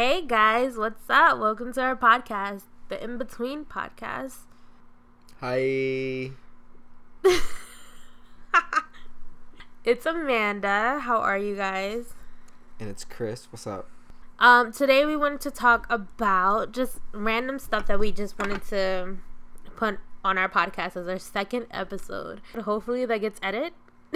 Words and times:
Hey 0.00 0.22
guys, 0.22 0.78
what's 0.78 1.10
up? 1.10 1.38
Welcome 1.38 1.74
to 1.74 1.82
our 1.82 1.94
podcast, 1.94 2.62
the 2.88 3.04
In 3.04 3.18
Between 3.18 3.66
podcast. 3.66 4.46
Hi. 5.40 6.30
It's 9.84 10.06
Amanda. 10.06 11.00
How 11.00 11.18
are 11.18 11.36
you 11.36 11.54
guys? 11.54 12.14
And 12.78 12.88
it's 12.88 13.04
Chris. 13.04 13.48
What's 13.52 13.66
up? 13.66 13.90
Um, 14.38 14.72
today 14.72 15.04
we 15.04 15.18
wanted 15.18 15.42
to 15.42 15.50
talk 15.50 15.86
about 15.90 16.72
just 16.72 17.00
random 17.12 17.58
stuff 17.58 17.86
that 17.88 18.00
we 18.00 18.10
just 18.10 18.38
wanted 18.38 18.64
to 18.68 19.18
put 19.76 19.98
on 20.24 20.38
our 20.38 20.48
podcast 20.48 20.96
as 20.96 21.08
our 21.08 21.18
second 21.18 21.66
episode. 21.70 22.40
Hopefully 22.62 23.04
that 23.04 23.18
gets 23.20 23.38
edited 23.42 23.74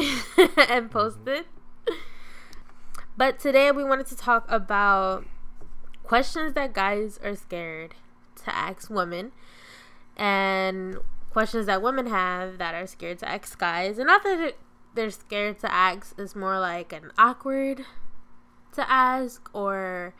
and 0.66 0.90
posted. 0.90 1.44
But 3.18 3.38
today 3.38 3.70
we 3.70 3.84
wanted 3.84 4.06
to 4.06 4.16
talk 4.16 4.46
about 4.48 5.26
questions 6.04 6.52
that 6.54 6.72
guys 6.72 7.18
are 7.24 7.34
scared 7.34 7.94
to 8.44 8.54
ask 8.54 8.88
women 8.90 9.32
and 10.16 10.96
questions 11.30 11.66
that 11.66 11.82
women 11.82 12.06
have 12.06 12.58
that 12.58 12.74
are 12.74 12.86
scared 12.86 13.18
to 13.18 13.28
ask 13.28 13.58
guys. 13.58 13.98
And 13.98 14.06
not 14.06 14.22
that 14.22 14.54
they're 14.94 15.10
scared 15.10 15.58
to 15.60 15.72
ask, 15.72 16.14
it's 16.16 16.36
more 16.36 16.60
like 16.60 16.92
an 16.92 17.10
awkward 17.18 17.84
to 18.72 18.90
ask 18.90 19.50
or 19.52 20.14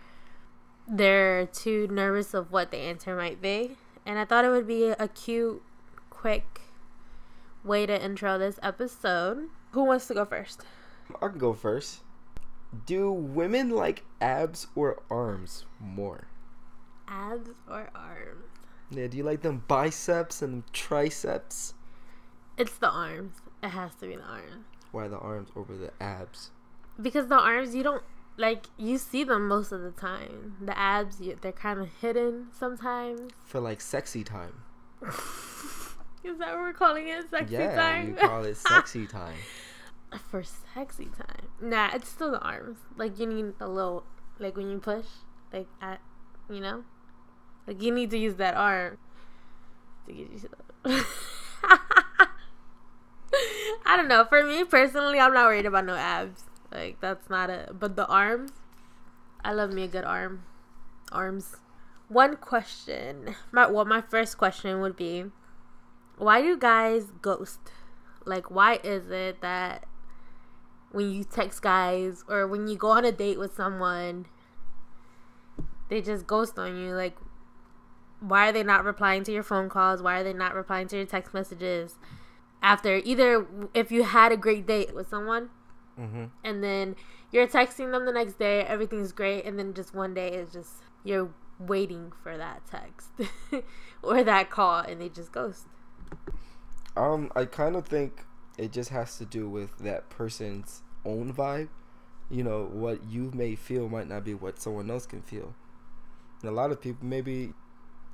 they're 0.89 1.47
too 1.47 1.87
nervous 1.89 2.35
of 2.35 2.51
what 2.51 2.71
the 2.71 2.79
answer 2.79 3.15
might 3.17 3.41
be. 3.41 3.77
And 4.05 4.19
I 4.19 4.25
thought 4.25 4.45
it 4.45 4.51
would 4.51 4.67
be 4.67 4.89
a 4.89 5.09
cute, 5.09 5.63
quick 6.11 6.63
way 7.63 7.87
to 7.87 8.05
intro 8.05 8.39
this 8.39 8.59
episode. 8.63 9.49
Who 9.73 9.85
wants 9.85 10.07
to 10.09 10.15
go 10.15 10.25
first? 10.25 10.63
I 11.21 11.29
can 11.29 11.39
go 11.39 11.53
first. 11.53 12.01
Do 12.87 13.13
women 13.13 13.71
like 13.71 14.05
abs 14.21 14.67
or 14.75 15.03
arms 15.11 15.65
more? 15.81 16.29
Abs 17.09 17.51
or 17.69 17.91
arms? 17.95 18.45
Yeah, 18.91 19.07
do 19.07 19.17
you 19.17 19.23
like 19.23 19.43
them 19.43 19.65
biceps 19.69 20.43
and 20.43 20.63
triceps? 20.73 21.75
It's 22.57 22.77
the 22.77 22.91
arms. 22.91 23.35
It 23.63 23.69
has 23.71 23.95
to 23.97 24.07
be 24.07 24.17
the 24.17 24.23
arms. 24.23 24.65
Why 24.93 25.09
the 25.09 25.19
arms 25.19 25.49
over 25.57 25.77
the 25.77 25.91
abs? 26.01 26.51
Because 27.01 27.29
the 27.29 27.39
arms, 27.39 27.75
you 27.75 27.83
don't 27.83 28.03
like 28.37 28.67
you 28.77 28.99
see 28.99 29.25
them 29.25 29.49
most 29.49 29.73
of 29.73 29.83
the 29.83 29.91
time. 29.91 30.57
The 30.61 30.77
abs, 30.79 31.21
you, 31.21 31.37
they're 31.41 31.53
kind 31.53 31.81
of 31.81 31.89
hidden 32.01 32.49
sometimes. 32.57 33.33
For 33.45 33.61
like 33.61 33.81
sexy 33.81 34.25
time. 34.25 34.63
Is 35.03 36.39
that 36.39 36.55
what 36.55 36.61
we're 36.61 36.73
calling 36.73 37.09
it? 37.09 37.29
Sexy 37.31 37.55
yeah, 37.55 37.75
time. 37.75 38.09
you 38.09 38.15
call 38.15 38.45
it 38.45 38.57
sexy 38.57 39.07
time. 39.09 39.37
For 40.31 40.43
sexy 40.43 41.07
time. 41.07 41.49
Nah, 41.61 41.91
it's 41.95 42.09
still 42.09 42.31
the 42.31 42.41
arms. 42.41 42.79
Like 42.97 43.19
you 43.19 43.27
need 43.27 43.55
a 43.61 43.69
little, 43.69 44.05
like 44.39 44.57
when 44.57 44.71
you 44.71 44.79
push, 44.79 45.07
like 45.53 45.67
at, 45.81 46.01
you 46.51 46.61
know, 46.61 46.85
like 47.67 47.83
you 47.83 47.93
need 47.93 48.11
to 48.11 48.19
use 48.19 48.37
that 48.37 48.55
arm 48.55 48.99
to 50.07 50.13
get 50.13 50.31
you. 50.31 50.49
I 53.87 53.97
don't 53.97 54.09
know. 54.09 54.25
For 54.25 54.43
me 54.43 54.65
personally, 54.65 55.19
I'm 55.19 55.35
not 55.35 55.47
worried 55.47 55.67
about 55.67 55.87
no 55.87 55.95
abs. 55.95 56.45
Like 56.73 57.01
that's 57.01 57.31
not 57.31 57.51
a. 57.51 57.71
But 57.73 57.97
the 57.97 58.07
arms, 58.07 58.53
I 59.45 59.53
love 59.53 59.73
me 59.73 59.85
a 59.85 59.89
good 59.89 60.05
arm. 60.05 60.45
Arms. 61.13 61.57
One 62.09 62.37
question. 62.37 63.35
My 63.53 63.67
well, 63.67 63.85
my 63.85 64.01
first 64.01 64.39
question 64.39 64.81
would 64.81 64.97
be, 64.97 65.27
why 66.17 66.43
do 66.43 66.57
guys 66.57 67.07
ghost? 67.23 67.61
Like, 68.25 68.51
why 68.51 68.81
is 68.83 69.11
it 69.11 69.41
that 69.41 69.85
when 70.95 71.11
you 71.13 71.25
text 71.25 71.61
guys 71.63 72.25
or 72.29 72.47
when 72.47 72.69
you 72.69 72.77
go 72.77 72.91
on 72.91 73.05
a 73.05 73.13
date 73.13 73.39
with 73.39 73.55
someone, 73.55 74.27
they 75.89 76.01
just 76.01 76.27
ghost 76.27 76.59
on 76.59 76.77
you? 76.77 76.95
Like, 76.95 77.17
why 78.21 78.49
are 78.49 78.53
they 78.53 78.63
not 78.63 78.85
replying 78.85 79.25
to 79.25 79.33
your 79.33 79.43
phone 79.43 79.69
calls? 79.69 80.01
Why 80.03 80.21
are 80.21 80.25
they 80.25 80.33
not 80.33 80.55
replying 80.55 80.89
to 80.89 80.97
your 80.97 81.07
text 81.07 81.35
messages? 81.35 81.97
After 82.63 82.97
either 83.05 83.47
if 83.75 83.93
you 83.93 84.05
had 84.05 84.33
a 84.33 84.37
great 84.37 84.67
date 84.67 84.95
with 84.95 85.09
someone 85.09 85.51
Mm-hmm. 86.01 86.25
and 86.43 86.65
then 86.65 86.97
you're 87.31 87.47
texting 87.47 87.93
them 87.93 88.05
the 88.05 88.13
next 88.13 88.37
day, 88.39 88.63
everything's 88.63 89.13
great, 89.13 89.45
and 89.45 89.57
then 89.59 89.75
just 89.75 89.95
one 89.95 90.13
day 90.15 90.29
it's 90.33 90.53
just 90.53 90.83
you're 91.05 91.31
waiting 91.61 92.13
for 92.23 92.37
that 92.37 92.63
text 92.69 93.11
or 94.03 94.25
that 94.25 94.51
call 94.51 94.81
and 94.81 95.01
they 95.01 95.09
just 95.09 95.31
ghost. 95.31 95.67
Um, 96.97 97.31
I 97.37 97.45
kind 97.45 97.77
of 97.77 97.87
think 97.87 98.25
it 98.57 98.73
just 98.73 98.91
has 98.91 99.19
to 99.19 99.25
do 99.25 99.49
with 99.49 99.79
that 99.79 100.09
person's 100.11 100.83
own 101.05 101.33
vibe. 101.33 101.69
You 102.31 102.43
know, 102.43 102.65
what 102.73 103.05
you 103.05 103.31
may 103.35 103.55
feel 103.55 103.89
might 103.89 104.09
not 104.09 104.25
be 104.25 104.35
what 104.35 104.59
someone 104.61 104.91
else 104.91 105.07
can 105.07 105.21
feel. 105.23 105.55
And 106.41 106.51
a 106.51 106.55
lot 106.55 106.71
of 106.71 106.81
people, 106.81 107.07
maybe, 107.07 107.53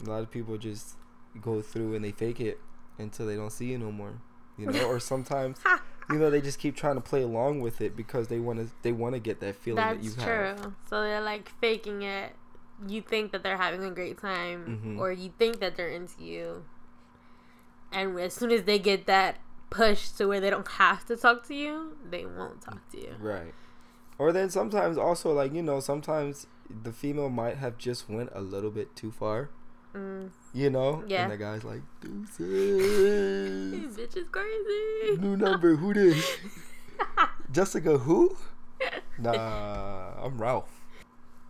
a 0.05 0.09
lot 0.09 0.23
of 0.23 0.31
people 0.31 0.59
just 0.59 0.97
go 1.41 1.63
through 1.63 1.95
and 1.95 2.05
they 2.05 2.11
fake 2.13 2.41
it 2.41 2.59
until 2.99 3.27
they 3.27 3.37
don't 3.37 3.51
see 3.53 3.67
you 3.67 3.79
no 3.79 3.93
more. 3.93 4.15
You 4.59 4.67
know, 4.67 4.85
or 4.87 5.01
sometimes, 5.01 5.59
you 6.11 6.17
know, 6.19 6.29
they 6.29 6.41
just 6.41 6.59
keep 6.59 6.77
trying 6.77 6.97
to 6.97 7.01
play 7.01 7.23
along 7.23 7.61
with 7.61 7.81
it 7.81 7.97
because 7.97 8.29
they 8.29 8.39
want 8.41 8.59
to, 8.59 8.71
they 8.83 8.93
want 8.93 9.15
to 9.15 9.21
get 9.21 9.41
that 9.41 9.57
feeling 9.57 9.77
that 9.77 10.03
you 10.03 10.11
have. 10.11 10.19
That's 10.19 10.63
true. 10.63 10.75
So 10.89 11.03
they're 11.03 11.21
like 11.23 11.51
faking 11.61 12.03
it. 12.03 12.35
You 12.89 13.01
think 13.03 13.33
that 13.33 13.43
they're 13.43 13.57
having 13.59 13.85
a 13.85 13.91
great 13.91 14.19
time, 14.21 14.81
Mhm. 14.85 14.99
or 14.99 15.13
you 15.13 15.33
think 15.39 15.61
that 15.61 15.77
they're 15.77 15.89
into 15.89 16.23
you. 16.23 16.65
And 17.93 18.19
as 18.19 18.35
soon 18.35 18.51
as 18.53 18.65
they 18.65 18.79
get 18.79 19.07
that 19.07 19.37
push 19.71 20.09
to 20.11 20.27
where 20.27 20.41
they 20.41 20.51
don't 20.51 20.69
have 20.69 21.05
to 21.07 21.17
talk 21.17 21.47
to 21.49 21.55
you, 21.55 21.97
they 22.09 22.27
won't 22.27 22.61
talk 22.61 22.89
to 22.91 22.99
you. 22.99 23.15
Right. 23.19 23.55
Or 24.19 24.33
then 24.33 24.51
sometimes 24.51 24.99
also 24.99 25.33
like 25.33 25.55
you 25.55 25.63
know 25.63 25.81
sometimes 25.81 26.47
the 26.83 26.93
female 26.93 27.31
might 27.31 27.57
have 27.57 27.79
just 27.79 28.09
went 28.09 28.31
a 28.35 28.41
little 28.41 28.71
bit 28.71 28.95
too 28.95 29.11
far. 29.11 29.51
Mm. 29.95 30.31
You 30.53 30.71
know. 30.71 31.03
Yeah. 31.07 31.23
And 31.23 31.33
the 31.33 31.37
guy's 31.37 31.65
like, 31.65 31.83
"Deuces, 32.01 32.37
This 32.39 33.97
bitch 34.15 34.17
is 34.17 34.29
crazy. 34.31 35.17
New 35.21 35.37
number. 35.37 35.77
Who 35.77 35.95
this? 35.95 36.37
Jessica. 37.51 37.99
Who? 37.99 38.37
Nah, 39.19 40.13
I'm 40.25 40.41
Ralph. 40.41 40.81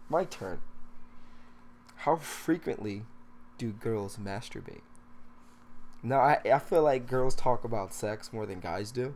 My 0.08 0.24
turn. 0.24 0.60
How 1.98 2.16
frequently 2.16 3.04
do 3.58 3.70
girls 3.70 4.16
masturbate? 4.16 4.80
Now 6.02 6.20
I 6.20 6.38
I 6.44 6.58
feel 6.58 6.82
like 6.82 7.06
girls 7.06 7.34
talk 7.34 7.64
about 7.64 7.92
sex 7.92 8.32
more 8.32 8.46
than 8.46 8.60
guys 8.60 8.90
do. 8.90 9.14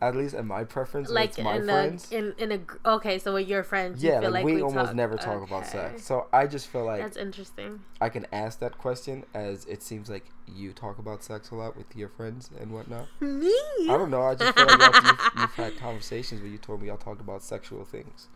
At 0.00 0.14
least 0.14 0.34
in 0.34 0.46
my 0.46 0.64
preference, 0.64 1.08
like 1.08 1.38
my 1.38 1.56
in 1.56 1.64
friends. 1.64 2.12
a 2.12 2.18
in, 2.18 2.34
in 2.36 2.52
a 2.52 2.88
okay, 2.96 3.18
so 3.18 3.32
with 3.32 3.48
your 3.48 3.62
friends, 3.62 4.02
you 4.02 4.10
yeah, 4.10 4.20
feel 4.20 4.32
like, 4.32 4.44
like, 4.44 4.54
we, 4.54 4.60
almost 4.60 4.88
talk- 4.88 4.94
never 4.94 5.16
talk 5.16 5.42
about 5.46 5.66
sex. 5.66 6.04
So 6.04 6.26
I 6.30 6.46
just 6.46 6.66
feel 6.66 6.84
like 6.84 7.00
That's 7.00 7.16
interesting. 7.16 7.80
I 8.02 8.10
can 8.10 8.26
ask 8.30 8.58
that 8.58 8.76
question 8.76 9.24
as 9.32 9.64
it 9.64 9.82
seems 9.82 10.10
like 10.10 10.26
you 10.46 10.72
talk 10.74 10.98
about 10.98 11.24
sex 11.24 11.50
a 11.52 11.54
lot 11.54 11.74
with 11.74 11.96
your 11.96 12.10
friends 12.10 12.50
and 12.60 12.72
whatnot. 12.72 13.06
Me? 13.20 13.54
I 13.82 13.96
don't 13.96 14.10
know. 14.10 14.22
I 14.24 14.34
just 14.34 14.54
feel 14.54 14.66
like 14.66 14.94
you've, 15.04 15.30
you've 15.38 15.54
had 15.54 15.78
conversations 15.78 16.42
where 16.42 16.50
you 16.50 16.58
told 16.58 16.82
me 16.82 16.88
y'all 16.88 16.98
talked 16.98 17.22
about 17.22 17.42
sexual 17.42 17.84
things. 17.84 18.28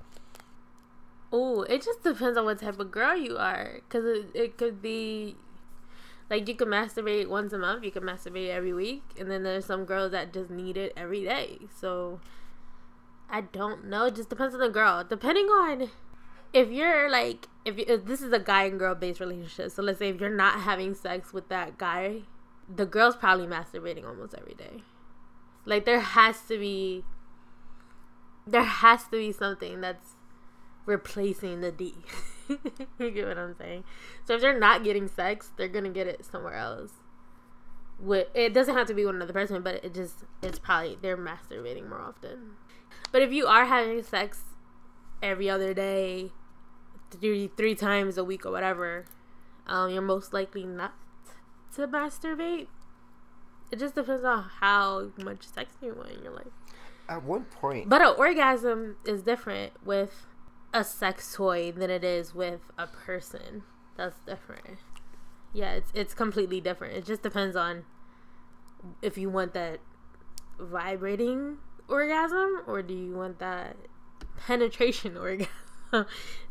Oh, 1.30 1.62
it 1.64 1.82
just 1.82 2.02
depends 2.02 2.38
on 2.38 2.46
what 2.46 2.60
type 2.60 2.78
of 2.78 2.90
girl 2.90 3.14
you 3.14 3.36
are. 3.36 3.80
Because 3.86 4.06
it, 4.06 4.30
it 4.32 4.56
could 4.56 4.80
be 4.80 5.36
like 6.30 6.46
you 6.48 6.54
can 6.54 6.68
masturbate 6.68 7.28
once 7.28 7.52
a 7.52 7.58
month, 7.58 7.84
you 7.84 7.90
can 7.90 8.02
masturbate 8.02 8.50
every 8.50 8.72
week. 8.72 9.02
And 9.18 9.30
then 9.30 9.42
there's 9.42 9.64
some 9.64 9.84
girls 9.84 10.12
that 10.12 10.32
just 10.32 10.50
need 10.50 10.76
it 10.76 10.92
every 10.96 11.24
day. 11.24 11.58
So 11.74 12.20
I 13.30 13.42
don't 13.42 13.86
know. 13.86 14.06
It 14.06 14.16
just 14.16 14.28
depends 14.28 14.54
on 14.54 14.60
the 14.60 14.68
girl. 14.68 15.04
Depending 15.08 15.46
on 15.46 15.90
if 16.52 16.70
you're 16.70 17.10
like, 17.10 17.48
if, 17.64 17.78
you, 17.78 17.84
if 17.88 18.04
this 18.04 18.20
is 18.20 18.32
a 18.32 18.38
guy 18.38 18.64
and 18.64 18.78
girl 18.78 18.94
based 18.94 19.20
relationship. 19.20 19.70
So 19.70 19.82
let's 19.82 19.98
say 19.98 20.10
if 20.10 20.20
you're 20.20 20.30
not 20.30 20.60
having 20.60 20.94
sex 20.94 21.32
with 21.32 21.48
that 21.48 21.78
guy, 21.78 22.22
the 22.74 22.86
girl's 22.86 23.16
probably 23.16 23.46
masturbating 23.46 24.06
almost 24.06 24.34
every 24.34 24.54
day. 24.54 24.82
Like 25.64 25.84
there 25.86 26.00
has 26.00 26.42
to 26.48 26.58
be, 26.58 27.04
there 28.46 28.62
has 28.64 29.04
to 29.04 29.12
be 29.12 29.32
something 29.32 29.80
that's 29.80 30.17
replacing 30.88 31.60
the 31.60 31.70
D. 31.70 31.94
you 32.98 33.10
get 33.10 33.28
what 33.28 33.38
I'm 33.38 33.54
saying? 33.54 33.84
So 34.24 34.34
if 34.34 34.40
they're 34.40 34.58
not 34.58 34.82
getting 34.82 35.06
sex, 35.06 35.52
they're 35.56 35.68
gonna 35.68 35.90
get 35.90 36.06
it 36.06 36.24
somewhere 36.24 36.54
else. 36.54 36.92
With 38.00 38.28
it 38.34 38.54
doesn't 38.54 38.74
have 38.74 38.86
to 38.88 38.94
be 38.94 39.04
with 39.04 39.14
another 39.14 39.32
person, 39.32 39.62
but 39.62 39.84
it 39.84 39.94
just 39.94 40.24
it's 40.42 40.58
probably 40.58 40.98
they're 41.00 41.16
masturbating 41.16 41.88
more 41.88 42.00
often. 42.00 42.52
But 43.12 43.22
if 43.22 43.32
you 43.32 43.46
are 43.46 43.66
having 43.66 44.02
sex 44.02 44.40
every 45.22 45.50
other 45.50 45.74
day, 45.74 46.32
three 47.10 47.50
three 47.56 47.74
times 47.74 48.16
a 48.16 48.24
week 48.24 48.46
or 48.46 48.50
whatever, 48.50 49.04
um, 49.66 49.90
you're 49.90 50.02
most 50.02 50.32
likely 50.32 50.64
not 50.64 50.94
to 51.74 51.86
masturbate. 51.86 52.68
It 53.70 53.78
just 53.78 53.94
depends 53.94 54.24
on 54.24 54.44
how 54.60 55.10
much 55.22 55.46
sex 55.46 55.74
you 55.82 55.92
want 55.92 56.12
in 56.12 56.22
your 56.22 56.32
life. 56.32 56.46
At 57.10 57.24
one 57.24 57.44
point, 57.44 57.88
But 57.88 58.00
an 58.00 58.14
orgasm 58.16 58.96
is 59.04 59.22
different 59.22 59.72
with 59.84 60.26
a 60.72 60.84
sex 60.84 61.34
toy 61.34 61.72
than 61.72 61.90
it 61.90 62.04
is 62.04 62.34
with 62.34 62.60
a 62.76 62.86
person. 62.86 63.62
That's 63.96 64.18
different. 64.26 64.78
Yeah, 65.52 65.72
it's 65.72 65.90
it's 65.94 66.14
completely 66.14 66.60
different. 66.60 66.94
It 66.96 67.04
just 67.06 67.22
depends 67.22 67.56
on 67.56 67.84
if 69.02 69.18
you 69.18 69.28
want 69.30 69.54
that 69.54 69.80
vibrating 70.58 71.58
orgasm 71.88 72.62
or 72.66 72.82
do 72.82 72.94
you 72.94 73.14
want 73.14 73.38
that 73.38 73.76
penetration 74.46 75.16
orgasm. 75.18 75.48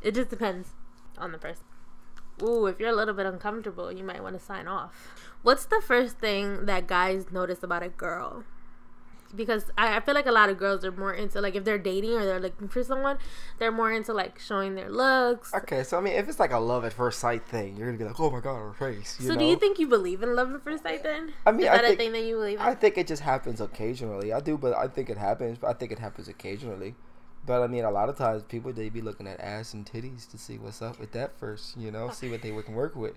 it 0.02 0.16
just 0.16 0.30
depends. 0.30 0.70
on 1.18 1.32
the 1.32 1.38
person. 1.38 1.64
Ooh, 2.44 2.68
if 2.68 2.80
you're 2.80 2.90
a 2.90 2.96
little 2.96 3.16
bit 3.16 3.26
uncomfortable, 3.26 3.92
you 3.92 4.04
might 4.04 4.22
want 4.22 4.38
to 4.38 4.44
sign 4.44 4.68
off. 4.68 5.16
What's 5.42 5.66
the 5.66 5.82
first 5.82 6.20
thing 6.20 6.66
that 6.66 6.88
guys 6.88 7.32
notice 7.32 7.64
about 7.64 7.82
a 7.82 7.90
girl? 7.90 8.44
Because 9.36 9.66
I, 9.78 9.98
I 9.98 10.00
feel 10.00 10.14
like 10.16 10.26
a 10.26 10.32
lot 10.32 10.50
of 10.50 10.58
girls 10.58 10.86
are 10.86 10.92
more 10.92 11.14
into 11.14 11.42
like 11.42 11.56
if 11.56 11.64
they're 11.64 11.78
dating 11.78 12.14
or 12.14 12.26
they're 12.26 12.40
looking 12.40 12.68
for 12.68 12.84
someone, 12.84 13.18
they're 13.60 13.72
more 13.72 13.92
into 13.92 14.14
like 14.14 14.40
showing 14.40 14.76
their 14.76 14.90
looks. 14.90 15.54
Okay, 15.54 15.84
so 15.84 15.98
I 15.98 16.02
mean, 16.02 16.14
if 16.14 16.28
it's 16.30 16.40
like 16.40 16.52
a 16.52 16.58
love 16.60 16.86
at 16.86 16.94
first 16.94 17.20
sight 17.20 17.46
thing, 17.46 17.76
you're 17.76 17.88
gonna 17.88 17.98
be 17.98 18.06
like, 18.06 18.20
"Oh 18.20 18.32
my 18.32 18.40
god, 18.40 18.56
her 18.58 18.74
face." 18.74 19.18
You 19.20 19.28
so 19.28 19.34
know? 19.34 19.40
do 19.40 19.46
you 19.46 19.56
think 19.58 19.80
you 19.80 19.88
believe 19.88 20.24
in 20.24 20.36
love 20.36 20.54
at 20.54 20.64
first 20.64 20.84
sight 20.84 21.04
then? 21.04 21.34
I 21.46 21.52
mean, 21.52 21.62
Is 21.62 21.70
I 21.70 21.76
that 21.78 21.84
a 21.84 21.88
think- 21.90 22.00
thing 22.00 22.12
that 22.14 22.24
you 22.24 22.36
believe 22.36 22.60
in? 22.60 22.66
I 22.66 22.74
think 22.76 22.98
it 22.98 23.08
just 23.08 23.22
happens 23.24 23.60
occasionally. 23.62 24.32
I 24.34 24.40
do, 24.40 24.58
but 24.58 24.76
I 24.76 24.88
think 24.88 25.10
it 25.10 25.18
happens. 25.18 25.58
But 25.58 25.68
I 25.68 25.74
think 25.74 25.92
it 25.92 26.00
happens 26.00 26.28
occasionally. 26.28 26.96
But 27.46 27.62
I 27.62 27.68
mean, 27.68 27.86
a 27.86 27.92
lot 27.92 28.10
of 28.10 28.18
times 28.18 28.44
people 28.44 28.74
they 28.74 28.90
be 28.90 29.02
looking 29.02 29.28
at 29.28 29.40
ass 29.40 29.74
and 29.74 29.86
titties 29.86 30.30
to 30.32 30.38
see 30.38 30.58
what's 30.58 30.82
up 30.82 31.00
with 31.00 31.12
that 31.14 31.38
first. 31.40 31.78
You 31.78 31.92
know, 31.92 32.10
see 32.10 32.30
what 32.30 32.42
they 32.42 32.52
can 32.52 32.76
work 32.76 32.96
with. 32.96 33.16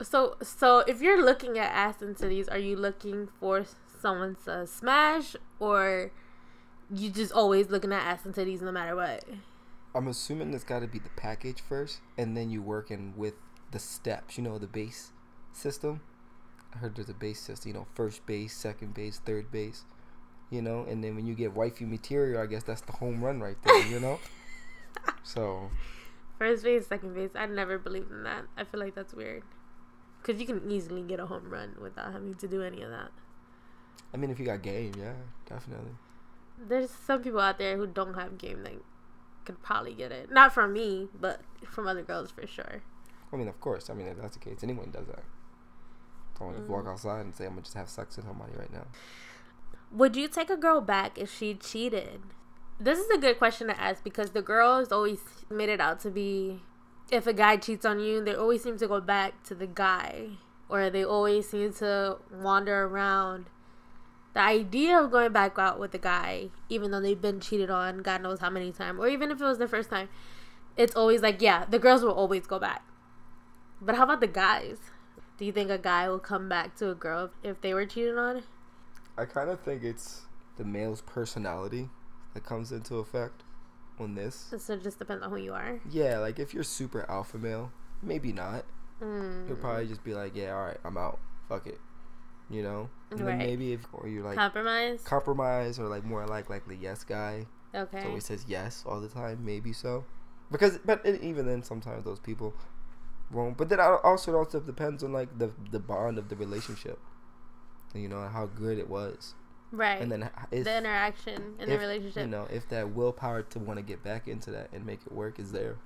So, 0.00 0.36
so 0.42 0.78
if 0.86 1.02
you're 1.02 1.22
looking 1.22 1.58
at 1.58 1.72
ass 1.72 2.00
and 2.00 2.16
titties, 2.16 2.50
are 2.50 2.58
you 2.58 2.76
looking 2.76 3.28
for 3.40 3.64
someone 4.00 4.36
to 4.44 4.66
smash, 4.66 5.36
or 5.58 6.10
you 6.90 7.10
just 7.10 7.32
always 7.32 7.70
looking 7.70 7.92
at 7.92 8.02
ass 8.02 8.24
and 8.24 8.34
titties 8.34 8.62
no 8.62 8.72
matter 8.72 8.96
what? 8.96 9.24
I'm 9.94 10.08
assuming 10.08 10.52
it's 10.54 10.64
got 10.64 10.80
to 10.80 10.86
be 10.86 10.98
the 10.98 11.10
package 11.10 11.60
first, 11.60 12.00
and 12.16 12.36
then 12.36 12.50
you 12.50 12.62
working 12.62 13.14
with 13.16 13.34
the 13.70 13.78
steps. 13.78 14.36
You 14.36 14.44
know, 14.44 14.58
the 14.58 14.66
base 14.66 15.12
system. 15.52 16.00
I 16.74 16.78
heard 16.78 16.96
there's 16.96 17.08
a 17.08 17.14
base 17.14 17.40
system. 17.40 17.70
You 17.70 17.74
know, 17.74 17.86
first 17.94 18.24
base, 18.26 18.54
second 18.54 18.94
base, 18.94 19.20
third 19.24 19.50
base. 19.50 19.84
You 20.50 20.62
know, 20.62 20.84
and 20.88 21.04
then 21.04 21.14
when 21.14 21.26
you 21.26 21.34
get 21.34 21.54
wifey 21.54 21.84
material, 21.84 22.40
I 22.40 22.46
guess 22.46 22.62
that's 22.62 22.80
the 22.82 22.92
home 22.92 23.22
run 23.22 23.40
right 23.40 23.56
there. 23.64 23.86
You 23.86 24.00
know. 24.00 24.18
so 25.22 25.70
First 26.38 26.62
base, 26.62 26.86
second 26.86 27.14
base. 27.14 27.30
I 27.34 27.46
never 27.46 27.78
believed 27.78 28.12
in 28.12 28.22
that. 28.22 28.44
I 28.56 28.62
feel 28.62 28.78
like 28.78 28.94
that's 28.94 29.12
weird. 29.12 29.42
Because 30.22 30.40
you 30.40 30.46
can 30.46 30.70
easily 30.70 31.02
get 31.02 31.18
a 31.18 31.26
home 31.26 31.50
run 31.50 31.74
without 31.80 32.12
having 32.12 32.34
to 32.36 32.46
do 32.48 32.62
any 32.62 32.82
of 32.82 32.90
that. 32.90 33.10
I 34.12 34.16
mean, 34.16 34.30
if 34.30 34.38
you 34.38 34.46
got 34.46 34.62
game, 34.62 34.92
yeah, 34.98 35.12
definitely. 35.46 35.92
There's 36.68 36.90
some 36.90 37.22
people 37.22 37.40
out 37.40 37.58
there 37.58 37.76
who 37.76 37.86
don't 37.86 38.14
have 38.14 38.38
game 38.38 38.62
that 38.64 38.72
could 39.44 39.62
probably 39.62 39.94
get 39.94 40.12
it. 40.12 40.30
Not 40.30 40.52
from 40.52 40.72
me, 40.72 41.08
but 41.20 41.40
from 41.66 41.86
other 41.86 42.02
girls 42.02 42.30
for 42.30 42.46
sure. 42.46 42.82
I 43.32 43.36
mean, 43.36 43.48
of 43.48 43.60
course. 43.60 43.90
I 43.90 43.94
mean, 43.94 44.06
if 44.06 44.18
that's 44.18 44.36
the 44.36 44.44
case, 44.44 44.60
anyone 44.62 44.90
does 44.90 45.06
that. 45.06 45.22
Someone 46.36 46.56
just 46.56 46.68
walk 46.68 46.84
mm. 46.84 46.92
outside 46.92 47.20
and 47.20 47.34
say, 47.34 47.44
"I'm 47.44 47.50
gonna 47.50 47.62
just 47.62 47.74
have 47.74 47.88
sex 47.88 48.16
with 48.16 48.26
somebody 48.26 48.52
right 48.56 48.72
now." 48.72 48.86
Would 49.90 50.16
you 50.16 50.28
take 50.28 50.50
a 50.50 50.56
girl 50.56 50.80
back 50.80 51.18
if 51.18 51.34
she 51.34 51.54
cheated? 51.54 52.20
This 52.78 52.98
is 52.98 53.10
a 53.10 53.18
good 53.18 53.38
question 53.38 53.66
to 53.68 53.80
ask 53.80 54.04
because 54.04 54.30
the 54.30 54.42
girls 54.42 54.92
always 54.92 55.20
made 55.50 55.68
it 55.68 55.80
out 55.80 55.98
to 56.00 56.10
be 56.10 56.62
if 57.10 57.26
a 57.26 57.32
guy 57.32 57.56
cheats 57.56 57.84
on 57.84 57.98
you, 57.98 58.22
they 58.22 58.34
always 58.34 58.62
seem 58.62 58.78
to 58.78 58.86
go 58.86 59.00
back 59.00 59.42
to 59.44 59.54
the 59.54 59.66
guy 59.66 60.28
or 60.68 60.90
they 60.90 61.04
always 61.04 61.48
seem 61.48 61.72
to 61.74 62.18
wander 62.30 62.84
around. 62.84 63.46
The 64.38 64.44
idea 64.44 64.96
of 64.96 65.10
going 65.10 65.32
back 65.32 65.58
out 65.58 65.80
with 65.80 65.90
the 65.90 65.98
guy, 65.98 66.50
even 66.68 66.92
though 66.92 67.00
they've 67.00 67.20
been 67.20 67.40
cheated 67.40 67.70
on 67.70 68.02
God 68.02 68.22
knows 68.22 68.38
how 68.38 68.50
many 68.50 68.70
times, 68.70 69.00
or 69.00 69.08
even 69.08 69.32
if 69.32 69.40
it 69.40 69.44
was 69.44 69.58
the 69.58 69.66
first 69.66 69.90
time, 69.90 70.08
it's 70.76 70.94
always 70.94 71.22
like, 71.22 71.42
yeah, 71.42 71.64
the 71.64 71.80
girls 71.80 72.04
will 72.04 72.12
always 72.12 72.46
go 72.46 72.60
back. 72.60 72.86
But 73.80 73.96
how 73.96 74.04
about 74.04 74.20
the 74.20 74.28
guys? 74.28 74.76
Do 75.38 75.44
you 75.44 75.50
think 75.50 75.70
a 75.70 75.76
guy 75.76 76.08
will 76.08 76.20
come 76.20 76.48
back 76.48 76.76
to 76.76 76.88
a 76.88 76.94
girl 76.94 77.30
if 77.42 77.60
they 77.62 77.74
were 77.74 77.84
cheated 77.84 78.16
on? 78.16 78.44
I 79.16 79.24
kind 79.24 79.50
of 79.50 79.58
think 79.58 79.82
it's 79.82 80.26
the 80.56 80.62
male's 80.62 81.00
personality 81.00 81.90
that 82.34 82.44
comes 82.44 82.70
into 82.70 82.98
effect 82.98 83.42
on 83.98 84.14
this. 84.14 84.54
So 84.56 84.74
it 84.74 84.84
just 84.84 85.00
depends 85.00 85.24
on 85.24 85.30
who 85.30 85.38
you 85.38 85.52
are. 85.52 85.80
Yeah, 85.90 86.18
like 86.18 86.38
if 86.38 86.54
you're 86.54 86.62
super 86.62 87.04
alpha 87.10 87.38
male, 87.38 87.72
maybe 88.04 88.32
not. 88.32 88.64
Mm. 89.02 89.48
You'll 89.48 89.56
probably 89.56 89.88
just 89.88 90.04
be 90.04 90.14
like, 90.14 90.36
"Yeah, 90.36 90.54
all 90.54 90.66
right, 90.66 90.78
I'm 90.84 90.96
out. 90.96 91.18
Fuck 91.48 91.66
it," 91.66 91.80
you 92.50 92.62
know. 92.62 92.88
And 93.10 93.20
then 93.20 93.26
Right. 93.26 93.38
maybe 93.38 93.72
if 93.72 93.86
or 93.92 94.06
you're 94.08 94.24
like 94.24 94.36
Compromise. 94.36 95.02
compromise 95.02 95.78
or 95.78 95.86
like 95.88 96.04
more 96.04 96.26
like 96.26 96.50
like 96.50 96.66
the 96.68 96.76
yes 96.76 97.04
guy, 97.04 97.46
okay. 97.74 98.02
so 98.02 98.14
he 98.14 98.20
says 98.20 98.44
yes 98.48 98.84
all 98.86 99.00
the 99.00 99.08
time. 99.08 99.44
Maybe 99.44 99.72
so, 99.72 100.04
because 100.50 100.78
but 100.84 101.04
even 101.06 101.46
then 101.46 101.62
sometimes 101.62 102.04
those 102.04 102.20
people 102.20 102.54
won't. 103.30 103.56
But 103.56 103.68
then 103.70 103.80
al- 103.80 104.00
also 104.04 104.34
it 104.34 104.36
also 104.36 104.60
depends 104.60 105.02
on 105.02 105.12
like 105.12 105.38
the 105.38 105.50
the 105.70 105.78
bond 105.80 106.18
of 106.18 106.28
the 106.28 106.36
relationship. 106.36 106.98
You 107.94 108.08
know 108.08 108.28
how 108.28 108.44
good 108.46 108.76
it 108.78 108.90
was, 108.90 109.34
right. 109.72 109.98
and 110.02 110.12
then 110.12 110.28
if, 110.50 110.64
the 110.64 110.76
interaction 110.78 111.54
in 111.58 111.70
the 111.70 111.78
relationship. 111.78 112.22
You 112.24 112.28
know, 112.28 112.46
if 112.50 112.68
that 112.68 112.90
willpower 112.90 113.42
to 113.44 113.58
want 113.58 113.78
to 113.78 113.82
get 113.82 114.04
back 114.04 114.28
into 114.28 114.50
that 114.50 114.68
and 114.74 114.84
make 114.84 115.00
it 115.06 115.12
work 115.12 115.38
is 115.38 115.52
there. 115.52 115.76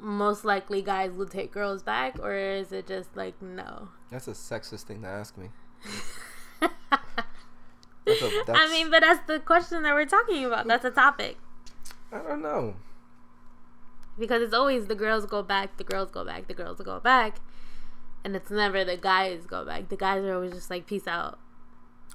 Most 0.00 0.44
likely, 0.44 0.80
guys 0.82 1.12
will 1.12 1.28
take 1.28 1.52
girls 1.52 1.82
back, 1.82 2.18
or 2.18 2.34
is 2.34 2.72
it 2.72 2.86
just 2.86 3.16
like 3.16 3.40
no? 3.42 3.88
That's 4.10 4.28
a 4.28 4.32
sexist 4.32 4.82
thing 4.84 5.02
to 5.02 5.08
ask 5.08 5.36
me. 5.36 5.50
That's 8.06 8.22
a- 8.22 8.26
I 8.26 8.42
that's- 8.46 8.70
mean, 8.72 8.90
but 8.90 9.00
that's 9.00 9.24
the 9.26 9.38
question 9.40 9.82
that 9.82 9.94
we're 9.94 10.06
talking 10.06 10.44
about. 10.44 10.66
That's 10.66 10.84
a 10.84 10.90
topic 10.90 11.36
I 12.12 12.18
don't 12.18 12.42
know. 12.42 12.74
because 14.18 14.42
it's 14.42 14.54
always 14.54 14.86
the 14.86 14.94
girls 14.94 15.26
go 15.26 15.42
back, 15.42 15.76
the 15.76 15.84
girls 15.84 16.10
go 16.10 16.24
back, 16.24 16.48
the 16.48 16.54
girls 16.54 16.80
go 16.80 16.98
back, 16.98 17.36
and 18.24 18.34
it's 18.34 18.50
never 18.50 18.84
the 18.84 18.96
guys 18.96 19.46
go 19.46 19.64
back. 19.64 19.88
The 19.90 19.96
guys 19.96 20.24
are 20.24 20.34
always 20.34 20.52
just 20.52 20.70
like 20.70 20.86
peace 20.86 21.06
out. 21.06 21.38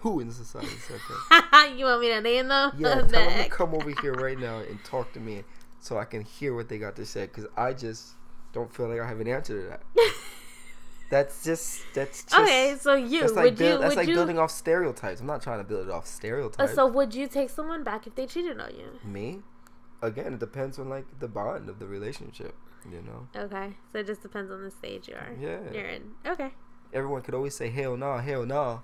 Who 0.01 0.19
in 0.19 0.31
society 0.31 0.67
said 0.87 0.99
that? 1.29 1.73
you 1.77 1.85
want 1.85 2.01
me 2.01 2.09
to 2.09 2.19
name 2.21 2.49
them? 2.49 2.71
Yeah, 2.77 2.95
tell 3.01 3.05
them 3.07 3.43
to 3.43 3.49
come 3.49 3.73
over 3.73 3.93
here 4.01 4.13
right 4.13 4.37
now 4.37 4.57
and 4.57 4.83
talk 4.83 5.13
to 5.13 5.19
me 5.19 5.43
so 5.85 5.99
I 5.99 6.05
can 6.05 6.21
hear 6.23 6.55
what 6.55 6.67
they 6.67 6.79
got 6.79 6.95
to 6.95 7.05
say 7.05 7.27
because 7.27 7.45
I 7.55 7.73
just 7.73 8.13
don't 8.53 8.73
feel 8.73 8.87
like 8.89 8.99
I 8.99 9.07
have 9.07 9.19
an 9.19 9.27
answer 9.27 9.61
to 9.61 9.67
that. 9.69 9.81
That's 11.11 11.43
just 11.43 11.81
that's 11.93 12.23
just 12.23 12.33
okay, 12.41 12.75
so 12.81 12.95
you 12.95 13.19
that's 13.21 13.33
like 13.33 13.43
would 13.45 13.57
build, 13.57 13.73
you 13.73 13.79
that's 13.79 13.95
like 13.95 14.07
you 14.07 14.15
building 14.15 14.39
off 14.39 14.49
stereotypes. 14.49 15.21
I'm 15.21 15.27
not 15.27 15.39
trying 15.43 15.59
to 15.59 15.63
build 15.63 15.87
it 15.87 15.91
off 15.91 16.05
Uh, 16.05 16.07
stereotypes. 16.07 16.73
so 16.73 16.87
would 16.87 17.13
you 17.13 17.27
take 17.27 17.51
someone 17.51 17.83
back 17.83 18.07
if 18.07 18.15
they 18.15 18.25
cheated 18.25 18.59
on 18.59 18.71
you? 18.75 18.99
me, 19.07 19.41
again, 20.01 20.33
it 20.33 20.39
depends 20.39 20.79
on 20.79 20.89
like 20.89 21.05
the 21.19 21.27
bond 21.27 21.69
of 21.69 21.77
the 21.77 21.85
relationship. 21.85 22.55
You 22.91 23.03
know, 23.03 23.27
Okay, 23.45 23.77
so 23.91 23.99
it 23.99 24.07
just 24.07 24.23
depends 24.23 24.51
on 24.51 24.63
the 24.63 24.71
stage 24.71 25.07
you 25.07 25.13
are. 25.13 25.31
Yeah. 25.39 25.59
You're 25.71 25.85
in. 25.89 26.11
Okay. 26.25 26.49
everyone 26.91 27.21
could 27.21 27.35
always 27.35 27.53
say 27.55 27.69
hell 27.69 27.95
no, 27.97 28.17
hell 28.17 28.43
no, 28.43 28.81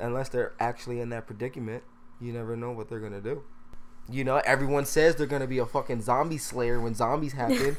unless 0.00 0.28
they're 0.30 0.54
actually 0.58 0.98
in 1.00 1.08
that 1.10 1.26
predicament. 1.28 1.84
You 2.20 2.32
never 2.32 2.56
know 2.56 2.72
what 2.72 2.88
they're 2.88 3.00
gonna 3.00 3.20
do. 3.20 3.44
You 4.08 4.24
know, 4.24 4.36
everyone 4.44 4.84
says 4.84 5.16
they're 5.16 5.26
gonna 5.26 5.46
be 5.46 5.58
a 5.58 5.66
fucking 5.66 6.02
zombie 6.02 6.38
slayer 6.38 6.80
when 6.80 6.94
zombies 6.94 7.32
happen, 7.42 7.76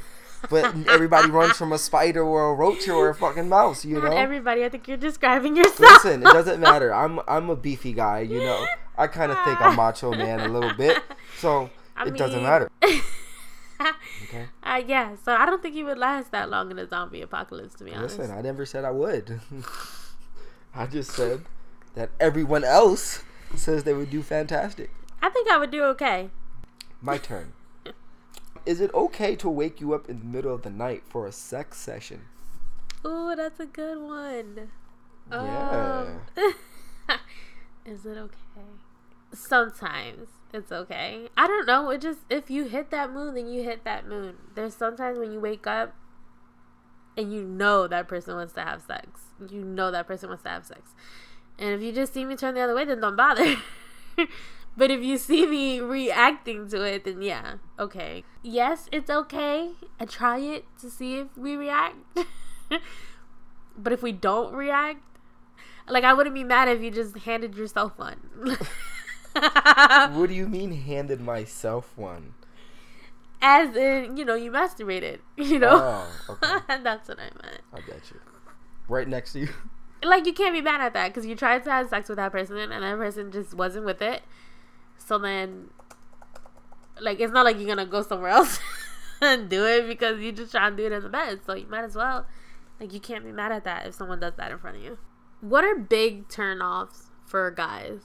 but 0.49 0.75
everybody 0.87 1.29
runs 1.29 1.53
from 1.57 1.71
a 1.71 1.77
spider 1.77 2.23
or 2.23 2.51
a 2.51 2.53
roach 2.55 2.87
or 2.87 3.09
a 3.09 3.15
fucking 3.15 3.47
mouse. 3.49 3.85
You 3.85 3.95
Not 4.01 4.11
know. 4.11 4.17
everybody. 4.17 4.63
I 4.65 4.69
think 4.69 4.87
you're 4.87 4.97
describing 4.97 5.55
yourself. 5.55 6.03
Listen, 6.03 6.21
it 6.21 6.33
doesn't 6.33 6.59
matter. 6.59 6.93
I'm 6.93 7.19
I'm 7.27 7.49
a 7.49 7.55
beefy 7.55 7.93
guy. 7.93 8.21
You 8.21 8.39
know. 8.39 8.65
I 8.97 9.07
kind 9.07 9.29
of 9.31 9.37
think 9.43 9.59
I'm 9.59 9.75
macho 9.75 10.11
man 10.11 10.39
a 10.39 10.47
little 10.47 10.73
bit, 10.73 11.03
so 11.37 11.69
I 11.97 12.07
it 12.07 12.15
doesn't 12.15 12.41
matter. 12.41 12.69
Okay. 14.23 14.45
Uh, 14.63 14.81
yeah, 14.87 15.15
so 15.21 15.33
I 15.33 15.45
don't 15.45 15.61
think 15.61 15.75
you 15.75 15.85
would 15.85 15.97
last 15.97 16.31
that 16.31 16.49
long 16.49 16.71
in 16.71 16.79
a 16.79 16.87
zombie 16.87 17.21
apocalypse, 17.21 17.75
to 17.75 17.83
be 17.83 17.93
honest. 17.93 18.17
Listen, 18.17 18.35
I 18.35 18.41
never 18.41 18.65
said 18.65 18.85
I 18.85 18.91
would. 18.91 19.41
I 20.73 20.87
just 20.87 21.11
said 21.11 21.43
that 21.95 22.09
everyone 22.19 22.63
else 22.63 23.23
says 23.55 23.83
they 23.83 23.93
would 23.93 24.09
do 24.09 24.23
fantastic. 24.23 24.91
I 25.21 25.29
think 25.29 25.49
I 25.49 25.57
would 25.57 25.71
do 25.71 25.83
okay. 25.85 26.29
My 27.01 27.17
turn. 27.17 27.53
Is 28.65 28.81
it 28.81 28.93
okay 28.93 29.35
to 29.37 29.49
wake 29.49 29.79
you 29.79 29.93
up 29.93 30.09
in 30.09 30.19
the 30.19 30.25
middle 30.25 30.53
of 30.53 30.63
the 30.63 30.69
night 30.69 31.03
for 31.07 31.27
a 31.27 31.31
sex 31.31 31.77
session? 31.77 32.21
Ooh, 33.05 33.35
that's 33.35 33.59
a 33.59 33.65
good 33.67 33.99
one. 33.99 34.69
Yeah. 35.31 36.19
Um, 36.37 36.53
is 37.85 38.05
it 38.05 38.17
okay? 38.17 38.67
Sometimes 39.31 40.29
it's 40.53 40.71
okay. 40.71 41.27
I 41.37 41.47
don't 41.47 41.67
know. 41.67 41.89
It 41.89 42.01
just 42.01 42.21
if 42.29 42.49
you 42.49 42.65
hit 42.65 42.89
that 42.91 43.11
moon, 43.11 43.35
then 43.35 43.47
you 43.47 43.63
hit 43.63 43.83
that 43.83 44.07
moon. 44.07 44.35
There's 44.55 44.73
sometimes 44.73 45.19
when 45.19 45.31
you 45.31 45.39
wake 45.39 45.67
up 45.67 45.93
and 47.17 47.31
you 47.31 47.43
know 47.43 47.87
that 47.87 48.07
person 48.07 48.35
wants 48.35 48.53
to 48.53 48.61
have 48.61 48.81
sex. 48.81 49.07
You 49.49 49.63
know 49.63 49.91
that 49.91 50.07
person 50.07 50.29
wants 50.29 50.43
to 50.43 50.49
have 50.49 50.65
sex. 50.65 50.91
And 51.57 51.69
if 51.69 51.81
you 51.81 51.91
just 51.91 52.13
see 52.13 52.25
me 52.25 52.35
turn 52.35 52.55
the 52.55 52.61
other 52.61 52.75
way, 52.75 52.85
then 52.85 52.99
don't 52.99 53.15
bother. 53.15 53.57
but 54.77 54.91
if 54.91 55.01
you 55.03 55.17
see 55.17 55.45
me 55.45 55.79
reacting 55.79 56.67
to 56.69 56.81
it, 56.83 57.03
then 57.05 57.21
yeah, 57.21 57.55
okay. 57.79 58.23
Yes, 58.43 58.87
it's 58.91 59.09
okay. 59.09 59.71
I 59.99 60.05
try 60.05 60.39
it 60.39 60.65
to 60.81 60.89
see 60.89 61.19
if 61.19 61.27
we 61.37 61.55
react. 61.55 61.95
but 63.77 63.93
if 63.93 64.01
we 64.03 64.11
don't 64.11 64.53
react, 64.53 64.99
like 65.87 66.03
I 66.03 66.13
wouldn't 66.13 66.35
be 66.35 66.43
mad 66.43 66.67
if 66.67 66.81
you 66.81 66.91
just 66.91 67.17
handed 67.19 67.55
yourself 67.55 67.97
one. 67.97 68.17
What 69.35 70.29
do 70.29 70.33
you 70.33 70.47
mean 70.47 70.71
handed 70.71 71.19
myself 71.19 71.91
one? 71.97 72.33
As 73.41 73.75
in, 73.75 74.15
you 74.15 74.23
know, 74.23 74.35
you 74.35 74.49
masturbated. 74.51 75.19
You 75.37 75.59
know, 75.59 76.05
Oh, 76.29 76.35
okay. 76.41 76.81
that's 76.83 77.09
what 77.09 77.19
I 77.19 77.23
meant. 77.43 77.61
I 77.73 77.81
got 77.81 78.09
you. 78.11 78.19
Right 78.87 79.07
next 79.07 79.33
to 79.33 79.39
you. 79.41 79.49
Like 80.03 80.25
you 80.25 80.33
can't 80.33 80.53
be 80.53 80.61
mad 80.61 80.79
at 80.81 80.93
that 80.93 81.09
because 81.09 81.25
you 81.25 81.35
tried 81.35 81.63
to 81.65 81.71
have 81.71 81.89
sex 81.89 82.07
with 82.07 82.15
that 82.17 82.31
person 82.31 82.57
and 82.57 82.71
that 82.71 82.97
person 82.97 83.31
just 83.31 83.53
wasn't 83.53 83.85
with 83.85 84.01
it. 84.01 84.21
So 85.05 85.17
then, 85.17 85.69
like, 86.99 87.19
it's 87.19 87.31
not 87.33 87.45
like 87.45 87.57
you're 87.57 87.67
gonna 87.67 87.85
go 87.85 88.01
somewhere 88.01 88.31
else. 88.31 88.59
And 89.21 89.49
do 89.49 89.65
it 89.65 89.87
because 89.87 90.19
you 90.19 90.31
just 90.31 90.51
try 90.51 90.67
and 90.67 90.75
do 90.75 90.85
it 90.85 90.91
in 90.91 91.01
the 91.01 91.09
bed. 91.09 91.39
So 91.45 91.55
you 91.55 91.67
might 91.67 91.83
as 91.83 91.95
well. 91.95 92.25
Like 92.79 92.93
you 92.93 92.99
can't 92.99 93.23
be 93.23 93.31
mad 93.31 93.51
at 93.51 93.63
that 93.63 93.87
if 93.87 93.93
someone 93.95 94.19
does 94.19 94.33
that 94.35 94.51
in 94.51 94.59
front 94.59 94.77
of 94.77 94.83
you. 94.83 94.97
What 95.41 95.63
are 95.63 95.75
big 95.75 96.27
turnoffs 96.27 97.05
for 97.25 97.49
guys? 97.51 98.01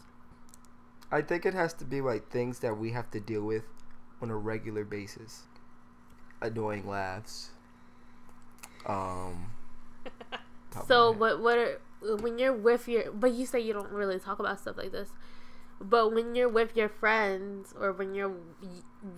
I 1.10 1.22
think 1.22 1.44
it 1.44 1.54
has 1.54 1.74
to 1.74 1.84
be 1.84 2.00
like 2.00 2.30
things 2.30 2.60
that 2.60 2.78
we 2.78 2.92
have 2.92 3.10
to 3.10 3.20
deal 3.20 3.42
with 3.42 3.64
on 4.22 4.30
a 4.30 4.36
regular 4.36 4.84
basis. 4.84 5.42
Annoying 6.40 6.86
laughs. 6.88 7.50
Um. 8.86 9.50
So 10.86 11.10
what 11.10 11.40
what 11.40 11.58
are 11.58 11.80
when 12.20 12.38
you're 12.38 12.52
with 12.52 12.86
your 12.86 13.10
but 13.10 13.32
you 13.32 13.44
say 13.44 13.58
you 13.58 13.72
don't 13.72 13.90
really 13.90 14.20
talk 14.20 14.38
about 14.38 14.60
stuff 14.60 14.76
like 14.76 14.92
this. 14.92 15.08
But 15.80 16.12
when 16.14 16.34
you're 16.34 16.48
with 16.48 16.76
your 16.76 16.90
friends 16.90 17.72
or 17.78 17.92
when 17.92 18.14
you're 18.14 18.34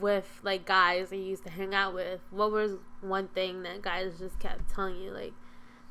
with 0.01 0.41
like 0.45 0.65
guys 0.65 1.11
that 1.11 1.17
you 1.17 1.25
used 1.25 1.43
to 1.45 1.51
hang 1.51 1.75
out 1.75 1.93
with, 1.93 2.21
what 2.31 2.53
was 2.53 2.77
one 3.01 3.29
thing 3.29 3.63
that 3.65 3.83
guys 3.83 4.19
just 4.19 4.39
kept 4.39 4.71
telling 4.73 4.97
you 4.97 5.11
like 5.11 5.33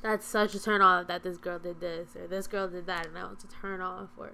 that's 0.01 0.25
such 0.25 0.55
a 0.55 0.59
turn 0.63 0.81
off 0.81 1.07
that 1.07 1.23
this 1.23 1.37
girl 1.37 1.59
did 1.59 1.79
this 1.79 2.15
or 2.15 2.25
this 2.27 2.47
girl 2.47 2.67
did 2.67 2.85
that 2.87 3.05
and 3.05 3.15
that 3.15 3.29
was 3.29 3.43
a 3.43 3.47
turn 3.47 3.81
off 3.81 4.09
or 4.17 4.31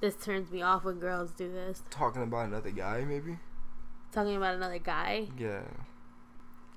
this 0.00 0.16
turns 0.16 0.50
me 0.50 0.60
off 0.62 0.84
when 0.84 0.98
girls 0.98 1.30
do 1.32 1.50
this. 1.52 1.82
talking 1.90 2.22
about 2.22 2.46
another 2.46 2.70
guy, 2.70 3.04
maybe. 3.04 3.38
Talking 4.10 4.36
about 4.36 4.54
another 4.54 4.78
guy. 4.78 5.28
Yeah. 5.38 5.62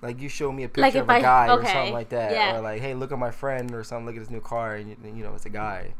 Like 0.01 0.21
you 0.21 0.29
show 0.29 0.51
me 0.51 0.63
a 0.65 0.69
picture 0.69 0.81
Like 0.81 0.95
of 0.95 1.09
a 1.09 1.13
I- 1.13 1.21
guy 1.21 1.47
or 1.53 1.63
something 1.65 1.93
like 1.93 2.09
that, 2.09 2.31
yeah. 2.31 2.57
or 2.57 2.61
like, 2.61 2.81
hey, 2.81 2.93
look 2.93 3.11
at 3.11 3.17
my 3.17 3.31
friend 3.31 3.73
or 3.73 3.83
something. 3.83 4.05
Look 4.05 4.15
at 4.15 4.19
his 4.19 4.29
new 4.29 4.41
car, 4.41 4.75
and 4.75 4.89
you, 4.89 4.97
you 5.03 5.23
know 5.23 5.33
it's 5.33 5.45
a 5.45 5.49
guy. 5.49 5.93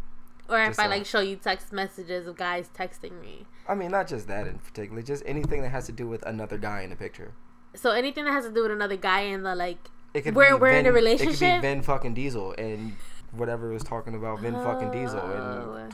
Or 0.50 0.60
if 0.62 0.68
Just 0.70 0.80
I 0.80 0.86
a- 0.86 0.90
like 0.90 1.06
show 1.06 1.20
you 1.20 1.36
text 1.36 1.74
messages 1.74 2.26
of 2.28 2.38
guys 2.38 2.70
texting 2.78 3.20
me. 3.22 3.46
I 3.68 3.76
mean, 3.76 3.92
not 3.92 4.08
just 4.08 4.28
that 4.28 4.48
in 4.48 4.60
particular, 4.60 5.02
just 5.02 5.24
anything 5.26 5.62
that 5.62 5.70
has 5.70 5.86
to 5.88 5.92
do 5.92 6.08
with 6.08 6.24
another 6.26 6.58
guy 6.58 6.82
in 6.82 6.90
the 6.90 6.96
picture. 6.96 7.34
So 7.76 7.92
anything 7.92 8.24
that 8.26 8.32
has 8.32 8.46
to 8.46 8.52
do 8.52 8.64
with 8.64 8.72
another 8.72 8.96
guy 8.96 9.22
and 9.22 9.46
the 9.46 9.56
like 9.56 9.78
It 10.14 10.22
could 10.22 10.36
We're- 10.36 10.54
be 10.54 10.62
we're 10.62 10.70
in 10.70 10.78
a 10.78 10.84
Vin- 10.84 10.86
It 10.92 10.96
relationship? 10.96 11.40
could 11.40 11.62
be 11.62 11.68
Vin 11.68 11.82
fucking 11.82 12.14
Diesel 12.14 12.54
and 12.58 12.94
whatever 13.32 13.70
was 13.70 13.84
talking 13.84 14.16
about 14.16 14.40
Vin 14.40 14.54
fucking 14.56 14.92
Diesel 14.92 15.20
and 15.20 15.42
Oh. 15.44 15.90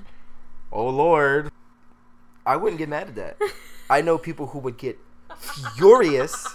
oh 0.72 0.90
lord, 0.90 1.52
I 2.46 2.56
wouldn't 2.58 2.78
get 2.78 2.90
mad 2.90 3.08
at 3.10 3.16
that. 3.16 3.38
I 3.90 4.02
know 4.02 4.18
people 4.20 4.48
who 4.48 4.60
would 4.60 4.78
get 4.78 5.00
furious 5.76 6.48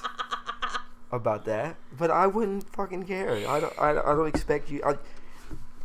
about 1.13 1.45
that, 1.47 1.77
but 1.97 2.11
I 2.11 2.27
wouldn't 2.27 2.69
fucking 2.75 3.05
care. 3.05 3.33
I 3.49 3.61
don't. 3.61 3.73
I, 3.79 3.93
don't- 3.93 4.07
I 4.07 4.15
don't 4.15 4.29
expect 4.29 4.71
you. 4.71 4.83
I, 4.85 4.97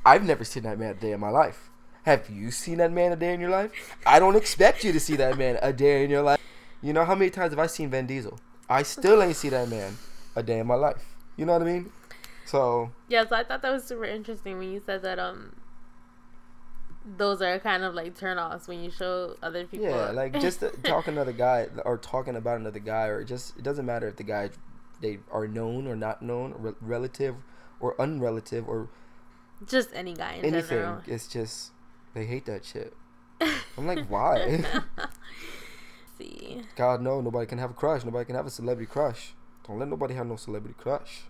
I've 0.06 0.24
never 0.24 0.44
seen 0.44 0.64
that 0.64 0.78
man 0.78 0.98
day 0.98 1.12
in 1.12 1.20
my 1.20 1.30
life. 1.30 1.70
Have 2.04 2.30
you 2.30 2.52
seen 2.52 2.78
that 2.80 2.92
man 2.92 3.12
a 3.12 3.16
day 3.16 3.34
in 3.34 3.40
your 3.40 3.50
life? 3.50 3.72
I 4.06 4.20
don't 4.20 4.36
expect 4.36 4.84
you 4.84 4.92
to 4.92 5.00
see 5.00 5.16
that 5.16 5.38
man 5.38 5.58
a 5.62 5.72
day 5.72 6.04
in 6.04 6.10
your 6.10 6.22
life. 6.22 6.40
You 6.82 6.92
know 6.94 7.06
how 7.06 7.16
many 7.16 7.30
times 7.32 7.52
have 7.52 7.60
I 7.60 7.68
seen 7.68 7.90
Vin 7.90 8.08
Diesel? 8.08 8.40
I 8.70 8.84
still 8.84 9.22
ain't 9.24 9.36
see 9.38 9.50
that 9.50 9.70
man 9.70 9.98
a 10.36 10.44
day 10.44 10.60
in 10.60 10.68
my 10.68 10.76
life. 10.76 11.16
You 11.38 11.46
know 11.46 11.54
what 11.54 11.62
I 11.62 11.66
mean? 11.66 11.92
So 12.46 12.92
Yes, 13.08 13.32
I 13.32 13.44
thought 13.44 13.62
that 13.62 13.72
was 13.72 13.86
super 13.86 14.04
interesting 14.06 14.58
when 14.58 14.72
you 14.72 14.82
said 14.86 15.02
that 15.04 15.18
um 15.18 15.56
those 17.18 17.42
are 17.42 17.60
kind 17.60 17.84
of 17.84 17.94
like 17.94 18.18
turn 18.18 18.38
offs 18.38 18.68
when 18.68 18.82
you 18.84 18.90
show 18.90 19.36
other 19.42 19.66
people. 19.66 19.88
yeah, 19.88 20.12
like 20.12 20.40
just 20.40 20.62
talking 20.84 21.16
to 21.16 21.22
another 21.22 21.34
guy 21.34 21.68
or 21.86 21.98
talking 21.98 22.36
about 22.36 22.60
another 22.60 22.80
guy, 22.80 23.08
or 23.08 23.24
just 23.24 23.58
it 23.58 23.64
doesn't 23.64 23.86
matter 23.86 24.08
if 24.08 24.16
the 24.16 24.24
guy 24.24 24.50
they 25.02 25.20
are 25.32 25.48
known 25.48 25.86
or 25.88 25.96
not 25.96 26.22
known, 26.22 26.54
re- 26.58 26.74
relative 26.80 27.36
or 27.80 27.96
unrelative 27.96 28.68
or 28.68 28.90
just 29.68 29.90
any 29.94 30.14
guy 30.14 30.34
in 30.36 30.46
anything. 30.46 30.78
general. 30.80 31.02
It's 31.06 31.28
just 31.28 31.72
they 32.14 32.26
hate 32.26 32.46
that 32.46 32.66
shit. 32.66 32.94
I'm 33.78 33.88
like, 33.88 34.06
why? 34.08 34.64
see. 36.18 36.62
God 36.76 37.02
no, 37.02 37.22
nobody 37.22 37.46
can 37.46 37.58
have 37.58 37.72
a 37.72 37.74
crush. 37.74 38.04
Nobody 38.04 38.26
can 38.26 38.36
have 38.36 38.46
a 38.46 38.52
celebrity 38.52 38.90
crush. 38.92 39.34
Don't 39.68 39.80
let 39.80 39.88
nobody 39.88 40.14
have 40.14 40.28
no 40.28 40.36
celebrity 40.36 40.76
crush. 40.78 41.24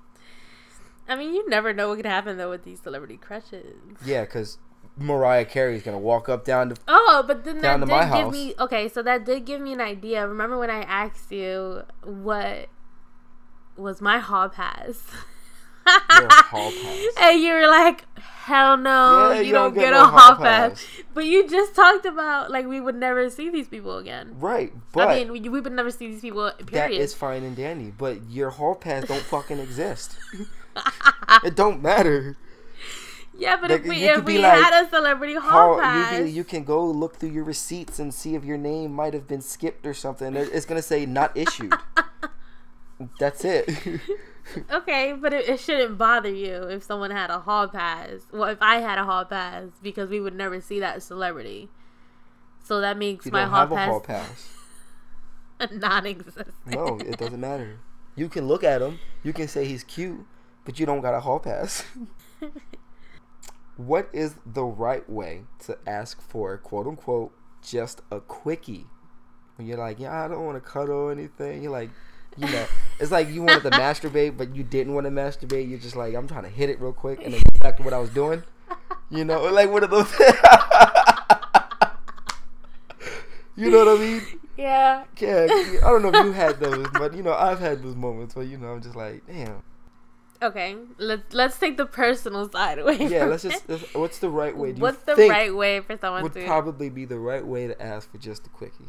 I 1.07 1.15
mean, 1.15 1.33
you 1.33 1.47
never 1.49 1.73
know 1.73 1.89
what 1.89 1.97
could 1.97 2.05
happen 2.05 2.37
though 2.37 2.49
with 2.49 2.63
these 2.63 2.79
celebrity 2.79 3.17
crushes. 3.17 3.75
Yeah, 4.05 4.21
because 4.21 4.57
Mariah 4.97 5.45
Carey 5.45 5.75
is 5.75 5.83
gonna 5.83 5.99
walk 5.99 6.29
up 6.29 6.45
down 6.45 6.69
to 6.69 6.75
Oh, 6.87 7.23
but 7.27 7.43
then 7.43 7.61
that 7.61 7.79
did 7.79 7.87
give 7.89 7.89
house. 7.89 8.31
me 8.31 8.53
okay. 8.59 8.87
So 8.87 9.01
that 9.03 9.25
did 9.25 9.45
give 9.45 9.61
me 9.61 9.73
an 9.73 9.81
idea. 9.81 10.27
Remember 10.27 10.57
when 10.57 10.69
I 10.69 10.81
asked 10.81 11.31
you 11.31 11.83
what 12.03 12.67
was 13.75 14.01
my 14.01 14.19
hall 14.19 14.49
pass? 14.49 15.03
your 15.87 16.29
hall 16.31 16.71
pass. 16.71 17.07
And 17.19 17.41
you 17.41 17.53
were 17.53 17.67
like, 17.67 18.05
"Hell 18.17 18.77
no, 18.77 19.31
Yeah, 19.31 19.39
you, 19.39 19.47
you 19.47 19.53
don't, 19.53 19.73
don't 19.73 19.73
get, 19.75 19.91
get 19.91 19.93
a 19.93 20.05
hall 20.05 20.35
pass. 20.35 20.71
pass. 20.81 20.87
But 21.13 21.25
you 21.25 21.47
just 21.47 21.75
talked 21.75 22.05
about 22.05 22.49
like 22.51 22.65
we 22.67 22.79
would 22.81 22.95
never 22.95 23.29
see 23.29 23.49
these 23.49 23.67
people 23.67 23.97
again. 23.97 24.35
Right, 24.39 24.73
but 24.91 25.09
I 25.09 25.15
mean, 25.19 25.31
we, 25.31 25.39
we 25.49 25.61
would 25.61 25.73
never 25.73 25.91
see 25.91 26.07
these 26.07 26.21
people. 26.21 26.45
that 26.45 26.65
Period. 26.65 26.99
is 27.01 27.13
fine 27.13 27.43
and 27.43 27.55
dandy. 27.55 27.91
But 27.95 28.29
your 28.29 28.49
hall 28.51 28.75
pass 28.75 29.05
don't 29.05 29.21
fucking 29.21 29.59
exist. 29.59 30.15
it 31.43 31.55
don't 31.55 31.81
matter. 31.83 32.35
yeah, 33.37 33.57
but 33.61 33.69
like, 33.69 33.81
if 33.81 33.87
we 33.87 34.03
if 34.05 34.23
we 34.23 34.37
like, 34.39 34.53
had 34.63 34.85
a 34.85 34.89
celebrity 34.89 35.35
hall 35.35 35.75
Hall, 35.75 35.79
pass, 35.79 36.11
you, 36.13 36.17
can, 36.17 36.35
you 36.35 36.43
can 36.43 36.63
go 36.63 36.83
look 36.85 37.17
through 37.17 37.29
your 37.29 37.43
receipts 37.43 37.99
and 37.99 38.13
see 38.13 38.33
if 38.35 38.43
your 38.43 38.57
name 38.57 38.91
might 38.91 39.13
have 39.13 39.27
been 39.27 39.41
skipped 39.41 39.85
or 39.85 39.93
something. 39.93 40.35
It's 40.35 40.65
gonna 40.65 40.81
say 40.81 41.05
not 41.05 41.35
issued. 41.37 41.73
That's 43.19 43.43
it. 43.45 43.69
Okay, 44.71 45.13
but 45.13 45.33
it, 45.33 45.47
it 45.47 45.59
shouldn't 45.59 45.97
bother 45.97 46.31
you 46.31 46.63
if 46.63 46.83
someone 46.83 47.11
had 47.11 47.29
a 47.29 47.39
hall 47.39 47.67
pass. 47.67 48.27
Well, 48.31 48.49
if 48.49 48.61
I 48.61 48.77
had 48.77 48.97
a 48.97 49.03
hall 49.03 49.25
pass, 49.25 49.69
because 49.81 50.09
we 50.09 50.19
would 50.19 50.35
never 50.35 50.61
see 50.61 50.79
that 50.79 51.03
celebrity. 51.03 51.69
So 52.63 52.79
that 52.81 52.97
makes 52.97 53.25
you 53.25 53.31
my 53.31 53.45
hall 53.45 53.67
pass, 53.67 53.89
hall 53.89 53.99
pass. 53.99 54.57
non-existent. 55.71 56.53
No, 56.65 56.97
it 56.99 57.17
doesn't 57.17 57.39
matter. 57.39 57.79
You 58.15 58.29
can 58.29 58.47
look 58.47 58.63
at 58.63 58.81
him. 58.81 58.99
You 59.23 59.33
can 59.33 59.47
say 59.47 59.65
he's 59.65 59.83
cute, 59.83 60.25
but 60.65 60.79
you 60.79 60.85
don't 60.85 61.01
got 61.01 61.13
a 61.13 61.19
hall 61.19 61.39
pass. 61.39 61.83
what 63.77 64.09
is 64.13 64.35
the 64.45 64.63
right 64.63 65.07
way 65.09 65.43
to 65.65 65.77
ask 65.87 66.21
for 66.21 66.57
quote 66.57 66.87
unquote 66.87 67.33
just 67.61 68.01
a 68.11 68.19
quickie? 68.19 68.85
When 69.55 69.67
you're 69.67 69.77
like, 69.77 69.99
yeah, 69.99 70.23
I 70.25 70.27
don't 70.27 70.45
want 70.45 70.63
to 70.63 70.69
cuddle 70.69 70.95
or 70.95 71.11
anything. 71.11 71.63
You're 71.63 71.71
like, 71.71 71.89
you 72.37 72.47
know, 72.47 72.65
it's 73.03 73.11
like 73.11 73.29
you 73.29 73.43
wanted 73.43 73.63
to 73.63 73.69
masturbate, 73.77 74.37
but 74.37 74.55
you 74.55 74.63
didn't 74.63 74.93
want 74.93 75.05
to 75.05 75.11
masturbate. 75.11 75.69
You're 75.69 75.77
just 75.77 75.97
like, 75.97 76.15
I'm 76.15 76.25
trying 76.27 76.43
to 76.43 76.49
hit 76.49 76.69
it 76.69 76.79
real 76.79 76.93
quick 76.93 77.19
and 77.23 77.33
then 77.33 77.41
get 77.53 77.61
back 77.61 77.77
to 77.77 77.83
what 77.83 77.93
I 77.93 77.99
was 77.99 78.09
doing. 78.09 78.43
You 79.09 79.25
know, 79.25 79.43
like 79.43 79.69
one 79.69 79.83
of 79.83 79.89
those. 79.89 80.09
you 83.57 83.69
know 83.69 83.85
what 83.85 83.89
I 83.89 83.99
mean? 83.99 84.21
Yeah. 84.57 85.03
Yeah, 85.19 85.47
I 85.49 85.79
don't 85.81 86.01
know 86.01 86.09
if 86.09 86.25
you 86.25 86.31
had 86.31 86.59
those, 86.61 86.87
but 86.93 87.13
you 87.13 87.21
know, 87.23 87.33
I've 87.33 87.59
had 87.59 87.83
those 87.83 87.95
moments 87.95 88.35
where 88.35 88.45
you 88.45 88.57
know 88.57 88.69
I'm 88.69 88.81
just 88.81 88.95
like, 88.95 89.27
damn. 89.27 89.61
Okay. 90.41 90.77
Let's 90.97 91.33
let's 91.33 91.59
take 91.59 91.75
the 91.77 91.85
personal 91.85 92.49
side 92.49 92.79
away. 92.79 93.05
Yeah, 93.07 93.25
let's 93.25 93.43
just. 93.43 93.67
Let's, 93.67 93.93
what's 93.93 94.19
the 94.19 94.29
right 94.29 94.55
way? 94.55 94.71
What's 94.71 95.03
the 95.03 95.15
right 95.15 95.53
way 95.53 95.81
for 95.81 95.97
someone 95.97 96.23
would 96.23 96.33
to? 96.33 96.45
probably 96.45 96.89
be 96.89 97.05
the 97.05 97.19
right 97.19 97.45
way 97.45 97.67
to 97.67 97.81
ask 97.81 98.09
for 98.11 98.17
just 98.17 98.45
a 98.47 98.49
quickie? 98.49 98.87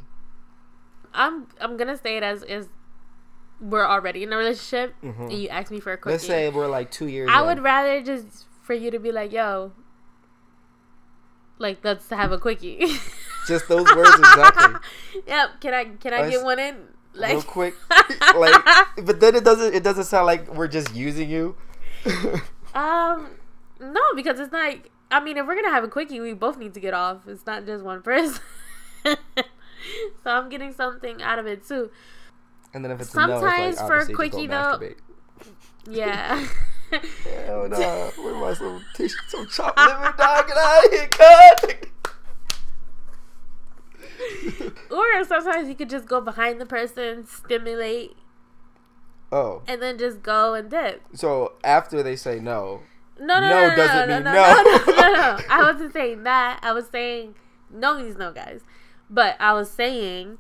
I'm 1.13 1.49
I'm 1.61 1.77
gonna 1.77 1.99
say 1.99 2.17
it 2.17 2.23
as 2.23 2.45
is. 2.45 2.69
We're 3.65 3.87
already 3.87 4.23
in 4.25 4.33
a 4.33 4.37
relationship, 4.37 4.95
Mhm. 5.03 5.21
and 5.31 5.33
you 5.33 5.49
ask 5.49 5.71
me 5.71 5.81
for 5.81 5.93
a 5.93 5.97
quickie. 5.97 6.13
Let's 6.15 6.27
say 6.27 6.51
we're 6.51 6.67
like 6.69 6.91
two 6.91 7.09
years. 7.09 7.31
I 7.33 7.41
in. 7.41 7.47
would 7.47 7.63
rather 7.63 8.03
just 8.03 8.45
for 8.63 8.75
you 8.75 8.91
to 8.91 8.99
be 8.99 9.11
like, 9.11 9.33
"Yo, 9.33 9.73
like 11.59 11.79
let's 11.83 12.09
have 12.11 12.33
a 12.33 12.39
quickie." 12.39 12.79
just 13.49 13.69
those 13.69 13.87
words 13.97 14.11
exactly, 14.19 14.75
yep. 15.27 15.61
Can 15.61 15.73
I 15.75 15.85
can 15.97 16.13
I 16.13 16.21
Let's- 16.23 16.37
get 16.37 16.45
one 16.45 16.59
in? 16.59 16.77
Like 17.15 17.33
real 17.33 17.43
quick. 17.43 17.75
like, 18.37 18.61
but 19.05 19.21
then 19.21 19.37
it 19.37 19.45
doesn't. 19.45 19.73
It 19.75 19.83
doesn't 19.85 20.05
sound 20.05 20.27
like 20.27 20.53
we're 20.53 20.67
just 20.69 20.95
using 20.95 21.31
you. 21.31 21.55
um, 22.75 23.29
no, 23.81 24.01
because 24.17 24.41
it's 24.41 24.51
not. 24.53 24.75
I 25.13 25.21
mean, 25.21 25.37
if 25.39 25.47
we're 25.47 25.55
gonna 25.55 25.71
have 25.71 25.85
a 25.85 25.89
quickie, 25.89 26.19
we 26.21 26.33
both 26.35 26.59
need 26.59 26.75
to 26.75 26.81
get 26.81 26.93
off. 26.93 27.29
It's 27.29 27.47
not 27.47 27.67
just 27.67 27.85
one 27.85 28.03
person. 28.03 28.43
so 29.05 29.15
I'm 30.27 30.49
getting 30.49 30.73
something 30.73 31.23
out 31.23 31.39
of 31.39 31.47
it 31.47 31.67
too. 31.67 31.91
And 32.75 32.85
then 32.85 32.91
if 32.93 33.01
it's 33.01 33.11
Sometimes 33.11 33.43
a 33.43 33.47
no, 33.47 33.69
it's 33.69 33.79
like, 33.79 33.87
for 33.87 33.99
a 33.99 34.15
quickie, 34.15 34.47
though- 34.47 34.81
Yeah. 35.89 36.47
Hell 37.47 37.69
no. 37.71 38.11
Where 38.23 38.35
my 38.35 38.53
some 38.55 38.85
tissue, 38.95 39.17
some 39.29 39.47
chopped 39.49 39.79
liver, 39.79 40.15
dog? 40.17 40.47
Get 40.49 40.57
out 40.57 40.85
of 40.85 41.71
here, 41.71 41.89
or 44.91 45.25
sometimes 45.25 45.69
you 45.69 45.75
could 45.75 45.91
just 45.91 46.07
go 46.07 46.21
behind 46.21 46.61
the 46.61 46.67
person, 46.67 47.27
stimulate, 47.27 48.13
oh, 49.33 49.63
and 49.67 49.83
then 49.83 49.99
just 49.99 50.23
go 50.23 50.55
and 50.55 50.71
dip. 50.71 51.03
so 51.15 51.53
after 51.65 52.03
they 52.03 52.17
say 52.17 52.39
no, 52.39 52.81
No, 53.19 53.41
no, 53.41 53.49
No 53.49 53.49
no, 53.49 53.69
no, 53.69 53.77
doesn't 53.77 54.09
no, 54.09 54.15
mean 54.17 54.25
no, 54.25 54.33
no. 54.33 54.63
no, 54.63 54.63
no, 54.87 54.95
no, 54.95 55.13
no. 55.13 55.39
I 55.51 55.63
wasn't 55.73 55.93
saying 55.93 56.23
that. 56.25 56.61
I 56.63 56.73
was 56.73 56.87
saying 56.89 57.35
no 57.71 57.99
means 57.99 58.17
no, 58.17 58.33
guys. 58.33 58.61
But 59.11 59.37
I 59.41 59.53
was 59.53 59.71
saying 59.71 60.39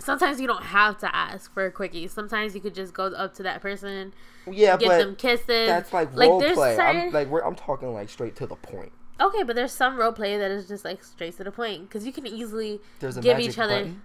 sometimes 0.00 0.40
you 0.40 0.46
don't 0.46 0.62
have 0.64 0.98
to 0.98 1.14
ask 1.14 1.52
for 1.52 1.66
a 1.66 1.70
quickie. 1.72 2.06
Sometimes 2.08 2.54
you 2.54 2.60
could 2.60 2.74
just 2.74 2.92
go 2.94 3.06
up 3.06 3.34
to 3.34 3.42
that 3.44 3.60
person, 3.62 4.12
yeah, 4.50 4.76
get 4.76 4.88
but 4.88 4.98
them 4.98 5.16
kisses. 5.16 5.46
that's 5.46 5.92
like 5.92 6.14
role 6.16 6.38
there's 6.40 6.54
play. 6.56 6.76
certain- 6.76 7.02
I'm 7.08 7.12
like, 7.12 7.28
we're, 7.28 7.42
I'm 7.44 7.54
talking 7.54 7.92
like 7.92 8.08
straight 8.10 8.36
to 8.36 8.46
the 8.46 8.56
point. 8.56 8.92
okay, 9.20 9.42
but 9.42 9.56
there's 9.56 9.72
some 9.72 9.96
role 9.96 10.12
play 10.12 10.36
that 10.38 10.50
is 10.50 10.68
just 10.68 10.84
like 10.84 11.02
straight 11.02 11.36
to 11.38 11.44
the 11.44 11.50
point 11.52 11.88
because 11.88 12.04
you 12.06 12.12
can 12.12 12.26
easily 12.26 12.80
There's 13.00 13.16
a 13.16 13.20
give 13.20 13.38
each 13.40 13.58
other. 13.58 13.74
button. 13.80 14.02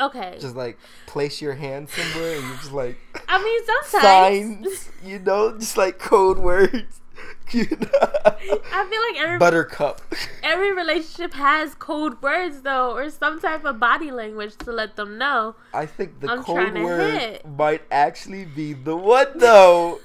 Okay. 0.00 0.36
Just 0.40 0.54
like 0.54 0.78
place 1.06 1.42
your 1.42 1.54
hand 1.54 1.88
somewhere 1.90 2.36
and 2.36 2.44
you 2.46 2.54
just 2.56 2.72
like 2.72 2.96
I 3.28 3.42
mean, 3.42 3.60
sometimes 3.90 4.62
signs, 4.70 4.90
you 5.04 5.18
know, 5.18 5.58
just 5.58 5.76
like 5.76 5.98
code 5.98 6.38
words. 6.38 7.00
I 7.54 8.86
feel 8.90 9.02
like 9.12 9.24
every 9.24 9.38
Buttercup. 9.38 10.02
every 10.42 10.72
relationship 10.72 11.32
has 11.34 11.74
code 11.74 12.20
words 12.20 12.62
though, 12.62 12.92
or 12.92 13.08
some 13.10 13.40
type 13.40 13.64
of 13.64 13.80
body 13.80 14.10
language 14.10 14.56
to 14.58 14.72
let 14.72 14.96
them 14.96 15.16
know. 15.16 15.56
I 15.72 15.86
think 15.86 16.20
the 16.20 16.30
I'm 16.30 16.42
code 16.42 16.74
word 16.74 17.20
hit. 17.20 17.46
might 17.46 17.82
actually 17.90 18.44
be 18.44 18.74
the 18.74 18.96
one 18.96 19.38
though. 19.38 20.00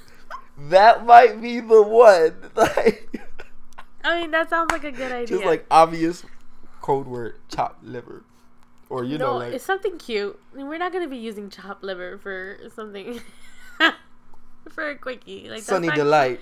that 0.58 1.06
might 1.06 1.42
be 1.42 1.60
the 1.60 1.82
one. 1.82 2.36
Like 2.56 3.10
I 4.06 4.22
mean, 4.22 4.32
that 4.32 4.50
sounds 4.50 4.72
like 4.72 4.84
a 4.84 4.92
good 4.92 5.12
idea. 5.12 5.28
just 5.28 5.46
like 5.46 5.66
obvious 5.72 6.24
code 6.82 7.08
word 7.08 7.36
chopped 7.50 7.84
liver. 7.84 8.24
Or 8.90 9.04
you 9.04 9.18
know 9.18 9.38
like 9.38 9.54
it's 9.54 9.66
something 9.66 9.98
cute. 9.98 10.40
I 10.54 10.58
mean, 10.58 10.68
We're 10.68 10.78
not 10.78 10.94
gonna 10.94 11.08
be 11.08 11.18
using 11.18 11.50
chopped 11.50 11.84
liver 11.84 12.18
for 12.18 12.58
something 12.76 13.22
for 14.70 14.90
a 14.90 14.96
quickie. 14.96 15.50
Like 15.50 15.64
sunny 15.64 15.90
delight. 15.90 16.40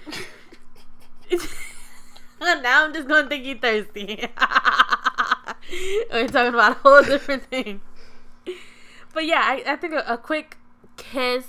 now 2.42 2.86
I'm 2.86 2.94
just 2.94 3.08
gonna 3.08 3.28
think 3.28 3.46
you 3.46 3.56
thirsty. 3.56 4.28
We're 6.12 6.28
talking 6.28 6.54
about 6.54 6.78
a 6.78 6.80
whole 6.80 7.02
different 7.04 7.44
thing. 7.44 7.82
But 9.14 9.26
yeah, 9.26 9.42
I, 9.44 9.64
I 9.68 9.76
think 9.76 9.94
a, 9.94 10.04
a 10.08 10.18
quick 10.18 10.58
kiss. 10.98 11.46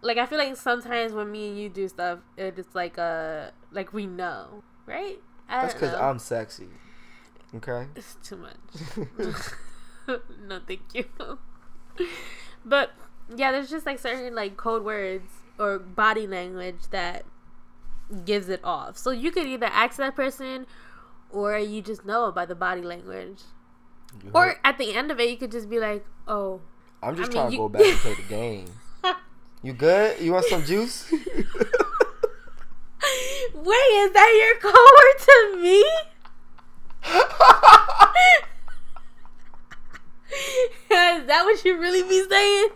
Like 0.00 0.18
I 0.18 0.26
feel 0.26 0.38
like 0.38 0.56
sometimes 0.56 1.12
when 1.12 1.30
me 1.30 1.48
and 1.48 1.58
you 1.58 1.68
do 1.68 1.88
stuff, 1.88 2.20
it's 2.36 2.74
like 2.74 2.98
uh 2.98 3.50
like 3.70 3.92
we 3.92 4.06
know, 4.06 4.62
right? 4.86 5.20
I 5.48 5.62
That's 5.62 5.74
because. 5.74 5.94
I'm 5.94 6.18
sexy. 6.18 6.68
Okay. 7.54 7.86
It's 7.94 8.16
too 8.22 8.36
much. 8.36 8.56
no, 10.46 10.60
thank 10.66 10.82
you. 10.94 11.04
but 12.64 12.92
yeah, 13.34 13.52
there's 13.52 13.70
just 13.70 13.86
like 13.86 13.98
certain 13.98 14.34
like 14.34 14.56
code 14.56 14.84
words 14.84 15.30
or 15.58 15.78
body 15.78 16.26
language 16.26 16.88
that 16.90 17.24
gives 18.24 18.48
it 18.48 18.60
off. 18.64 18.96
So 18.98 19.10
you 19.10 19.30
could 19.30 19.46
either 19.46 19.66
ask 19.66 19.96
that 19.96 20.14
person 20.16 20.66
or 21.30 21.56
you 21.58 21.80
just 21.82 22.04
know 22.04 22.30
by 22.32 22.44
the 22.46 22.54
body 22.54 22.82
language. 22.82 23.40
Or 24.34 24.56
at 24.64 24.76
the 24.78 24.94
end 24.94 25.10
of 25.10 25.18
it, 25.20 25.30
you 25.30 25.36
could 25.38 25.50
just 25.50 25.70
be 25.70 25.78
like, 25.78 26.04
oh. 26.28 26.60
I'm 27.02 27.16
just 27.16 27.30
I 27.30 27.34
trying 27.34 27.50
mean, 27.50 27.50
to 27.50 27.56
you- 27.56 27.62
go 27.62 27.68
back 27.70 27.82
and 27.86 27.98
play 27.98 28.14
the 28.14 28.22
game. 28.28 28.66
You 29.62 29.72
good? 29.72 30.20
You 30.20 30.32
want 30.32 30.44
some 30.46 30.64
juice? 30.64 31.10
Wait, 33.54 33.92
is 34.04 34.12
that 34.12 34.30
your 34.38 34.58
code 34.60 35.18
to 35.26 35.56
me? 35.62 35.84
is 40.90 41.26
that 41.26 41.42
what 41.44 41.64
you 41.64 41.78
really 41.80 42.02
be 42.02 42.24
saying? 42.28 42.68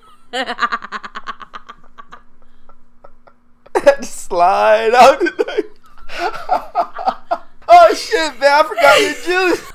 Just 3.87 4.23
slide 4.27 4.95
out 4.95 5.21
the 5.21 5.31
thing. 5.31 5.65
oh 7.69 7.95
shit, 7.95 8.39
man! 8.41 8.53
I 8.53 8.63
forgot 8.63 9.01
your 9.01 9.15
juice. 9.49 9.73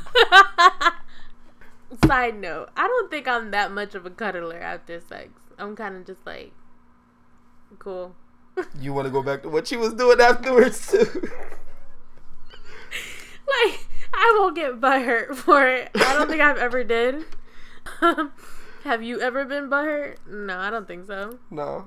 Side 2.08 2.36
note, 2.40 2.70
I 2.76 2.88
don't 2.88 3.12
think 3.12 3.28
I'm 3.28 3.52
that 3.52 3.72
much 3.72 3.96
of 3.96 4.06
a 4.06 4.10
cuddler 4.10 4.60
after 4.60 5.00
sex. 5.00 5.30
I'm 5.58 5.76
kind 5.76 5.96
of 5.96 6.06
just 6.06 6.26
like, 6.26 6.52
cool. 7.80 8.16
You 8.80 8.94
want 8.94 9.06
to 9.06 9.12
go 9.12 9.22
back 9.24 9.44
to 9.44 9.50
what 9.50 9.68
she 9.68 9.78
was 9.78 9.94
doing 9.94 10.20
afterwards 10.20 10.88
too? 10.92 11.30
Like, 13.66 13.86
I 14.14 14.38
won't 14.40 14.56
get 14.56 14.80
butthurt 14.80 15.36
for 15.36 15.68
it. 15.68 15.92
I 15.94 16.14
don't 16.14 16.30
think 16.30 16.42
I've 16.42 16.58
ever 16.58 16.86
did. 16.86 17.26
Have 18.84 19.04
you 19.04 19.20
ever 19.20 19.44
been 19.44 19.70
butthurt? 19.70 20.16
No, 20.26 20.58
I 20.58 20.70
don't 20.70 20.88
think 20.88 21.06
so. 21.06 21.38
no. 21.50 21.86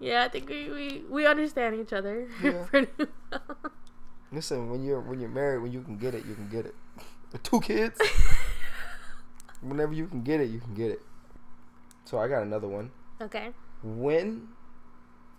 Yeah, 0.00 0.24
I 0.24 0.28
think 0.28 0.48
we, 0.48 0.70
we, 0.70 1.04
we 1.08 1.26
understand 1.26 1.76
each 1.76 1.92
other 1.92 2.28
Yeah. 2.42 2.64
pretty 2.66 2.88
well. 2.98 3.40
Listen, 4.32 4.68
when 4.70 4.82
you're 4.84 5.00
when 5.00 5.20
you're 5.20 5.28
married, 5.28 5.62
when 5.62 5.72
you 5.72 5.82
can 5.82 5.96
get 5.96 6.14
it, 6.14 6.26
you 6.26 6.34
can 6.34 6.48
get 6.48 6.66
it. 6.66 6.74
Two 7.42 7.60
kids, 7.60 8.00
whenever 9.60 9.92
you 9.92 10.06
can 10.06 10.22
get 10.22 10.40
it, 10.40 10.50
you 10.50 10.60
can 10.60 10.74
get 10.74 10.90
it. 10.90 11.02
So 12.04 12.18
I 12.18 12.28
got 12.28 12.42
another 12.42 12.68
one. 12.68 12.90
Okay. 13.20 13.50
When, 13.82 14.48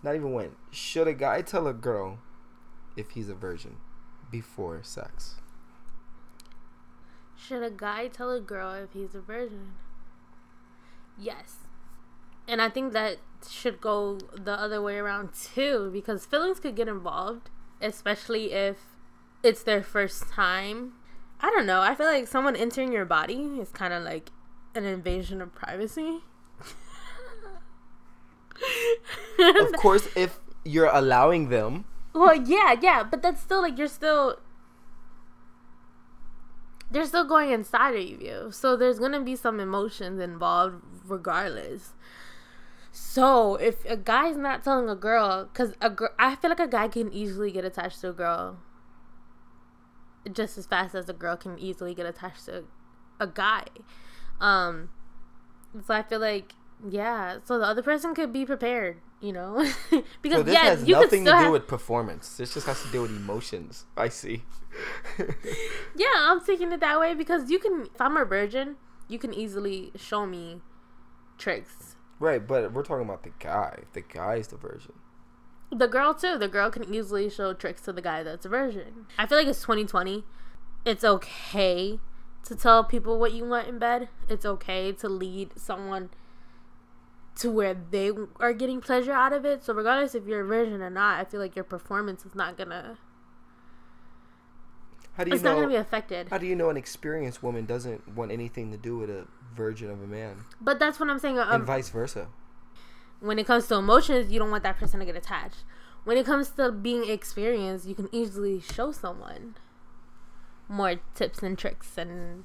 not 0.03 0.15
even 0.15 0.33
when, 0.33 0.51
should 0.71 1.07
a 1.07 1.13
guy 1.13 1.41
tell 1.41 1.67
a 1.67 1.73
girl 1.73 2.19
if 2.97 3.11
he's 3.11 3.29
a 3.29 3.35
virgin 3.35 3.77
before 4.31 4.81
sex? 4.83 5.35
Should 7.37 7.63
a 7.63 7.69
guy 7.69 8.07
tell 8.07 8.31
a 8.31 8.39
girl 8.39 8.73
if 8.73 8.93
he's 8.93 9.13
a 9.13 9.21
virgin? 9.21 9.73
Yes. 11.17 11.55
And 12.47 12.61
I 12.61 12.69
think 12.69 12.93
that 12.93 13.17
should 13.49 13.81
go 13.81 14.19
the 14.33 14.59
other 14.59 14.81
way 14.81 14.97
around 14.97 15.29
too, 15.33 15.89
because 15.91 16.25
feelings 16.25 16.59
could 16.59 16.75
get 16.75 16.87
involved, 16.87 17.49
especially 17.81 18.53
if 18.53 18.77
it's 19.43 19.63
their 19.63 19.83
first 19.83 20.29
time. 20.29 20.93
I 21.39 21.49
don't 21.51 21.65
know. 21.65 21.81
I 21.81 21.95
feel 21.95 22.07
like 22.07 22.27
someone 22.27 22.55
entering 22.55 22.91
your 22.91 23.05
body 23.05 23.59
is 23.59 23.69
kind 23.69 23.93
of 23.93 24.03
like 24.03 24.31
an 24.73 24.85
invasion 24.85 25.41
of 25.41 25.53
privacy. 25.53 26.19
of 29.39 29.73
course, 29.73 30.07
if 30.15 30.39
you're 30.63 30.89
allowing 30.91 31.49
them, 31.49 31.85
Well, 32.13 32.35
yeah, 32.35 32.75
yeah, 32.81 33.03
but 33.03 33.21
that's 33.21 33.41
still 33.41 33.61
like 33.61 33.77
you're 33.77 33.87
still 33.87 34.39
they're 36.89 37.05
still 37.05 37.25
going 37.25 37.51
inside 37.51 37.95
of 37.95 38.21
you. 38.21 38.49
So 38.51 38.75
there's 38.77 38.99
gonna 38.99 39.21
be 39.21 39.35
some 39.35 39.59
emotions 39.59 40.19
involved 40.19 40.81
regardless. 41.05 41.93
So 42.97 43.55
if 43.55 43.83
a 43.83 43.97
guy's 43.97 44.37
not 44.37 44.63
telling 44.63 44.87
a 44.89 44.95
girl, 44.95 45.49
because 45.51 45.73
a 45.81 45.89
girl, 45.89 46.11
I 46.17 46.35
feel 46.35 46.49
like 46.49 46.61
a 46.61 46.67
guy 46.67 46.87
can 46.87 47.11
easily 47.11 47.51
get 47.51 47.65
attached 47.65 47.99
to 48.01 48.09
a 48.11 48.13
girl 48.13 48.59
just 50.31 50.57
as 50.57 50.65
fast 50.65 50.95
as 50.95 51.09
a 51.09 51.13
girl 51.13 51.35
can 51.35 51.59
easily 51.59 51.93
get 51.93 52.05
attached 52.05 52.45
to 52.45 52.63
a 53.19 53.27
guy. 53.27 53.65
Um, 54.39 54.91
so 55.85 55.93
I 55.93 56.03
feel 56.03 56.19
like 56.19 56.53
yeah. 56.89 57.39
So 57.43 57.59
the 57.59 57.65
other 57.65 57.81
person 57.81 58.15
could 58.15 58.31
be 58.31 58.45
prepared, 58.45 59.01
you 59.19 59.33
know, 59.33 59.57
because 60.21 60.39
so 60.39 60.43
this 60.43 60.53
yeah, 60.53 60.63
has 60.63 60.87
you 60.87 60.95
nothing 60.95 61.25
to 61.25 61.31
do 61.31 61.37
have, 61.37 61.51
with 61.51 61.67
performance. 61.67 62.37
This 62.37 62.53
just 62.53 62.65
has 62.65 62.81
to 62.83 62.87
do 62.93 63.01
with 63.01 63.11
emotions. 63.11 63.83
I 63.97 64.07
see. 64.07 64.43
Yeah, 65.97 66.07
I'm 66.15 66.43
taking 66.45 66.71
it 66.71 66.79
that 66.79 66.97
way 66.97 67.13
because 67.13 67.49
you 67.49 67.59
can. 67.59 67.87
If 67.93 67.99
I'm 67.99 68.15
a 68.15 68.23
virgin, 68.23 68.77
you 69.09 69.19
can 69.19 69.33
easily 69.33 69.91
show 69.95 70.25
me 70.25 70.61
tricks. 71.37 71.94
Right, 72.19 72.45
but 72.45 72.73
we're 72.73 72.83
talking 72.83 73.05
about 73.05 73.23
the 73.23 73.31
guy. 73.39 73.83
The 73.93 74.01
guy's 74.01 74.47
the 74.47 74.57
virgin. 74.57 74.93
The 75.71 75.87
girl 75.87 76.13
too. 76.13 76.37
The 76.37 76.47
girl 76.47 76.69
can 76.69 76.93
easily 76.93 77.29
show 77.29 77.53
tricks 77.53 77.81
to 77.81 77.93
the 77.93 78.01
guy 78.01 78.23
that's 78.23 78.45
a 78.45 78.49
virgin. 78.49 79.07
I 79.17 79.25
feel 79.25 79.37
like 79.37 79.47
it's 79.47 79.61
2020. 79.61 80.23
It's 80.85 81.03
okay 81.03 81.99
to 82.43 82.55
tell 82.55 82.83
people 82.83 83.19
what 83.19 83.33
you 83.33 83.45
want 83.45 83.67
in 83.67 83.79
bed. 83.79 84.09
It's 84.29 84.45
okay 84.45 84.91
to 84.93 85.09
lead 85.09 85.59
someone 85.59 86.11
to 87.37 87.51
where 87.51 87.73
they 87.73 88.11
are 88.39 88.53
getting 88.53 88.79
pleasure 88.79 89.11
out 89.11 89.33
of 89.33 89.43
it. 89.45 89.63
So 89.63 89.73
regardless 89.73 90.15
if 90.15 90.25
you're 90.25 90.41
a 90.41 90.45
virgin 90.45 90.81
or 90.81 90.89
not, 90.89 91.19
I 91.19 91.25
feel 91.25 91.39
like 91.39 91.55
your 91.55 91.65
performance 91.65 92.25
is 92.25 92.35
not 92.35 92.57
gonna. 92.57 92.97
How 95.17 95.23
do 95.23 95.29
you 95.29 95.35
It's 95.35 95.43
not 95.43 95.51
know? 95.51 95.61
gonna 95.61 95.67
be 95.69 95.75
affected. 95.75 96.27
How 96.29 96.37
do 96.37 96.45
you 96.45 96.55
know 96.55 96.69
an 96.69 96.77
experienced 96.77 97.41
woman 97.41 97.65
doesn't 97.65 98.07
want 98.15 98.31
anything 98.31 98.71
to 98.71 98.77
do 98.77 98.97
with 98.97 99.09
a 99.09 99.25
virgin 99.55 99.89
of 99.89 100.01
a 100.03 100.07
man, 100.07 100.43
But 100.59 100.79
that's 100.79 100.99
what 100.99 101.09
I'm 101.09 101.19
saying. 101.19 101.37
and 101.39 101.49
Um, 101.49 101.65
vice 101.65 101.89
versa? 101.89 102.27
when 103.21 103.39
it 103.39 103.47
comes 103.47 103.67
to 103.67 103.75
emotions, 103.75 104.29
you 104.31 104.37
don't 104.39 104.51
want 104.51 104.63
that 104.63 104.77
person 104.77 104.99
to 104.99 105.05
get 105.05 105.15
attached. 105.15 105.63
When 106.03 106.17
it 106.17 106.25
comes 106.25 106.49
to 106.51 106.71
being 106.71 107.09
experienced, 107.09 107.87
you 107.87 107.95
can 107.95 108.09
easily 108.11 108.59
show 108.59 108.91
someone 108.91 109.55
more 110.67 110.95
tips 111.15 111.41
and 111.41 111.57
tricks 111.57 111.97
and 111.97 112.43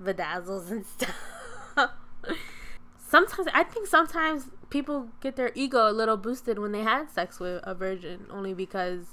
bedazzles 0.00 0.70
and 0.70 0.84
stuff. 0.94 1.16
sometimes 2.98 3.48
I 3.54 3.62
think 3.64 3.86
sometimes 3.86 4.50
people 4.70 5.08
get 5.20 5.36
their 5.36 5.50
ego 5.54 5.88
a 5.90 5.92
little 5.92 6.16
boosted 6.16 6.58
when 6.58 6.72
they 6.72 6.82
had 6.82 7.10
sex 7.10 7.40
with 7.40 7.60
a 7.64 7.74
virgin 7.74 8.26
only 8.30 8.52
because 8.54 9.06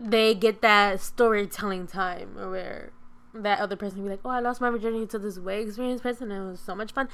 they 0.00 0.34
get 0.34 0.62
that 0.62 1.00
storytelling 1.00 1.86
time 1.86 2.38
or 2.38 2.50
where 2.50 2.92
that 3.34 3.60
other 3.60 3.76
person 3.76 4.02
be 4.02 4.10
like, 4.10 4.20
"Oh, 4.24 4.30
I 4.30 4.40
lost 4.40 4.60
my 4.60 4.70
virginity 4.70 5.06
to 5.06 5.18
this 5.18 5.38
way 5.38 5.62
experienced 5.62 6.02
person 6.02 6.30
and 6.30 6.46
it 6.46 6.50
was 6.50 6.60
so 6.60 6.74
much 6.74 6.92
fun." 6.92 7.08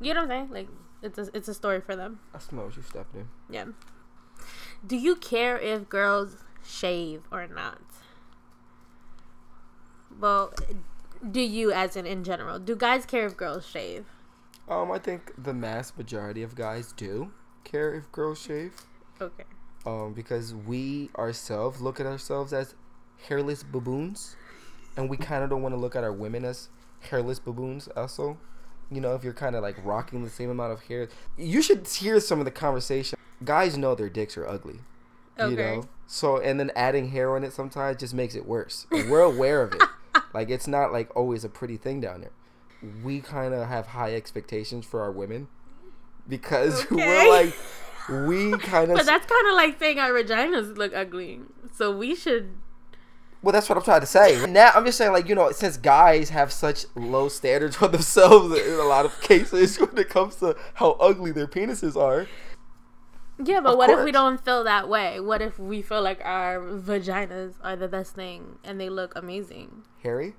You 0.00 0.14
know 0.14 0.22
what 0.22 0.30
I'm 0.32 0.48
saying? 0.48 0.50
Like 0.50 0.68
it's 1.02 1.18
a, 1.18 1.28
it's 1.34 1.48
a 1.48 1.54
story 1.54 1.80
for 1.80 1.96
them. 1.96 2.20
I 2.34 2.38
smell 2.38 2.66
what 2.66 2.76
you 2.76 2.82
stepped 2.82 3.14
in. 3.14 3.28
Yeah. 3.50 3.66
Do 4.86 4.96
you 4.96 5.14
care 5.16 5.58
if 5.58 5.88
girls 5.88 6.36
shave 6.64 7.22
or 7.30 7.46
not? 7.46 7.82
Well, 10.18 10.52
do 11.28 11.40
you 11.40 11.72
as 11.72 11.96
in 11.96 12.06
in 12.06 12.24
general? 12.24 12.58
Do 12.58 12.76
guys 12.76 13.06
care 13.06 13.26
if 13.26 13.36
girls 13.36 13.66
shave? 13.66 14.06
Um, 14.68 14.90
I 14.90 14.98
think 14.98 15.32
the 15.36 15.54
mass 15.54 15.92
majority 15.96 16.42
of 16.42 16.54
guys 16.54 16.92
do 16.92 17.32
care 17.64 17.94
if 17.94 18.10
girls 18.12 18.40
shave. 18.40 18.82
Okay. 19.20 19.44
Um, 19.84 20.12
because 20.12 20.54
we 20.54 21.10
ourselves 21.18 21.80
look 21.80 21.98
at 21.98 22.06
ourselves 22.06 22.52
as 22.52 22.74
hairless 23.26 23.62
baboons, 23.62 24.36
and 24.96 25.10
we 25.10 25.16
kind 25.16 25.42
of 25.42 25.50
don't 25.50 25.62
want 25.62 25.74
to 25.74 25.80
look 25.80 25.96
at 25.96 26.04
our 26.04 26.12
women 26.12 26.44
as 26.44 26.68
hairless 27.00 27.38
baboons 27.38 27.88
also. 27.96 28.38
You 28.90 29.00
know, 29.00 29.14
if 29.14 29.24
you're 29.24 29.32
kind 29.32 29.56
of 29.56 29.62
like 29.62 29.76
rocking 29.84 30.22
the 30.22 30.30
same 30.30 30.50
amount 30.50 30.72
of 30.72 30.82
hair, 30.82 31.08
you 31.36 31.62
should 31.62 31.86
hear 31.88 32.20
some 32.20 32.38
of 32.38 32.44
the 32.44 32.50
conversation. 32.50 33.18
Guys 33.44 33.76
know 33.76 33.94
their 33.94 34.10
dicks 34.10 34.36
are 34.36 34.46
ugly. 34.46 34.80
You 35.38 35.56
know, 35.56 35.88
so 36.06 36.36
and 36.38 36.60
then 36.60 36.70
adding 36.76 37.08
hair 37.08 37.34
on 37.34 37.42
it 37.42 37.52
sometimes 37.52 37.96
just 37.98 38.12
makes 38.14 38.34
it 38.34 38.46
worse. 38.46 38.86
And 38.92 39.10
we're 39.10 39.22
aware 39.22 39.62
of 39.62 39.72
it. 39.72 39.82
like 40.34 40.50
it's 40.50 40.68
not 40.68 40.92
like 40.92 41.14
always 41.16 41.42
a 41.42 41.48
pretty 41.48 41.76
thing 41.78 42.00
down 42.00 42.20
there. 42.20 42.30
We 43.02 43.20
kind 43.20 43.54
of 43.54 43.66
have 43.66 43.88
high 43.88 44.14
expectations 44.14 44.84
for 44.84 45.00
our 45.00 45.10
women 45.10 45.48
because 46.28 46.84
Okay. 46.92 46.96
we're 46.96 47.30
like 47.30 47.54
we 48.08 48.56
kind 48.58 48.90
of 48.90 48.96
But 48.96 49.06
that's 49.06 49.26
kind 49.26 49.46
of 49.48 49.54
like 49.54 49.78
saying 49.78 49.98
our 49.98 50.10
vaginas 50.10 50.76
look 50.76 50.94
ugly. 50.94 51.40
So 51.72 51.96
we 51.96 52.14
should. 52.14 52.50
Well, 53.42 53.52
that's 53.52 53.68
what 53.68 53.76
I'm 53.76 53.84
trying 53.84 54.00
to 54.02 54.06
say. 54.06 54.46
Now, 54.46 54.70
I'm 54.72 54.84
just 54.84 54.96
saying, 54.96 55.12
like, 55.12 55.28
you 55.28 55.34
know, 55.34 55.50
since 55.50 55.76
guys 55.76 56.30
have 56.30 56.52
such 56.52 56.86
low 56.94 57.28
standards 57.28 57.74
for 57.76 57.88
themselves 57.88 58.56
in 58.56 58.74
a 58.74 58.84
lot 58.84 59.04
of 59.04 59.20
cases 59.20 59.76
when 59.80 59.98
it 59.98 60.08
comes 60.08 60.36
to 60.36 60.56
how 60.74 60.92
ugly 60.92 61.32
their 61.32 61.48
penises 61.48 61.96
are. 61.96 62.28
Yeah, 63.42 63.60
but 63.60 63.72
Of 63.72 63.78
what 63.78 63.90
if 63.90 64.04
we 64.04 64.12
don't 64.12 64.44
feel 64.44 64.62
that 64.64 64.88
way? 64.88 65.18
What 65.18 65.42
if 65.42 65.58
we 65.58 65.82
feel 65.82 66.02
like 66.02 66.20
our 66.24 66.60
vaginas 66.60 67.54
are 67.62 67.74
the 67.74 67.88
best 67.88 68.14
thing 68.14 68.58
and 68.62 68.80
they 68.80 68.88
look 68.88 69.12
amazing, 69.16 69.82
Harry? 70.02 70.34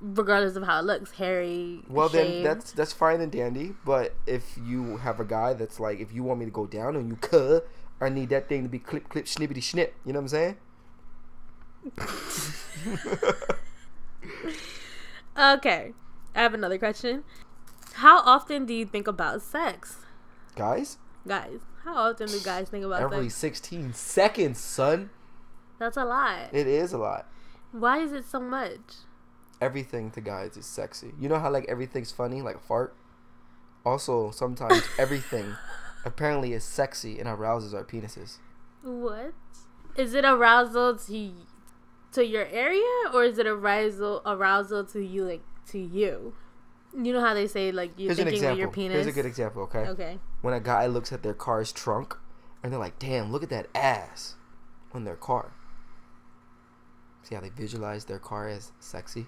Regardless 0.00 0.56
of 0.56 0.64
how 0.64 0.80
it 0.80 0.84
looks? 0.84 1.12
Hairy. 1.12 1.82
Well, 1.88 2.08
then 2.08 2.42
that's 2.42 2.72
that's 2.72 2.92
fine 2.92 3.20
and 3.20 3.30
dandy. 3.32 3.74
But 3.84 4.14
if 4.26 4.58
you 4.64 4.98
have 4.98 5.20
a 5.20 5.24
guy 5.24 5.54
that's 5.54 5.78
like, 5.80 6.00
if 6.00 6.12
you 6.12 6.22
want 6.22 6.40
me 6.40 6.46
to 6.46 6.52
go 6.52 6.66
down 6.66 6.96
on 6.96 7.08
you, 7.08 7.16
cuh, 7.16 7.60
I 8.00 8.08
need 8.08 8.28
that 8.30 8.48
thing 8.48 8.62
to 8.62 8.68
be 8.68 8.78
clip, 8.78 9.08
clip, 9.08 9.26
snippity, 9.26 9.62
snip. 9.62 9.94
You 10.04 10.12
know 10.12 10.20
what 10.20 10.24
I'm 10.24 10.28
saying? 10.28 10.56
Okay, 15.38 15.92
I 16.34 16.42
have 16.42 16.52
another 16.52 16.78
question. 16.78 17.22
How 17.94 18.20
often 18.22 18.66
do 18.66 18.74
you 18.74 18.84
think 18.84 19.06
about 19.06 19.40
sex, 19.40 19.98
Guys, 20.56 20.98
guys? 21.26 21.60
How 21.84 21.94
often 21.94 22.26
do 22.26 22.40
guys 22.40 22.68
think 22.68 22.84
about 22.84 23.02
every 23.02 23.28
sex? 23.28 23.58
16 23.60 23.92
seconds, 23.92 24.58
son. 24.58 25.10
That's 25.78 25.96
a 25.96 26.04
lot. 26.04 26.48
It 26.52 26.66
is 26.66 26.92
a 26.92 26.98
lot. 26.98 27.30
Why 27.70 27.98
is 27.98 28.12
it 28.12 28.24
so 28.24 28.40
much? 28.40 28.80
Everything 29.60 30.10
to 30.12 30.20
guys 30.20 30.56
is 30.56 30.66
sexy. 30.66 31.12
You 31.18 31.28
know 31.28 31.38
how 31.38 31.50
like 31.50 31.66
everything's 31.68 32.12
funny, 32.12 32.42
like 32.42 32.56
a 32.56 32.60
fart. 32.60 32.94
Also, 33.84 34.30
sometimes 34.30 34.82
everything 34.98 35.56
apparently 36.04 36.52
is 36.52 36.64
sexy 36.64 37.18
and 37.18 37.28
arouses 37.28 37.74
our 37.74 37.84
penises. 37.84 38.38
What? 38.82 39.32
Is 39.96 40.14
it 40.14 40.24
arousal 40.24 40.96
to 40.96 41.32
to 42.12 42.24
your 42.24 42.46
area 42.46 42.82
or 43.12 43.24
is 43.24 43.38
it 43.38 43.46
arousal 43.46 44.22
arousal 44.24 44.84
to 44.84 45.04
you 45.04 45.24
like 45.24 45.42
to 45.70 45.78
you? 45.78 46.34
You 46.96 47.12
know 47.12 47.20
how 47.20 47.34
they 47.34 47.46
say 47.46 47.72
like 47.72 47.92
you're 47.96 48.14
Here's 48.14 48.18
thinking 48.18 48.48
with 48.48 48.58
your 48.58 48.68
penis. 48.68 48.94
Here's 48.94 49.06
a 49.06 49.12
good 49.12 49.26
example. 49.26 49.62
Okay. 49.62 49.86
Okay. 49.88 50.18
When 50.40 50.54
a 50.54 50.60
guy 50.60 50.86
looks 50.86 51.12
at 51.12 51.22
their 51.22 51.34
car's 51.34 51.72
trunk, 51.72 52.16
and 52.62 52.72
they're 52.72 52.80
like, 52.80 52.98
"Damn, 52.98 53.30
look 53.30 53.42
at 53.42 53.50
that 53.50 53.68
ass 53.74 54.36
on 54.92 55.04
their 55.04 55.16
car." 55.16 55.52
See 57.22 57.34
how 57.34 57.40
they 57.40 57.50
visualize 57.50 58.06
their 58.06 58.18
car 58.18 58.48
as 58.48 58.72
sexy. 58.80 59.26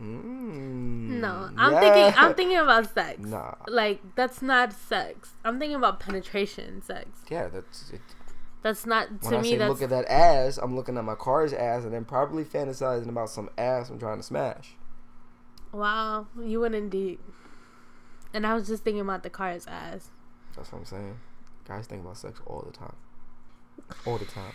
Mm, 0.00 1.20
No, 1.20 1.50
I'm 1.56 1.72
yeah. 1.72 1.80
thinking 1.80 2.14
I'm 2.18 2.34
thinking 2.34 2.56
about 2.58 2.92
sex. 2.94 3.18
Nah. 3.26 3.54
Like 3.66 4.00
that's 4.14 4.40
not 4.42 4.72
sex. 4.72 5.32
I'm 5.44 5.58
thinking 5.58 5.76
about 5.76 6.00
penetration 6.00 6.82
sex. 6.82 7.08
Yeah, 7.30 7.48
that's 7.48 7.90
it. 7.90 8.00
That's 8.62 8.86
not 8.86 9.08
When 9.22 9.32
to 9.32 9.38
I 9.38 9.42
me 9.42 9.50
say 9.50 9.56
that's 9.58 9.68
look 9.68 9.82
at 9.82 9.90
that 9.90 10.06
ass, 10.10 10.58
I'm 10.58 10.74
looking 10.76 10.96
at 10.98 11.04
my 11.04 11.14
car's 11.14 11.52
ass, 11.52 11.84
and 11.84 11.92
then 11.92 12.04
probably 12.04 12.44
fantasizing 12.44 13.08
about 13.08 13.30
some 13.30 13.48
ass 13.58 13.88
I'm 13.90 13.98
trying 13.98 14.18
to 14.18 14.22
smash. 14.22 14.74
wow, 15.72 16.26
you 16.40 16.60
went 16.60 16.74
in 16.74 16.88
deep. 16.88 17.20
And 18.34 18.46
I 18.46 18.54
was 18.54 18.66
just 18.68 18.84
thinking 18.84 19.00
about 19.00 19.22
the 19.22 19.30
car's 19.30 19.66
ass. 19.66 20.10
That's 20.56 20.70
what 20.72 20.80
I'm 20.80 20.84
saying. 20.84 21.18
Guys 21.66 21.86
think 21.86 22.02
about 22.02 22.16
sex 22.18 22.40
all 22.46 22.62
the 22.66 22.76
time. 22.76 22.96
All 24.06 24.18
the 24.18 24.24
time. 24.26 24.52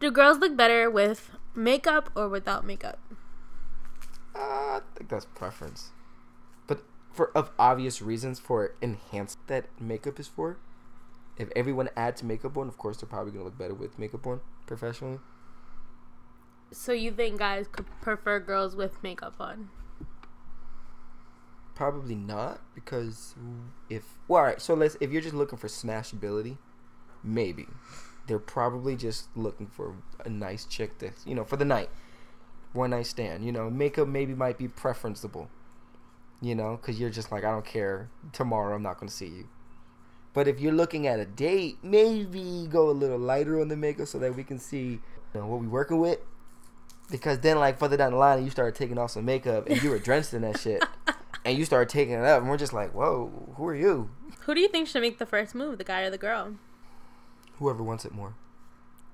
Do 0.00 0.10
girls 0.10 0.38
look 0.38 0.56
better 0.56 0.90
with 0.90 1.30
makeup 1.54 2.10
or 2.16 2.28
without 2.28 2.64
makeup? 2.64 2.98
Uh, 4.38 4.78
I 4.78 4.80
think 4.94 5.10
that's 5.10 5.26
preference. 5.34 5.90
But 6.66 6.84
for 7.12 7.36
of 7.36 7.50
obvious 7.58 8.00
reasons 8.00 8.38
for 8.38 8.74
enhance 8.80 9.36
that 9.48 9.66
makeup 9.80 10.20
is 10.20 10.28
for. 10.28 10.58
If 11.36 11.48
everyone 11.54 11.88
adds 11.96 12.22
makeup 12.22 12.56
on, 12.56 12.68
of 12.68 12.78
course 12.78 12.98
they're 12.98 13.08
probably 13.08 13.32
gonna 13.32 13.44
look 13.44 13.58
better 13.58 13.74
with 13.74 13.98
makeup 13.98 14.26
on 14.26 14.40
professionally. 14.66 15.18
So 16.72 16.92
you 16.92 17.12
think 17.12 17.38
guys 17.38 17.66
could 17.70 17.86
prefer 18.00 18.38
girls 18.40 18.76
with 18.76 19.02
makeup 19.02 19.34
on? 19.40 19.70
Probably 21.74 22.14
not 22.14 22.60
because 22.74 23.34
if 23.88 24.02
well, 24.26 24.40
all 24.40 24.46
right. 24.46 24.60
So 24.60 24.74
let's 24.74 24.96
if 25.00 25.10
you're 25.10 25.22
just 25.22 25.34
looking 25.34 25.58
for 25.58 25.68
smashability, 25.68 26.58
maybe 27.22 27.66
they're 28.26 28.38
probably 28.38 28.96
just 28.96 29.34
looking 29.36 29.66
for 29.66 29.94
a 30.24 30.28
nice 30.28 30.64
chick 30.64 30.98
that 30.98 31.12
you 31.24 31.34
know 31.34 31.44
for 31.44 31.56
the 31.56 31.64
night, 31.64 31.88
one 32.72 32.90
night 32.90 33.06
stand. 33.06 33.44
You 33.44 33.52
know, 33.52 33.70
makeup 33.70 34.08
maybe 34.08 34.34
might 34.34 34.58
be 34.58 34.68
preferable. 34.68 35.50
You 36.40 36.54
know, 36.54 36.76
because 36.76 37.00
you're 37.00 37.10
just 37.10 37.32
like 37.32 37.44
I 37.44 37.50
don't 37.50 37.64
care. 37.64 38.10
Tomorrow 38.32 38.74
I'm 38.74 38.82
not 38.82 38.98
gonna 38.98 39.10
see 39.10 39.26
you. 39.26 39.48
But 40.34 40.46
if 40.46 40.60
you're 40.60 40.72
looking 40.72 41.06
at 41.06 41.18
a 41.18 41.24
date, 41.24 41.78
maybe 41.82 42.68
go 42.70 42.90
a 42.90 42.92
little 42.92 43.18
lighter 43.18 43.60
on 43.60 43.68
the 43.68 43.76
makeup 43.76 44.06
so 44.06 44.18
that 44.20 44.36
we 44.36 44.44
can 44.44 44.58
see 44.58 45.00
you 45.34 45.40
know, 45.40 45.46
what 45.46 45.60
we 45.60 45.66
working 45.66 45.98
with. 45.98 46.20
Because 47.10 47.40
then, 47.40 47.58
like 47.58 47.78
further 47.78 47.96
down 47.96 48.12
the 48.12 48.18
line, 48.18 48.44
you 48.44 48.50
start 48.50 48.74
taking 48.74 48.98
off 48.98 49.12
some 49.12 49.24
makeup 49.24 49.68
and 49.68 49.82
you 49.82 49.90
were 49.90 49.98
drenched 49.98 50.34
in 50.34 50.42
that 50.42 50.60
shit, 50.60 50.84
and 51.44 51.58
you 51.58 51.64
start 51.64 51.88
taking 51.88 52.14
it 52.14 52.24
up, 52.24 52.40
and 52.42 52.50
we're 52.50 52.58
just 52.58 52.74
like, 52.74 52.94
"Whoa, 52.94 53.52
who 53.56 53.66
are 53.66 53.74
you?" 53.74 54.10
Who 54.40 54.54
do 54.54 54.60
you 54.60 54.68
think 54.68 54.88
should 54.88 55.02
make 55.02 55.18
the 55.18 55.26
first 55.26 55.54
move, 55.54 55.78
the 55.78 55.84
guy 55.84 56.02
or 56.02 56.10
the 56.10 56.18
girl? 56.18 56.54
Whoever 57.56 57.82
wants 57.82 58.04
it 58.04 58.12
more. 58.12 58.34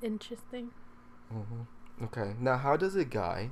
Interesting. 0.03 0.71
hmm 1.31 1.63
Okay, 2.03 2.35
now 2.41 2.57
how 2.57 2.77
does 2.77 2.97
a 2.97 3.05
guy 3.05 3.51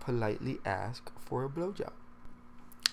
politely 0.00 0.58
ask 0.64 1.12
for 1.18 1.44
a 1.44 1.48
blowjob? 1.48 1.92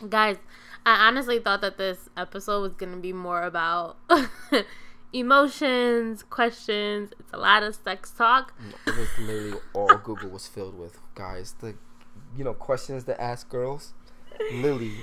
Guys, 0.08 0.38
I 0.86 1.08
honestly 1.08 1.40
thought 1.40 1.62
that 1.62 1.78
this 1.78 2.10
episode 2.16 2.62
was 2.62 2.74
going 2.74 2.94
to 2.94 3.00
be 3.00 3.14
more 3.14 3.44
about 3.44 3.98
emotions, 5.14 6.24
questions. 6.24 7.12
It's 7.20 7.34
a 7.34 7.38
lot 7.38 7.64
of 7.64 7.76
sex 7.76 8.12
talk. 8.12 8.54
It 8.86 8.96
was 8.96 9.08
literally 9.20 9.60
all 9.74 9.96
Google 10.04 10.30
was 10.30 10.48
filled 10.48 10.78
with 10.78 11.00
guys. 11.16 11.56
The, 11.60 11.76
you 12.38 12.44
know, 12.44 12.54
questions 12.54 13.06
to 13.06 13.22
ask 13.22 13.50
girls. 13.50 13.94
Literally. 14.54 14.94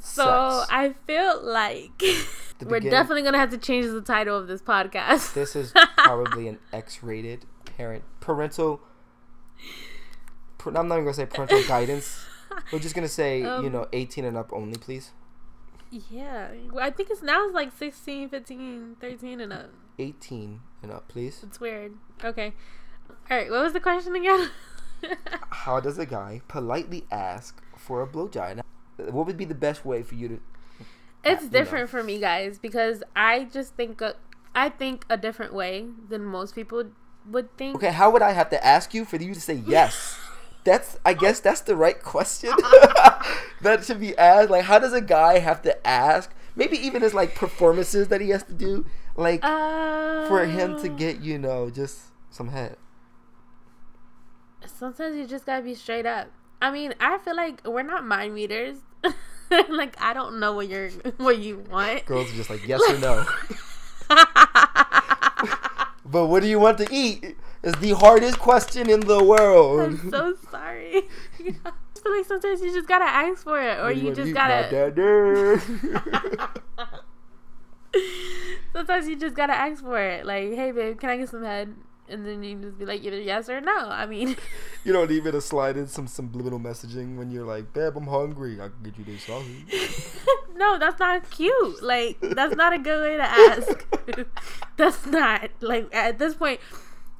So 0.00 0.60
sex. 0.60 0.70
I 0.70 0.94
feel 1.06 1.42
like 1.42 2.02
we're 2.64 2.80
definitely 2.80 3.22
going 3.22 3.32
to 3.32 3.38
have 3.38 3.50
to 3.50 3.58
change 3.58 3.86
the 3.86 4.02
title 4.02 4.36
of 4.36 4.46
this 4.46 4.62
podcast. 4.62 5.34
This 5.34 5.56
is 5.56 5.72
probably 5.96 6.48
an 6.48 6.58
X-rated 6.72 7.46
parent 7.64 8.04
parental. 8.20 8.80
I'm 10.66 10.72
not 10.88 10.94
even 10.94 11.04
gonna 11.04 11.14
say 11.14 11.26
parental 11.26 11.62
guidance. 11.68 12.24
We're 12.72 12.78
just 12.78 12.94
gonna 12.94 13.08
say 13.08 13.40
you 13.40 13.48
Um, 13.48 13.72
know 13.72 13.86
18 13.92 14.24
and 14.24 14.36
up 14.36 14.52
only, 14.52 14.78
please. 14.78 15.10
yeah. 16.10 16.48
I 16.80 16.90
think 16.90 17.10
it's 17.10 17.22
now 17.22 17.44
it's 17.46 17.54
like 17.54 17.70
16, 17.76 18.28
15, 18.30 18.96
13 19.00 19.40
and 19.40 19.52
up. 19.52 19.70
18 19.98 20.60
and 20.82 20.92
up, 20.92 21.08
please. 21.08 21.40
It's 21.42 21.60
weird. 21.60 21.94
Okay. 22.24 22.52
All 23.30 23.36
right. 23.36 23.50
What 23.50 23.62
was 23.62 23.72
the 23.72 23.80
question 23.80 24.14
again? 24.16 24.50
How 25.50 25.80
does 25.80 25.98
a 25.98 26.06
guy 26.06 26.40
politely 26.48 27.04
ask 27.10 27.60
for 27.76 28.02
a 28.02 28.06
blowjob? 28.06 28.60
What 28.96 29.26
would 29.26 29.36
be 29.36 29.44
the 29.44 29.54
best 29.54 29.84
way 29.84 30.02
for 30.02 30.14
you 30.14 30.28
to? 30.28 30.40
It's 31.24 31.42
you 31.44 31.50
know. 31.50 31.58
different 31.58 31.90
for 31.90 32.02
me, 32.02 32.18
guys, 32.18 32.58
because 32.58 33.02
I 33.14 33.44
just 33.44 33.74
think 33.74 34.00
a, 34.00 34.14
I 34.54 34.68
think 34.68 35.04
a 35.10 35.16
different 35.16 35.52
way 35.54 35.86
than 36.08 36.24
most 36.24 36.54
people 36.54 36.84
would 37.30 37.56
think. 37.56 37.76
Okay, 37.76 37.92
how 37.92 38.10
would 38.10 38.22
I 38.22 38.32
have 38.32 38.50
to 38.50 38.64
ask 38.64 38.94
you 38.94 39.04
for 39.04 39.16
you 39.16 39.34
to 39.34 39.40
say 39.40 39.54
yes? 39.54 40.16
That's 40.64 40.96
I 41.04 41.12
guess 41.12 41.40
that's 41.40 41.60
the 41.60 41.76
right 41.76 42.02
question 42.02 42.48
that 43.60 43.84
should 43.84 44.00
be 44.00 44.16
asked. 44.16 44.48
Like, 44.48 44.64
how 44.64 44.78
does 44.78 44.94
a 44.94 45.02
guy 45.02 45.38
have 45.38 45.60
to 45.62 45.86
ask? 45.86 46.30
Maybe 46.56 46.78
even 46.78 47.02
his 47.02 47.12
like 47.12 47.34
performances 47.34 48.08
that 48.08 48.22
he 48.22 48.30
has 48.30 48.44
to 48.44 48.54
do, 48.54 48.86
like 49.14 49.44
Uh, 49.44 50.26
for 50.26 50.46
him 50.46 50.80
to 50.80 50.88
get 50.88 51.20
you 51.20 51.38
know 51.38 51.68
just 51.68 52.12
some 52.30 52.48
head. 52.48 52.78
Sometimes 54.64 55.16
you 55.16 55.26
just 55.26 55.44
gotta 55.44 55.60
be 55.62 55.74
straight 55.74 56.06
up. 56.06 56.28
I 56.62 56.70
mean, 56.70 56.94
I 56.98 57.18
feel 57.18 57.36
like 57.36 57.60
we're 57.66 57.82
not 57.82 58.06
mind 58.06 58.32
readers. 58.32 58.78
like 59.68 60.00
I 60.00 60.14
don't 60.14 60.40
know 60.40 60.54
what 60.54 60.68
you're 60.68 60.88
what 61.18 61.38
you 61.40 61.58
want. 61.70 62.06
Girls 62.06 62.32
are 62.32 62.36
just 62.36 62.48
like 62.48 62.66
yes 62.66 62.80
or 62.88 62.98
no. 62.98 63.26
But 66.14 66.28
what 66.28 66.42
do 66.44 66.48
you 66.48 66.60
want 66.60 66.78
to 66.78 66.86
eat? 66.92 67.36
Is 67.64 67.74
the 67.74 67.90
hardest 67.90 68.38
question 68.38 68.88
in 68.88 69.00
the 69.00 69.22
world. 69.22 69.80
I'm 69.80 70.10
so 70.10 70.36
sorry. 70.48 71.02
I 71.40 71.42
feel 71.42 72.16
like 72.16 72.24
sometimes 72.24 72.60
you 72.60 72.72
just 72.72 72.86
gotta 72.86 73.04
ask 73.04 73.42
for 73.42 73.60
it, 73.60 73.80
or 73.80 73.92
do 73.92 73.98
you 74.00 74.14
just 74.14 74.32
gotta. 74.32 74.70
Sometimes 78.72 79.08
you 79.08 79.16
just 79.16 79.34
gotta 79.34 79.54
ask 79.54 79.82
for 79.82 79.98
it. 80.00 80.24
Like, 80.24 80.54
hey 80.54 80.70
babe, 80.70 81.00
can 81.00 81.10
I 81.10 81.16
get 81.16 81.28
some 81.30 81.42
head? 81.42 81.74
And 82.08 82.26
then 82.26 82.42
you 82.42 82.56
just 82.56 82.78
be 82.78 82.84
like 82.84 83.02
either 83.02 83.20
yes 83.20 83.48
or 83.48 83.60
no. 83.60 83.76
I 83.76 84.06
mean, 84.06 84.36
You 84.84 84.92
don't 84.92 85.10
even 85.10 85.32
to 85.32 85.40
slide 85.40 85.76
in 85.76 85.86
some 85.86 86.06
subliminal 86.06 86.60
messaging 86.60 87.16
when 87.16 87.30
you're 87.30 87.46
like, 87.46 87.72
"Babe, 87.72 87.96
I'm 87.96 88.06
hungry. 88.06 88.60
I 88.60 88.68
can 88.68 88.82
get 88.82 88.98
you 88.98 89.04
this 89.04 89.24
sausage." 89.24 90.20
no, 90.56 90.78
that's 90.78 90.98
not 90.98 91.30
cute. 91.30 91.82
Like 91.82 92.18
that's 92.20 92.54
not 92.54 92.72
a 92.72 92.78
good 92.78 93.00
way 93.00 93.16
to 93.16 93.22
ask. 93.22 93.86
that's 94.76 95.06
not 95.06 95.50
like 95.60 95.94
at 95.94 96.18
this 96.18 96.34
point. 96.34 96.60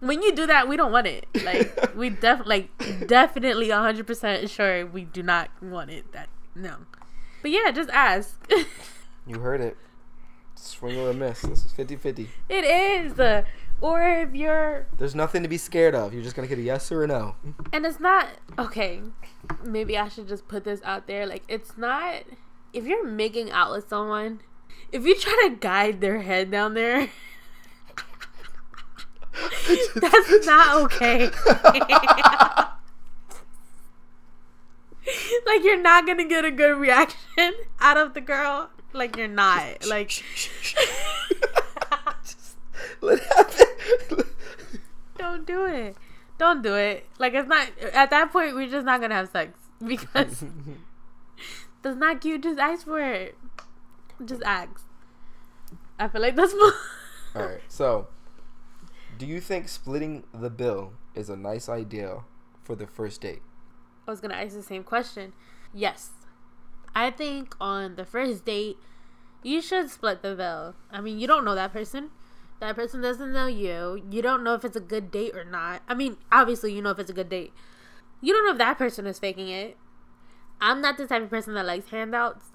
When 0.01 0.20
you 0.23 0.35
do 0.35 0.47
that, 0.47 0.68
we 0.68 0.77
don't 0.77 0.92
want 0.92 1.07
it. 1.07 1.27
Like 1.44 1.97
we 1.97 2.11
def 2.11 2.42
like 2.44 2.68
definitely 3.07 3.70
hundred 3.70 4.07
percent 4.07 4.51
sure 4.51 4.85
we 4.85 5.05
do 5.05 5.23
not 5.23 5.51
want 5.62 5.90
it. 5.90 6.12
That 6.12 6.29
no, 6.55 6.77
but 7.40 7.51
yeah, 7.51 7.70
just 7.70 7.88
ask. 7.90 8.38
You 9.27 9.38
heard 9.40 9.62
it. 9.62 9.77
Swing 10.55 10.99
or 10.99 11.11
a 11.11 11.14
miss. 11.14 11.42
This 11.42 11.64
is 11.64 11.73
50-50. 11.73 12.27
it 12.49 12.64
is, 12.64 13.18
uh, 13.18 13.42
or 13.85 14.03
if 14.03 14.35
you're 14.35 14.87
There's 14.97 15.14
nothing 15.14 15.42
to 15.42 15.49
be 15.49 15.59
scared 15.59 15.94
of. 15.94 16.14
You're 16.14 16.23
just 16.23 16.35
gonna 16.35 16.49
get 16.49 16.59
a 16.59 16.62
yes 16.62 16.90
or 16.90 17.05
a 17.05 17.07
no. 17.07 17.37
and 17.70 17.85
it's 17.85 18.01
not 18.01 18.29
okay. 18.59 19.03
Maybe 19.62 19.99
I 19.99 20.09
should 20.09 20.27
just 20.27 20.49
put 20.49 20.64
this 20.64 20.81
out 20.85 21.07
there. 21.07 21.27
Like 21.27 21.42
it's 21.49 21.77
not 21.77 22.23
if 22.73 22.87
you're 22.87 23.07
making 23.07 23.51
out 23.51 23.70
with 23.73 23.87
someone, 23.88 24.40
if 24.90 25.05
you 25.05 25.14
try 25.14 25.49
to 25.49 25.57
guide 25.57 26.01
their 26.01 26.23
head 26.23 26.51
down 26.51 26.73
there. 26.73 27.11
That's 29.97 30.47
not 30.47 30.77
okay. 30.85 31.29
like 35.47 35.62
you're 35.62 35.83
not 35.83 36.07
gonna 36.07 36.27
get 36.27 36.47
a 36.47 36.51
good 36.51 36.79
reaction 36.79 37.53
out 37.81 37.99
of 37.99 38.14
the 38.14 38.23
girl. 38.23 38.70
Like 38.94 39.16
you're 39.16 39.29
not. 39.29 39.87
Like 39.87 40.09
Just 40.09 40.49
let 43.03 43.18
it 43.18 43.25
happen. 43.25 43.63
don't 45.18 45.47
do 45.47 45.66
it. 45.66 45.97
Don't 46.38 46.62
do 46.62 46.75
it. 46.75 47.07
Like 47.18 47.35
it's 47.35 47.49
not 47.49 47.68
at 47.92 48.11
that 48.11 48.33
point 48.33 48.55
we're 48.55 48.68
just 48.68 48.85
not 48.85 49.01
gonna 49.01 49.14
have 49.14 49.31
sex 49.31 49.59
because 49.85 50.44
that's 51.83 51.97
not 51.97 52.20
cute. 52.20 52.42
Just 52.42 52.59
ask 52.59 52.85
for 52.85 53.01
it. 53.01 53.37
Just 54.25 54.42
ask. 54.42 54.83
I 55.99 56.09
feel 56.09 56.20
like 56.20 56.37
that's 56.37 56.55
more. 56.59 56.73
All 57.37 57.42
right. 57.42 57.61
So, 57.68 58.09
do 59.18 59.27
you 59.27 59.40
think 59.40 59.68
splitting 59.68 60.25
the 60.33 60.51
bill 60.51 60.92
is 61.14 61.29
a 61.29 61.37
nice 61.37 61.68
idea 61.68 62.20
for 62.62 62.75
the 62.75 62.87
first 62.87 63.20
date? 63.20 63.42
I 64.07 64.11
was 64.11 64.20
gonna 64.20 64.35
ask 64.35 64.55
the 64.55 64.62
same 64.62 64.85
question. 64.85 65.33
Yes, 65.73 66.11
I 66.94 67.11
think 67.11 67.57
on 67.61 67.97
the 67.97 68.05
first 68.05 68.44
date 68.44 68.77
you 69.44 69.61
should 69.61 69.90
split 69.90 70.23
the 70.23 70.35
bill. 70.35 70.75
I 70.90 71.01
mean, 71.01 71.20
you 71.20 71.27
don't 71.29 71.44
know 71.44 71.55
that 71.55 71.73
person. 71.73 72.11
That 72.60 72.76
person 72.76 73.00
doesn't 73.00 73.32
know 73.32 73.46
you. 73.46 74.02
You 74.10 74.22
don't 74.22 74.44
know 74.44 74.54
if 74.54 74.64
it's 74.64 74.76
a 74.76 74.80
good 74.80 75.10
date 75.10 75.36
or 75.36 75.44
not. 75.44 75.82
I 75.88 75.94
mean, 75.94 76.16
obviously 76.32 76.72
you 76.72 76.80
know 76.82 76.90
if 76.90 76.98
it's 76.98 77.10
a 77.10 77.14
good 77.14 77.28
date. 77.28 77.52
You 78.20 78.32
don't 78.32 78.46
know 78.46 78.52
if 78.52 78.58
that 78.58 78.78
person 78.78 79.06
is 79.06 79.18
faking 79.18 79.48
it. 79.48 79.76
I'm 80.60 80.80
not 80.80 80.96
the 80.96 81.06
type 81.06 81.22
of 81.22 81.30
person 81.30 81.54
that 81.54 81.66
likes 81.66 81.90
handouts. 81.90 82.46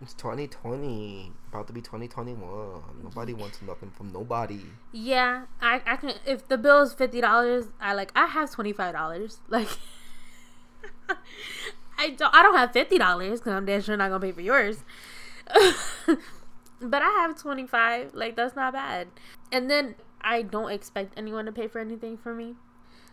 It's 0.00 0.14
2020, 0.14 1.32
about 1.48 1.66
to 1.66 1.72
be 1.72 1.80
2021. 1.80 2.82
Nobody 3.02 3.34
wants 3.34 3.60
nothing 3.62 3.90
from 3.90 4.12
nobody. 4.12 4.60
Yeah, 4.92 5.46
I, 5.60 5.82
I 5.84 5.96
can. 5.96 6.14
If 6.24 6.46
the 6.46 6.56
bill 6.56 6.82
is 6.82 6.94
fifty 6.94 7.20
dollars, 7.20 7.66
I 7.80 7.94
like. 7.94 8.12
I 8.14 8.26
have 8.26 8.52
twenty 8.52 8.72
five 8.72 8.94
dollars. 8.94 9.40
Like, 9.48 9.68
I 11.98 12.10
don't. 12.10 12.32
I 12.32 12.42
don't 12.42 12.54
have 12.54 12.72
fifty 12.72 12.96
dollars 12.98 13.40
because 13.40 13.54
I'm 13.54 13.64
damn 13.64 13.82
sure 13.82 13.96
not 13.96 14.10
gonna 14.10 14.20
pay 14.20 14.30
for 14.30 14.40
yours. 14.40 14.84
but 16.80 17.02
I 17.02 17.10
have 17.22 17.40
twenty 17.40 17.66
five. 17.66 18.14
Like 18.14 18.36
that's 18.36 18.56
not 18.56 18.72
bad. 18.72 19.08
And 19.52 19.70
then 19.70 19.94
I 20.20 20.42
don't 20.42 20.70
expect 20.70 21.14
anyone 21.16 21.46
to 21.46 21.52
pay 21.52 21.68
for 21.68 21.78
anything 21.80 22.16
for 22.18 22.34
me. 22.34 22.54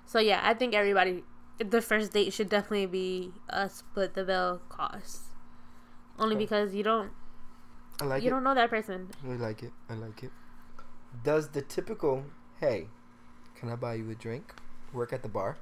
So 0.06 0.20
yeah, 0.20 0.42
I 0.44 0.54
think 0.54 0.74
everybody. 0.74 1.24
The 1.58 1.82
first 1.82 2.12
date 2.12 2.34
should 2.34 2.50
definitely 2.50 2.86
be 2.88 3.32
a 3.48 3.70
split 3.70 4.14
the 4.14 4.26
bill 4.26 4.62
cost. 4.70 5.22
Only 6.20 6.36
Okay. 6.36 6.44
because 6.46 6.76
you 6.76 6.84
don't 6.84 7.12
I 8.02 8.06
like 8.06 8.24
you 8.24 8.28
it. 8.28 8.32
don't 8.32 8.44
know 8.44 8.54
that 8.56 8.70
person. 8.70 9.10
I 9.24 9.36
like 9.36 9.64
it. 9.64 9.72
I 9.90 9.94
like 9.94 10.24
it. 10.24 10.32
Does 11.24 11.50
the 11.50 11.62
typical, 11.62 12.26
hey, 12.60 12.88
can 13.56 13.70
I 13.70 13.76
buy 13.76 13.94
you 13.96 14.10
a 14.12 14.16
drink? 14.16 14.54
Work 14.94 15.14
at 15.14 15.24
the 15.24 15.30
bar? 15.30 15.58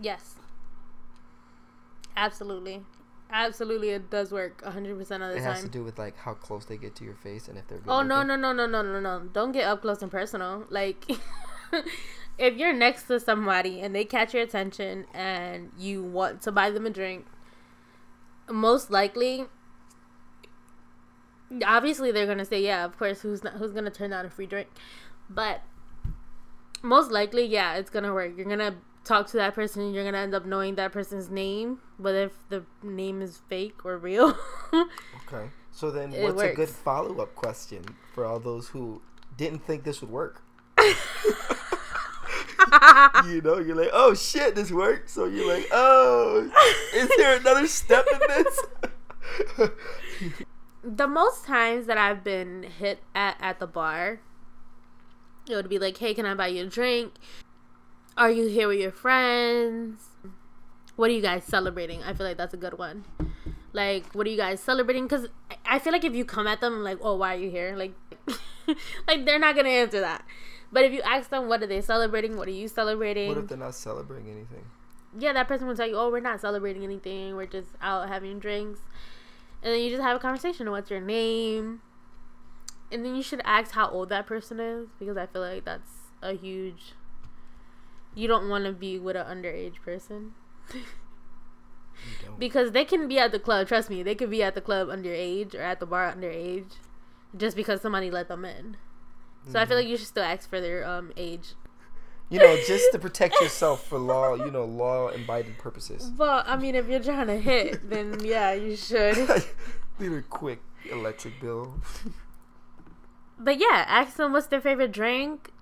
Yes. 0.00 0.36
Absolutely. 2.16 2.82
Absolutely, 3.30 3.90
it 3.90 4.10
does 4.10 4.32
work 4.32 4.62
100% 4.62 4.72
of 4.72 4.98
the 4.98 5.16
time. 5.16 5.36
It 5.36 5.40
has 5.40 5.62
to 5.62 5.68
do 5.68 5.84
with 5.84 5.98
like 5.98 6.16
how 6.16 6.34
close 6.34 6.64
they 6.64 6.78
get 6.78 6.94
to 6.96 7.04
your 7.04 7.14
face 7.14 7.48
and 7.48 7.58
if 7.58 7.68
they're. 7.68 7.80
Oh, 7.86 8.02
no, 8.02 8.22
no, 8.22 8.36
no, 8.36 8.52
no, 8.52 8.66
no, 8.66 8.82
no, 8.82 9.00
no. 9.00 9.28
Don't 9.32 9.52
get 9.52 9.64
up 9.64 9.82
close 9.82 10.00
and 10.00 10.10
personal. 10.10 10.64
Like, 10.70 11.04
if 12.38 12.56
you're 12.56 12.72
next 12.72 13.04
to 13.04 13.20
somebody 13.20 13.80
and 13.80 13.94
they 13.94 14.04
catch 14.04 14.32
your 14.32 14.42
attention 14.42 15.04
and 15.12 15.72
you 15.78 16.02
want 16.02 16.40
to 16.42 16.52
buy 16.52 16.70
them 16.70 16.86
a 16.86 16.90
drink, 16.90 17.26
most 18.50 18.90
likely, 18.90 19.44
obviously, 21.66 22.10
they're 22.10 22.26
going 22.26 22.38
to 22.38 22.46
say, 22.46 22.62
yeah, 22.62 22.84
of 22.86 22.98
course, 22.98 23.20
who's, 23.20 23.44
not, 23.44 23.54
who's 23.54 23.72
going 23.72 23.84
to 23.84 23.90
turn 23.90 24.10
down 24.10 24.24
a 24.24 24.30
free 24.30 24.46
drink? 24.46 24.68
But 25.28 25.60
most 26.82 27.10
likely, 27.10 27.44
yeah, 27.44 27.76
it's 27.76 27.90
going 27.90 28.04
to 28.04 28.12
work. 28.14 28.32
You're 28.36 28.46
going 28.46 28.58
to 28.58 28.76
talk 29.08 29.26
to 29.28 29.38
that 29.38 29.54
person 29.54 29.92
you're 29.94 30.10
to 30.10 30.18
end 30.18 30.34
up 30.34 30.44
knowing 30.44 30.74
that 30.76 30.92
person's 30.92 31.30
name, 31.30 31.80
but 31.98 32.14
if 32.14 32.32
the 32.50 32.62
name 32.82 33.22
is 33.22 33.40
fake 33.48 33.84
or 33.84 33.98
real. 33.98 34.36
Okay. 35.26 35.50
So 35.72 35.90
then, 35.90 36.10
what's 36.10 36.40
a 36.40 36.54
good 36.54 36.70
follow 36.70 37.20
up 37.20 37.34
question 37.34 37.84
for 38.14 38.24
all 38.24 38.40
those 38.40 38.68
who 38.68 39.02
didn't 39.36 39.58
think 39.66 39.84
this 39.84 40.00
would 40.00 40.10
work? 40.10 40.42
you 43.26 43.42
know, 43.42 43.58
you're 43.58 43.76
like, 43.76 43.90
oh 43.92 44.14
shit, 44.14 44.54
this 44.54 44.72
worked. 44.72 45.10
So 45.10 45.26
you're 45.26 45.46
like, 45.46 45.68
oh, 45.70 46.50
is 46.94 47.10
there 47.18 47.36
another 47.36 47.66
step 47.66 48.06
in 48.10 48.18
this? 48.28 48.60
the 50.82 51.06
most 51.06 51.44
times 51.44 51.86
that 51.86 51.98
I've 51.98 52.24
been 52.24 52.62
hit 52.62 53.00
at 53.14 53.36
at 53.40 53.60
the 53.60 53.66
bar, 53.66 54.20
it 55.48 55.54
would 55.54 55.68
be 55.68 55.78
like, 55.78 55.98
"Hey, 55.98 56.14
can 56.14 56.26
I 56.26 56.34
buy 56.34 56.48
you 56.48 56.64
a 56.64 56.66
drink? 56.66 57.12
Are 58.18 58.30
you 58.30 58.48
here 58.48 58.66
with 58.66 58.80
your 58.80 58.90
friends? 58.90 60.02
What 60.96 61.08
are 61.08 61.12
you 61.12 61.22
guys 61.22 61.44
celebrating?" 61.44 62.02
I 62.02 62.12
feel 62.12 62.26
like 62.26 62.36
that's 62.36 62.52
a 62.52 62.58
good 62.58 62.76
one. 62.76 63.04
Like, 63.72 64.12
what 64.12 64.26
are 64.26 64.30
you 64.30 64.36
guys 64.36 64.60
celebrating? 64.60 65.04
Because 65.04 65.28
I 65.64 65.78
feel 65.78 65.92
like 65.92 66.04
if 66.04 66.14
you 66.14 66.24
come 66.24 66.46
at 66.48 66.60
them 66.60 66.82
like, 66.82 66.98
"Oh, 67.00 67.16
why 67.16 67.34
are 67.36 67.38
you 67.38 67.48
here?" 67.48 67.76
Like, 67.76 67.94
like 69.08 69.24
they're 69.24 69.38
not 69.38 69.54
gonna 69.54 69.68
answer 69.68 70.00
that. 70.00 70.24
But 70.72 70.84
if 70.84 70.92
you 70.92 71.00
ask 71.02 71.30
them, 71.30 71.48
"What 71.48 71.62
are 71.62 71.66
they 71.68 71.80
celebrating? 71.80 72.36
What 72.36 72.48
are 72.48 72.58
you 72.62 72.66
celebrating?" 72.66 73.28
what 73.28 73.38
if 73.38 73.46
they're 73.46 73.56
not 73.56 73.74
celebrating 73.74 74.28
anything? 74.30 74.64
yeah, 75.16 75.32
that 75.32 75.48
person 75.48 75.66
will 75.66 75.76
tell 75.76 75.86
you, 75.86 75.96
"Oh, 75.96 76.10
we're 76.10 76.20
not 76.20 76.40
celebrating 76.40 76.84
anything. 76.84 77.36
We're 77.36 77.46
just 77.46 77.70
out 77.80 78.08
having 78.08 78.38
drinks." 78.38 78.80
And 79.62 79.72
then 79.72 79.80
you 79.80 79.90
just 79.90 80.02
have 80.02 80.16
a 80.16 80.20
conversation. 80.20 80.70
What's 80.70 80.90
your 80.90 81.00
name? 81.00 81.82
And 82.90 83.04
then 83.04 83.14
you 83.14 83.22
should 83.22 83.42
ask 83.44 83.72
how 83.72 83.88
old 83.88 84.08
that 84.08 84.26
person 84.26 84.60
is 84.60 84.88
because 84.98 85.16
I 85.16 85.26
feel 85.26 85.42
like 85.42 85.64
that's 85.64 85.90
a 86.22 86.32
huge. 86.32 86.94
You 88.14 88.26
don't 88.28 88.48
want 88.48 88.64
to 88.64 88.72
be 88.72 88.98
with 88.98 89.16
an 89.16 89.26
underage 89.26 89.80
person 89.84 90.34
because 92.38 92.72
they 92.72 92.84
can 92.84 93.08
be 93.08 93.18
at 93.18 93.32
the 93.32 93.38
club. 93.38 93.68
Trust 93.68 93.90
me, 93.90 94.02
they 94.02 94.14
could 94.14 94.30
be 94.30 94.42
at 94.42 94.54
the 94.54 94.60
club 94.60 94.88
underage 94.88 95.54
or 95.54 95.60
at 95.62 95.80
the 95.80 95.86
bar 95.86 96.12
underage, 96.12 96.72
just 97.36 97.56
because 97.56 97.80
somebody 97.80 98.10
let 98.10 98.28
them 98.28 98.44
in. 98.44 98.76
So 99.50 99.58
I 99.58 99.64
feel 99.64 99.76
Mhm. 99.76 99.80
like 99.80 99.88
you 99.88 99.96
should 99.96 100.06
still 100.06 100.24
ask 100.24 100.48
for 100.48 100.60
their 100.60 100.86
um 100.86 101.12
age. 101.16 101.54
you 102.30 102.38
know, 102.38 102.56
just 102.66 102.92
to 102.92 102.98
protect 103.06 103.40
yourself 103.40 103.86
for 103.86 103.98
law, 103.98 104.34
you 104.34 104.50
know, 104.50 104.64
law 104.66 105.08
abiding 105.08 105.54
purposes. 105.54 106.10
Well, 106.18 106.42
I 106.46 106.56
mean, 106.56 106.74
if 106.74 106.86
you're 106.86 107.00
trying 107.00 107.28
to 107.28 107.38
hit, 107.38 107.88
then 107.88 108.20
yeah, 108.22 108.52
you 108.52 108.76
should. 108.76 109.16
Need 109.98 110.12
a 110.12 110.20
quick 110.22 110.60
electric 110.90 111.40
bill. 111.40 111.80
But 113.38 113.58
yeah, 113.58 113.84
ask 113.88 114.16
them 114.16 114.32
what's 114.34 114.46
their 114.48 114.60
favorite 114.60 114.92
drink. 114.92 115.52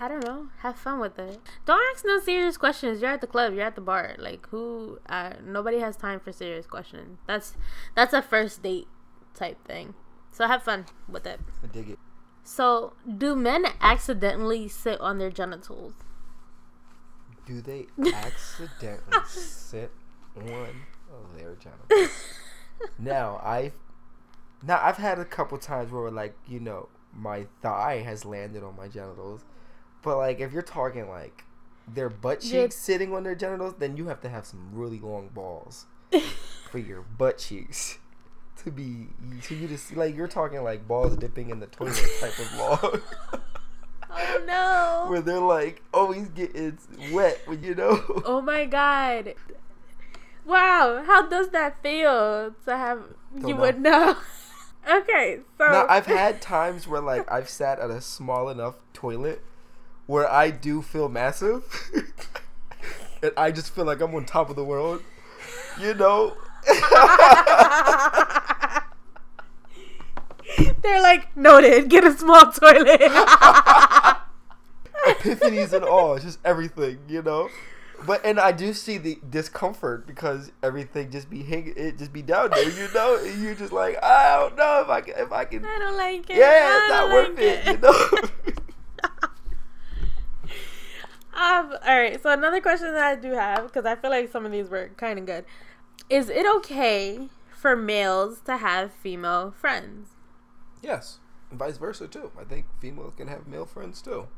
I 0.00 0.08
don't 0.08 0.24
know. 0.24 0.48
Have 0.58 0.76
fun 0.76 1.00
with 1.00 1.18
it. 1.18 1.40
Don't 1.66 1.82
ask 1.92 2.04
no 2.04 2.18
serious 2.20 2.56
questions. 2.56 3.00
You're 3.00 3.10
at 3.10 3.20
the 3.20 3.26
club. 3.26 3.54
You're 3.54 3.64
at 3.64 3.74
the 3.74 3.80
bar. 3.80 4.16
Like 4.18 4.48
who? 4.48 4.98
Uh, 5.08 5.34
nobody 5.44 5.78
has 5.78 5.96
time 5.96 6.20
for 6.20 6.32
serious 6.32 6.66
questions. 6.66 7.18
That's 7.26 7.56
that's 7.94 8.12
a 8.12 8.22
first 8.22 8.62
date 8.62 8.88
type 9.34 9.64
thing. 9.66 9.94
So 10.30 10.46
have 10.46 10.62
fun 10.62 10.86
with 11.08 11.26
it. 11.26 11.40
I 11.62 11.66
dig 11.68 11.90
it. 11.90 11.98
So 12.42 12.94
do 13.18 13.34
men 13.34 13.66
accidentally 13.80 14.68
sit 14.68 15.00
on 15.00 15.18
their 15.18 15.30
genitals? 15.30 15.94
Do 17.46 17.60
they 17.60 17.86
accidentally 18.12 19.18
sit 19.26 19.92
on 20.36 20.74
their 21.36 21.54
genitals? 21.54 22.10
now 22.98 23.40
I've 23.42 23.72
now 24.62 24.80
I've 24.82 24.96
had 24.96 25.18
a 25.18 25.24
couple 25.24 25.56
times 25.58 25.92
where 25.92 26.10
like 26.10 26.36
you 26.46 26.60
know 26.60 26.88
my 27.16 27.46
thigh 27.62 28.02
has 28.04 28.24
landed 28.24 28.62
on 28.62 28.76
my 28.76 28.88
genitals, 28.88 29.44
but 30.04 30.16
like 30.18 30.38
if 30.40 30.52
you're 30.52 30.62
talking 30.62 31.08
like 31.08 31.44
their 31.88 32.08
butt 32.08 32.40
cheeks 32.40 32.52
Yeah. 32.52 32.68
sitting 32.70 33.12
on 33.14 33.24
their 33.24 33.34
genitals, 33.34 33.74
then 33.78 33.96
you 33.96 34.06
have 34.06 34.20
to 34.22 34.28
have 34.28 34.46
some 34.46 34.68
really 34.72 35.00
long 35.00 35.28
balls 35.34 35.86
for 36.70 36.78
your 36.78 37.02
butt 37.02 37.38
cheeks 37.38 37.98
to 38.64 38.70
be 38.70 39.08
to 39.42 39.54
you 39.54 39.66
to 39.68 39.76
see 39.76 39.94
like 39.96 40.14
you're 40.16 40.28
talking 40.28 40.62
like 40.62 40.86
balls 40.86 41.16
dipping 41.16 41.50
in 41.50 41.58
the 41.60 41.66
toilet 41.66 42.00
type 42.20 42.38
of 42.38 42.54
long. 42.56 43.00
Oh 44.16 44.44
no. 44.46 45.10
where 45.10 45.20
they're 45.20 45.40
like 45.40 45.82
always 45.92 46.28
getting 46.28 46.78
wet 47.10 47.40
when 47.46 47.64
you 47.64 47.74
know. 47.74 48.00
Oh 48.24 48.40
my 48.40 48.64
god. 48.64 49.34
Wow, 50.46 51.02
how 51.06 51.26
does 51.28 51.48
that 51.50 51.82
feel 51.82 52.54
to 52.64 52.76
have 52.76 53.02
Don't 53.34 53.48
you 53.48 53.54
know. 53.54 53.60
would 53.60 53.80
know? 53.80 54.16
okay, 54.88 55.40
so 55.58 55.64
Now 55.64 55.86
I've 55.88 56.06
had 56.06 56.40
times 56.40 56.86
where 56.86 57.00
like 57.00 57.30
I've 57.30 57.48
sat 57.48 57.78
at 57.80 57.90
a 57.90 58.00
small 58.00 58.48
enough 58.50 58.76
toilet 58.92 59.42
where 60.06 60.30
I 60.30 60.50
do 60.50 60.82
feel 60.82 61.08
massive, 61.08 61.64
and 63.22 63.32
I 63.36 63.50
just 63.50 63.74
feel 63.74 63.84
like 63.84 64.00
I'm 64.00 64.14
on 64.14 64.24
top 64.24 64.50
of 64.50 64.56
the 64.56 64.64
world. 64.64 65.02
You 65.80 65.94
know. 65.94 66.36
They're 70.82 71.02
like, 71.02 71.36
noted, 71.36 71.88
get 71.88 72.04
a 72.04 72.12
small 72.12 72.52
toilet. 72.52 73.00
epiphanies 75.06 75.72
and 75.72 75.84
all, 75.84 76.14
it's 76.14 76.24
just 76.24 76.38
everything, 76.44 76.98
you 77.08 77.22
know. 77.22 77.48
But 78.06 78.24
and 78.24 78.38
I 78.38 78.52
do 78.52 78.74
see 78.74 78.98
the 78.98 79.18
discomfort 79.30 80.06
because 80.06 80.52
everything 80.62 81.10
just 81.10 81.30
be 81.30 81.42
hanging, 81.42 81.74
it 81.76 81.96
just 81.96 82.12
be 82.12 82.22
down 82.22 82.50
there, 82.50 82.68
you 82.68 82.88
know. 82.92 83.18
And 83.22 83.42
you're 83.42 83.54
just 83.54 83.72
like, 83.72 84.02
I 84.02 84.38
don't 84.40 84.56
know 84.56 84.82
if 84.82 84.88
I 84.88 85.00
can, 85.00 85.14
if 85.16 85.32
I 85.32 85.44
can. 85.44 85.64
I 85.64 85.78
don't 85.78 85.96
like 85.96 86.28
it. 86.28 86.36
Yeah, 86.36 86.78
it's 86.78 86.88
not 86.90 87.08
don't 87.08 87.12
worth 87.12 87.28
like 87.30 87.38
it, 87.38 87.66
you 87.66 87.78
know. 87.78 88.43
Um, 91.44 91.76
all 91.86 91.96
right. 91.96 92.22
So 92.22 92.30
another 92.30 92.60
question 92.60 92.92
that 92.92 93.04
I 93.04 93.14
do 93.16 93.32
have, 93.32 93.64
because 93.64 93.84
I 93.84 93.96
feel 93.96 94.10
like 94.10 94.30
some 94.30 94.46
of 94.46 94.52
these 94.52 94.68
were 94.68 94.90
kind 94.96 95.18
of 95.18 95.26
good, 95.26 95.44
is 96.08 96.28
it 96.30 96.46
okay 96.56 97.28
for 97.54 97.76
males 97.76 98.40
to 98.46 98.56
have 98.58 98.92
female 98.92 99.52
friends? 99.56 100.08
yes, 100.82 101.18
and 101.50 101.58
vice 101.58 101.78
versa 101.78 102.06
too. 102.06 102.30
I 102.38 102.44
think 102.44 102.66
females 102.78 103.14
can 103.16 103.28
have 103.28 103.46
male 103.46 103.64
friends 103.66 104.02
too. 104.02 104.28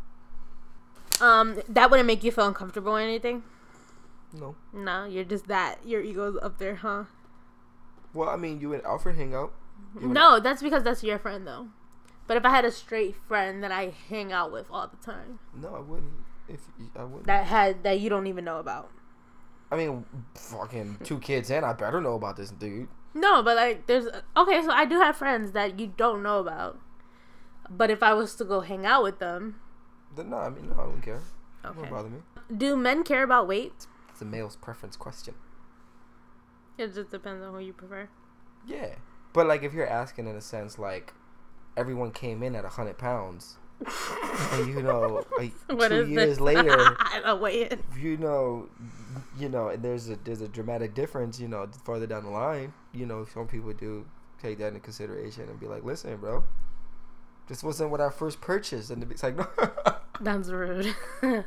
Um, 1.21 1.61
that 1.69 1.90
wouldn't 1.90 2.07
make 2.07 2.23
you 2.23 2.31
feel 2.31 2.47
uncomfortable 2.47 2.92
or 2.92 3.01
anything. 3.01 3.42
No. 4.33 4.55
No, 4.73 5.05
you're 5.07 5.25
just 5.25 5.49
that 5.49 5.79
your 5.85 6.03
ego's 6.03 6.38
up 6.42 6.59
there, 6.59 6.77
huh? 6.77 7.05
Well, 8.14 8.29
I 8.29 8.37
mean, 8.37 8.61
you 8.61 8.73
and 8.75 8.85
Alfred 8.85 9.16
hang 9.16 9.35
out. 9.35 9.53
No, 9.99 10.38
that's 10.40 10.62
because 10.62 10.83
that's 10.83 11.03
your 11.03 11.19
friend 11.19 11.47
though. 11.47 11.69
But 12.27 12.37
if 12.37 12.45
I 12.45 12.51
had 12.51 12.64
a 12.64 12.71
straight 12.71 13.16
friend 13.16 13.62
that 13.62 13.73
I 13.73 13.92
hang 14.09 14.33
out 14.33 14.53
with 14.53 14.66
all 14.71 14.87
the 14.88 14.97
time, 15.05 15.38
No, 15.55 15.75
I 15.75 15.81
wouldn't. 15.81 16.26
If 16.49 16.61
y- 16.79 16.87
I 16.97 17.05
wouldn't. 17.05 17.27
that 17.27 17.47
had 17.47 17.83
that 17.85 18.01
you 18.01 18.09
don't 18.11 18.27
even 18.27 18.45
know 18.45 18.59
about. 18.59 18.91
I 19.71 19.77
mean, 19.77 20.05
fucking 20.35 20.99
two 21.03 21.19
kids 21.29 21.51
in. 21.51 21.65
I 21.65 21.73
better 21.73 22.01
know 22.01 22.15
about 22.15 22.37
this 22.37 22.51
dude. 22.51 22.89
No, 23.15 23.43
but 23.43 23.57
like 23.57 23.87
there's 23.87 24.07
okay, 24.37 24.63
so 24.63 24.71
I 24.71 24.85
do 24.85 25.01
have 25.01 25.17
friends 25.17 25.53
that 25.53 25.79
you 25.81 25.93
don't 25.97 26.23
know 26.23 26.39
about. 26.39 26.79
But 27.69 27.91
if 27.91 28.03
I 28.03 28.15
was 28.15 28.35
to 28.37 28.45
go 28.45 28.61
hang 28.61 28.87
out 28.87 29.03
with 29.03 29.19
them, 29.19 29.57
Then 30.15 30.31
no, 30.31 30.37
I 30.39 30.51
mean, 30.51 30.69
no, 30.69 30.77
I 30.81 30.85
wouldn't 30.87 31.03
care. 31.05 31.17
It 31.65 31.67
okay. 31.69 31.79
won't 31.79 31.91
bother 31.91 32.09
me. 32.11 32.19
Do 32.57 32.77
men 32.77 33.03
care 33.03 33.25
about 33.25 33.49
weight? 33.49 33.87
It's 34.11 34.23
a 34.23 34.25
male's 34.25 34.55
preference 34.57 34.97
question. 34.97 35.35
It 36.79 36.95
just 36.95 37.11
depends 37.11 37.45
on 37.45 37.55
who 37.55 37.59
you 37.61 37.73
prefer. 37.73 38.09
Yeah, 38.67 38.95
but 39.33 39.47
like 39.47 39.63
if 39.63 39.73
you're 39.73 39.89
asking 39.89 40.27
in 40.29 40.37
a 40.37 40.41
sense 40.41 40.79
like 40.79 41.13
everyone 41.77 42.11
came 42.13 42.43
in 42.43 42.55
at 42.55 42.65
hundred 42.65 42.99
pounds, 42.99 43.57
and 43.57 43.66
you 44.67 44.83
know, 44.83 45.23
like, 45.39 45.53
What 45.69 45.91
two 45.91 45.93
is 45.93 46.09
years 46.09 46.29
this? 46.39 46.41
later, 46.41 46.97
you 47.99 48.17
know, 48.17 48.69
you 49.39 49.49
know, 49.49 49.69
and 49.69 49.83
there's 49.83 50.09
a 50.09 50.17
there's 50.25 50.41
a 50.41 50.49
dramatic 50.49 50.95
difference. 50.95 51.39
You 51.41 51.49
know, 51.49 51.69
farther 51.85 52.07
down 52.07 52.25
the 52.25 52.31
line, 52.31 52.73
you 52.93 53.07
know, 53.07 53.25
some 53.25 53.47
people 53.47 53.73
do 53.73 54.07
take 54.41 54.59
that 54.59 54.69
into 54.69 54.81
consideration 54.81 55.49
and 55.49 55.59
be 55.61 55.67
like, 55.67 55.85
listen, 55.85 56.17
bro. 56.17 56.45
This 57.49 57.62
wasn't 57.62 57.91
what 57.91 58.01
I 58.01 58.11
first 58.11 58.41
purchased, 58.41 58.91
and 58.91 59.03
it's 59.11 59.23
like, 59.23 59.37
no, 59.37 59.47
That's 60.21 60.49
rude. 60.49 60.95
no. 61.23 61.45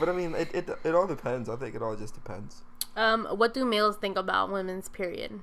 But 0.00 0.08
I 0.08 0.12
mean, 0.12 0.34
it, 0.34 0.54
it 0.54 0.70
it 0.84 0.94
all 0.94 1.06
depends. 1.06 1.48
I 1.48 1.56
think 1.56 1.74
it 1.74 1.82
all 1.82 1.96
just 1.96 2.14
depends. 2.14 2.62
um, 2.96 3.26
what 3.26 3.52
do 3.52 3.64
males 3.64 3.96
think 3.96 4.16
about 4.16 4.50
women's 4.50 4.88
period? 4.88 5.40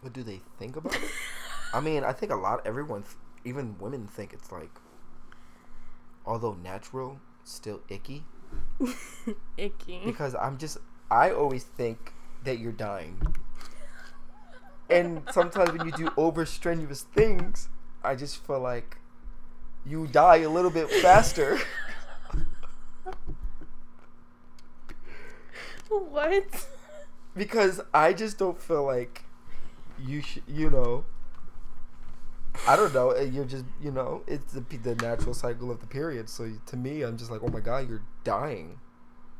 What 0.00 0.12
do 0.12 0.22
they 0.22 0.40
think 0.58 0.76
about 0.76 0.94
it? 0.94 1.10
I 1.74 1.80
mean, 1.80 2.04
I 2.04 2.12
think 2.12 2.30
a 2.32 2.36
lot. 2.36 2.64
Everyone, 2.64 3.04
even 3.44 3.78
women, 3.78 4.06
think 4.06 4.32
it's 4.32 4.52
like, 4.52 4.70
although 6.26 6.54
natural, 6.54 7.20
still 7.44 7.80
icky. 7.88 8.24
Icky. 9.58 10.00
Because 10.04 10.34
I'm 10.34 10.56
just, 10.56 10.78
I 11.10 11.30
always 11.30 11.64
think 11.64 12.14
that 12.44 12.58
you're 12.58 12.72
dying. 12.72 13.20
And 14.88 15.22
sometimes 15.32 15.72
when 15.72 15.86
you 15.86 15.92
do 15.92 16.10
over 16.16 16.46
strenuous 16.46 17.02
things, 17.02 17.68
I 18.02 18.14
just 18.14 18.46
feel 18.46 18.60
like 18.60 18.96
you 19.84 20.06
die 20.06 20.36
a 20.36 20.48
little 20.48 20.70
bit 20.70 20.90
faster. 20.90 21.58
what? 25.88 26.66
because 27.38 27.80
I 27.94 28.12
just 28.12 28.36
don't 28.36 28.60
feel 28.60 28.84
like 28.84 29.22
you 29.98 30.20
should, 30.20 30.42
you 30.46 30.68
know. 30.68 31.04
I 32.66 32.76
don't 32.76 32.92
know. 32.92 33.16
You're 33.16 33.44
just, 33.44 33.64
you 33.80 33.90
know, 33.90 34.22
it's 34.26 34.52
the 34.52 34.60
the 34.60 34.94
natural 34.96 35.34
cycle 35.34 35.70
of 35.70 35.80
the 35.80 35.86
period. 35.86 36.28
So 36.28 36.50
to 36.66 36.76
me, 36.76 37.02
I'm 37.02 37.16
just 37.16 37.30
like, 37.30 37.40
oh 37.42 37.48
my 37.48 37.60
god, 37.60 37.88
you're 37.88 38.02
dying 38.24 38.78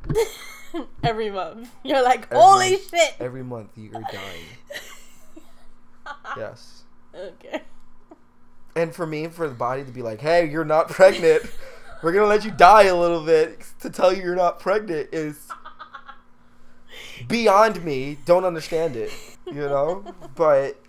Every 1.02 1.30
month. 1.30 1.70
You're 1.82 2.02
like, 2.02 2.24
Every- 2.30 2.38
holy 2.38 2.76
shit. 2.78 3.16
every 3.20 3.42
month. 3.42 3.70
You're 3.76 3.92
dying. 3.92 4.44
Yes. 6.38 6.84
Okay. 7.14 7.62
And 8.74 8.94
for 8.94 9.06
me, 9.06 9.26
for 9.28 9.46
the 9.48 9.54
body 9.54 9.84
to 9.84 9.90
be 9.92 10.00
like, 10.02 10.20
hey, 10.20 10.48
you're 10.48 10.64
not 10.64 10.88
pregnant. 10.88 11.42
We're 12.02 12.12
gonna 12.12 12.26
let 12.26 12.44
you 12.46 12.50
die 12.50 12.84
a 12.84 12.96
little 12.96 13.24
bit 13.24 13.62
to 13.80 13.90
tell 13.90 14.12
you 14.12 14.22
you're 14.22 14.36
not 14.36 14.58
pregnant 14.60 15.08
is 15.12 15.48
beyond 17.26 17.84
me. 17.84 18.18
Don't 18.24 18.44
understand 18.44 18.96
it, 18.96 19.10
you 19.46 19.54
know. 19.54 20.04
But 20.34 20.80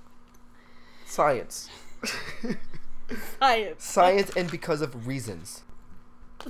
science. 1.06 1.70
Science. 3.40 3.84
science 3.84 4.32
and 4.36 4.50
because 4.52 4.82
of 4.82 5.08
reasons. 5.08 5.64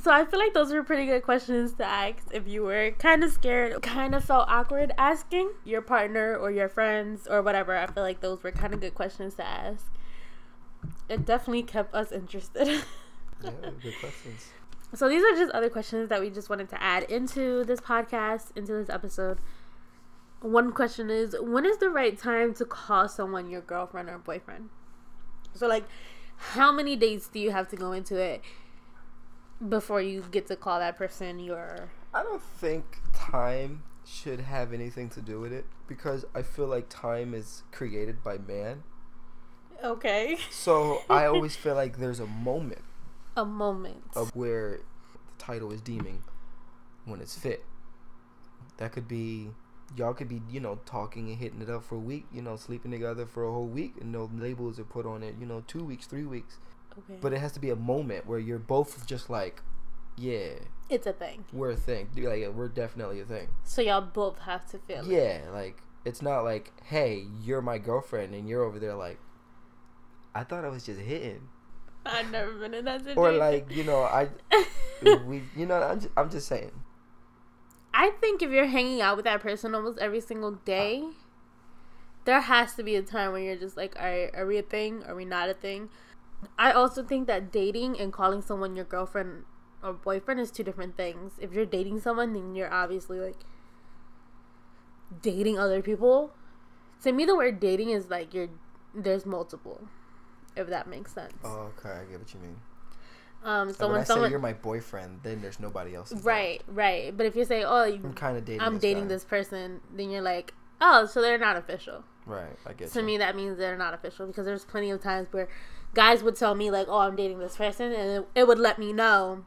So 0.01 0.12
I 0.12 0.23
feel 0.25 0.39
like 0.39 0.53
those 0.53 0.71
were 0.71 0.83
pretty 0.83 1.07
good 1.07 1.23
questions 1.23 1.73
to 1.75 1.85
ask 1.85 2.27
if 2.31 2.47
you 2.47 2.63
were 2.63 2.91
kind 2.99 3.23
of 3.23 3.31
scared, 3.31 3.81
kind 3.81 4.13
of 4.13 4.23
felt 4.23 4.47
awkward 4.47 4.91
asking 4.99 5.51
your 5.65 5.81
partner 5.81 6.35
or 6.35 6.51
your 6.51 6.69
friends 6.69 7.27
or 7.27 7.41
whatever. 7.41 7.75
I 7.75 7.88
feel 7.88 8.03
like 8.03 8.19
those 8.21 8.43
were 8.43 8.51
kind 8.51 8.73
of 8.73 8.81
good 8.81 8.93
questions 8.93 9.33
to 9.35 9.43
ask. 9.45 9.88
It 11.09 11.25
definitely 11.25 11.63
kept 11.63 11.93
us 11.93 12.12
interested. 12.12 12.83
Yeah, 13.41 13.51
good 13.81 13.93
questions. 14.01 14.49
so 14.93 15.07
these 15.07 15.23
are 15.23 15.31
just 15.31 15.53
other 15.53 15.69
questions 15.69 16.09
that 16.09 16.19
we 16.19 16.29
just 16.29 16.49
wanted 16.49 16.67
to 16.71 16.83
add 16.83 17.03
into 17.03 17.63
this 17.63 17.79
podcast, 17.79 18.47
into 18.57 18.73
this 18.73 18.89
episode. 18.89 19.39
One 20.41 20.73
question 20.73 21.09
is 21.09 21.38
when 21.39 21.65
is 21.65 21.77
the 21.77 21.89
right 21.89 22.17
time 22.17 22.53
to 22.55 22.65
call 22.65 23.07
someone 23.07 23.49
your 23.49 23.62
girlfriend 23.62 24.09
or 24.09 24.17
boyfriend? 24.17 24.71
So 25.53 25.67
like 25.67 25.85
how 26.38 26.71
many 26.71 26.95
dates 26.95 27.27
do 27.27 27.39
you 27.39 27.51
have 27.51 27.67
to 27.69 27.75
go 27.75 27.91
into 27.91 28.17
it 28.17 28.41
before 29.67 30.01
you 30.01 30.23
get 30.31 30.47
to 30.47 30.55
call 30.55 30.79
that 30.79 30.97
person 30.97 31.39
your 31.39 31.89
I 32.13 32.23
don't 32.23 32.41
think 32.41 32.99
time 33.13 33.83
should 34.05 34.39
have 34.39 34.73
anything 34.73 35.09
to 35.09 35.21
do 35.21 35.39
with 35.39 35.51
it 35.53 35.65
because 35.88 36.25
I 36.33 36.41
feel 36.41 36.65
like 36.67 36.88
time 36.89 37.33
is 37.33 37.63
created 37.71 38.23
by 38.23 38.38
man. 38.39 38.83
Okay. 39.83 40.38
So 40.49 41.01
I 41.09 41.25
always 41.31 41.55
feel 41.55 41.75
like 41.75 41.97
there's 41.97 42.19
a 42.19 42.25
moment 42.25 42.81
A 43.38 43.45
moment. 43.45 44.03
of 44.15 44.35
where 44.35 44.79
the 45.13 45.43
title 45.43 45.71
is 45.71 45.81
deeming 45.81 46.23
when 47.05 47.19
it's 47.21 47.38
fit. 47.38 47.63
That 48.77 48.91
could 48.93 49.07
be 49.07 49.49
y'all 49.95 50.13
could 50.13 50.28
be, 50.30 50.41
you 50.49 50.60
know, 50.60 50.80
talking 50.86 51.30
and 51.30 51.38
hitting 51.38 51.62
it 51.62 51.69
up 51.69 51.84
for 51.84 51.95
a 51.95 51.99
week, 51.99 52.25
you 52.34 52.41
know, 52.41 52.56
sleeping 52.56 52.91
together 52.91 53.25
for 53.25 53.43
a 53.43 53.52
whole 53.52 53.65
week 53.67 53.93
and 53.99 54.12
no 54.12 54.30
labels 54.34 54.80
are 54.80 54.84
put 54.84 55.06
on 55.06 55.23
it, 55.23 55.36
you 55.39 55.45
know, 55.45 55.63
two 55.67 55.84
weeks, 55.84 56.06
three 56.06 56.25
weeks. 56.25 56.58
Okay. 56.97 57.19
But 57.21 57.34
it 57.34 57.39
has 57.39 57.52
to 57.54 57.60
be 57.60 57.69
a 57.69 57.75
moment 57.75 58.25
where 58.28 58.39
you're 58.39 58.60
both 58.60 59.06
just 59.08 59.30
like, 59.30 59.61
Yeah. 60.18 60.53
it's 60.89 61.07
a 61.07 61.13
thing. 61.13 61.45
We're 61.53 61.72
a 61.72 61.76
thing. 61.76 62.09
Like 62.16 62.39
yeah, 62.41 62.49
we're 62.49 62.68
definitely 62.68 63.20
a 63.22 63.26
thing. 63.26 63.49
So 63.63 63.82
y'all 63.82 64.01
both 64.01 64.39
have 64.39 64.66
to 64.72 64.78
feel 64.80 64.99
it. 64.99 65.07
Yeah, 65.07 65.41
like 65.51 65.82
it's 66.05 66.22
not 66.22 66.41
like, 66.41 66.72
hey, 66.86 67.26
you're 67.41 67.61
my 67.61 67.78
girlfriend 67.78 68.34
and 68.34 68.47
you're 68.47 68.63
over 68.63 68.80
there 68.80 68.95
like 68.95 69.20
I 70.36 70.43
thought 70.43 70.63
I 70.66 70.70
was 70.70 70.86
just 70.86 70.99
hitting. 70.99 71.47
I've 72.05 72.32
never 72.32 72.53
been 72.53 72.74
in 72.74 72.86
that 72.86 73.01
situation. 73.01 73.22
Or 73.24 73.32
like, 73.32 73.72
you 73.72 73.84
know, 73.84 74.01
I 74.03 74.30
we 75.26 75.43
you 75.55 75.66
know, 75.66 75.82
I'm 75.82 75.99
just, 75.99 76.13
I'm 76.18 76.30
just 76.30 76.47
saying. 76.47 76.72
I 78.00 78.12
think 78.12 78.41
if 78.41 78.50
you're 78.50 78.68
hanging 78.68 79.02
out 79.02 79.18
with 79.18 79.26
that 79.26 79.41
person 79.41 79.76
almost 79.76 80.00
every 80.00 80.22
single 80.22 80.52
day, 80.52 81.04
there 82.24 82.39
has 82.39 82.74
to 82.76 82.84
be 82.84 82.95
a 82.95 83.02
time 83.02 83.34
when 83.34 83.43
you're 83.43 83.58
just 83.58 83.76
like, 83.76 83.93
all 84.00 84.06
right, 84.06 84.30
are 84.34 84.45
we 84.45 84.58
a 84.58 84.62
thing? 84.62 85.04
Are 85.04 85.16
we 85.16 85.26
not 85.26 85.50
a 85.50 85.54
thing? 85.54 85.89
I 86.58 86.72
also 86.72 87.04
think 87.04 87.28
that 87.28 87.52
dating 87.52 88.00
and 88.00 88.14
calling 88.14 88.41
someone 88.41 88.78
your 88.78 88.86
girlfriend 88.86 89.43
or 89.84 89.91
boyfriend 89.91 90.39
is 90.39 90.50
two 90.50 90.64
different 90.64 90.95
things. 90.95 91.34
If 91.41 91.52
you're 91.52 91.66
dating 91.66 92.00
someone, 92.00 92.32
then 92.32 92.56
you're 92.56 92.74
obviously 92.74 93.20
like 93.20 93.41
dating 95.22 95.60
other 95.60 95.82
people. 95.82 96.32
To 97.04 97.12
me, 97.12 97.26
the 97.26 97.36
word 97.36 97.60
dating 97.60 97.89
is 97.89 98.10
like 98.10 98.34
you're 98.34 98.50
there's 98.95 99.26
multiple. 99.26 99.89
if 100.56 100.68
that 100.68 100.88
makes 100.88 101.14
sense. 101.14 101.34
Oh, 101.43 101.70
okay, 101.78 101.89
I 101.89 102.06
get 102.06 102.20
what 102.20 102.34
you 102.34 102.39
mean. 102.39 102.56
Um, 103.43 103.71
So 103.73 103.87
when, 103.89 104.01
I 104.01 104.03
someone 104.03 104.27
say 104.27 104.31
you're 104.31 104.39
my 104.39 104.53
boyfriend, 104.53 105.19
then 105.23 105.41
there's 105.41 105.59
nobody 105.59 105.95
else. 105.95 106.11
involved. 106.11 106.25
right, 106.27 106.61
right, 106.67 107.15
but 107.15 107.25
if 107.25 107.35
you 107.35 107.45
say, 107.45 107.63
"Oh, 107.63 107.85
you, 107.85 108.01
I'm 108.03 108.13
kind 108.13 108.37
of 108.37 108.43
dating. 108.45 108.61
I'm 108.61 108.73
this 108.73 108.81
dating 108.81 109.03
guy. 109.03 109.09
this 109.09 109.23
person," 109.23 109.79
then 109.93 110.09
you're 110.09 110.21
like, 110.21 110.53
"Oh, 110.81 111.05
so 111.05 111.21
they're 111.21 111.37
not 111.37 111.55
official." 111.55 112.03
Right, 112.25 112.57
I 112.65 112.73
get 112.73 112.91
to 112.91 112.99
you. 112.99 113.05
me 113.05 113.17
that 113.17 113.35
means 113.35 113.57
they're 113.57 113.77
not 113.77 113.93
official 113.93 114.27
because 114.27 114.45
there's 114.45 114.65
plenty 114.65 114.91
of 114.91 115.01
times 115.01 115.29
where 115.31 115.47
guys 115.95 116.21
would 116.21 116.35
tell 116.35 116.53
me 116.53 116.69
like 116.69 116.85
oh 116.87 116.99
i'm 116.99 117.15
dating 117.15 117.39
this 117.39 117.55
person 117.57 117.91
and 117.91 118.09
it, 118.19 118.27
it 118.35 118.47
would 118.47 118.59
let 118.59 118.77
me 118.77 118.93
know 118.93 119.43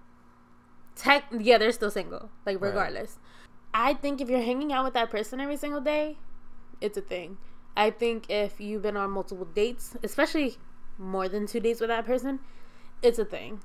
tech 0.97 1.22
yeah 1.38 1.57
they're 1.59 1.70
still 1.70 1.90
single 1.93 2.30
like 2.45 2.61
Right. 2.61 2.68
regardless 2.70 3.18
i 3.72 3.95
think 3.95 4.20
if 4.20 4.28
you're 4.28 4.43
hanging 4.43 4.72
out 4.72 4.84
with 4.84 4.95
that 4.95 5.09
person 5.11 5.40
every 5.40 5.57
single 5.57 5.80
day 5.80 6.16
it's 6.80 6.99
a 6.99 7.01
thing 7.01 7.38
i 7.76 7.90
think 7.90 8.28
if 8.28 8.61
you've 8.61 8.82
been 8.82 8.97
on 8.97 9.11
multiple 9.12 9.45
dates 9.45 9.97
especially 10.03 10.57
more 10.99 11.28
than 11.28 11.47
two 11.47 11.61
dates 11.61 11.80
with 11.80 11.88
that 11.90 12.05
person 12.05 12.40
it's 13.03 13.20
a 13.20 13.24
thing 13.24 13.61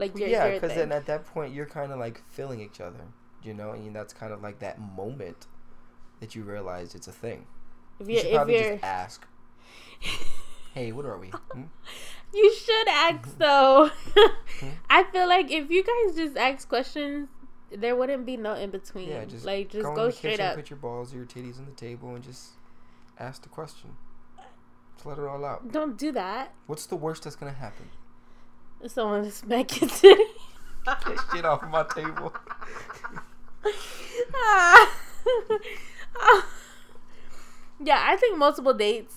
like 0.00 0.18
you're, 0.18 0.28
yeah, 0.28 0.50
because 0.50 0.74
then 0.74 0.90
at 0.90 1.06
that 1.06 1.26
point 1.26 1.54
you're 1.54 1.66
kind 1.66 1.92
of 1.92 1.98
like 1.98 2.22
filling 2.28 2.60
each 2.60 2.80
other, 2.80 3.04
you 3.42 3.54
know, 3.54 3.72
and 3.72 3.94
that's 3.94 4.12
kind 4.14 4.32
of 4.32 4.42
like 4.42 4.58
that 4.60 4.80
moment 4.80 5.46
that 6.20 6.34
you 6.34 6.42
realize 6.42 6.94
it's 6.94 7.06
a 7.06 7.12
thing. 7.12 7.46
if 8.00 8.08
You 8.08 8.18
should 8.18 8.32
probably 8.32 8.58
just 8.58 8.82
ask, 8.82 9.26
"Hey, 10.74 10.90
what 10.90 11.04
are 11.04 11.18
we?" 11.18 11.28
Hmm? 11.28 11.64
You 12.32 12.54
should 12.54 12.88
ask 12.88 13.36
though. 13.38 13.90
I 14.90 15.04
feel 15.12 15.28
like 15.28 15.50
if 15.50 15.70
you 15.70 15.84
guys 15.84 16.16
just 16.16 16.36
ask 16.36 16.68
questions, 16.68 17.28
there 17.70 17.94
wouldn't 17.94 18.24
be 18.24 18.36
no 18.36 18.54
in 18.54 18.70
between. 18.70 19.10
Yeah, 19.10 19.26
just 19.26 19.44
like 19.44 19.68
just 19.68 19.84
go, 19.84 19.94
go, 19.94 20.10
straight 20.10 20.32
kitchen, 20.32 20.46
up. 20.46 20.56
put 20.56 20.70
your 20.70 20.78
balls, 20.78 21.12
or 21.12 21.18
your 21.18 21.26
titties 21.26 21.58
on 21.58 21.66
the 21.66 21.72
table, 21.72 22.14
and 22.14 22.24
just 22.24 22.52
ask 23.18 23.42
the 23.42 23.48
question. 23.50 23.90
Just 24.94 25.06
let 25.06 25.18
it 25.18 25.24
all 25.24 25.44
out. 25.44 25.70
Don't 25.70 25.98
do 25.98 26.12
that. 26.12 26.54
What's 26.66 26.86
the 26.86 26.96
worst 26.96 27.24
that's 27.24 27.36
gonna 27.36 27.52
happen? 27.52 27.90
Someone 28.86 29.24
to 29.24 29.30
smack 29.30 29.80
your 29.80 29.90
titty. 29.90 30.24
Get 30.84 31.18
shit 31.32 31.44
off 31.44 31.62
my 31.68 31.84
table. 31.94 32.34
Ah. 34.34 34.96
yeah, 37.84 38.02
I 38.06 38.16
think 38.16 38.38
multiple 38.38 38.74
dates. 38.74 39.16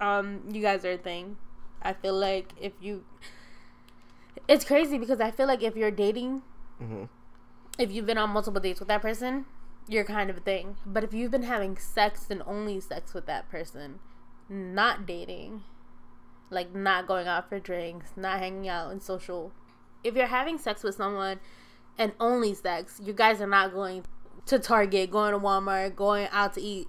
Um, 0.00 0.42
you 0.50 0.62
guys 0.62 0.84
are 0.84 0.92
a 0.92 0.98
thing. 0.98 1.36
I 1.82 1.92
feel 1.92 2.14
like 2.14 2.52
if 2.60 2.72
you, 2.80 3.04
it's 4.48 4.64
crazy 4.64 4.98
because 4.98 5.20
I 5.20 5.30
feel 5.30 5.46
like 5.46 5.62
if 5.62 5.76
you're 5.76 5.90
dating 5.90 6.42
hmm 6.78 7.04
if 7.78 7.90
you've 7.90 8.06
been 8.06 8.18
on 8.18 8.30
multiple 8.30 8.60
dates 8.60 8.78
with 8.78 8.88
that 8.88 9.02
person, 9.02 9.46
you're 9.88 10.04
kind 10.04 10.30
of 10.30 10.36
a 10.36 10.40
thing. 10.40 10.76
But 10.86 11.04
if 11.04 11.12
you've 11.12 11.30
been 11.30 11.42
having 11.42 11.76
sex 11.76 12.26
and 12.30 12.42
only 12.46 12.80
sex 12.80 13.14
with 13.14 13.26
that 13.26 13.50
person, 13.50 13.98
not 14.48 15.06
dating, 15.06 15.62
like 16.50 16.74
not 16.74 17.06
going 17.06 17.26
out 17.26 17.48
for 17.48 17.58
drinks, 17.58 18.10
not 18.16 18.38
hanging 18.38 18.68
out 18.68 18.90
and 18.90 19.02
social, 19.02 19.52
if 20.02 20.14
you're 20.14 20.26
having 20.26 20.58
sex 20.58 20.82
with 20.82 20.94
someone 20.94 21.40
and 21.98 22.12
only 22.20 22.54
sex, 22.54 23.00
you 23.02 23.12
guys 23.12 23.40
are 23.40 23.46
not 23.46 23.72
going 23.72 24.04
to 24.46 24.58
Target, 24.58 25.10
going 25.10 25.32
to 25.32 25.38
Walmart, 25.38 25.96
going 25.96 26.28
out 26.30 26.54
to 26.54 26.60
eat. 26.60 26.88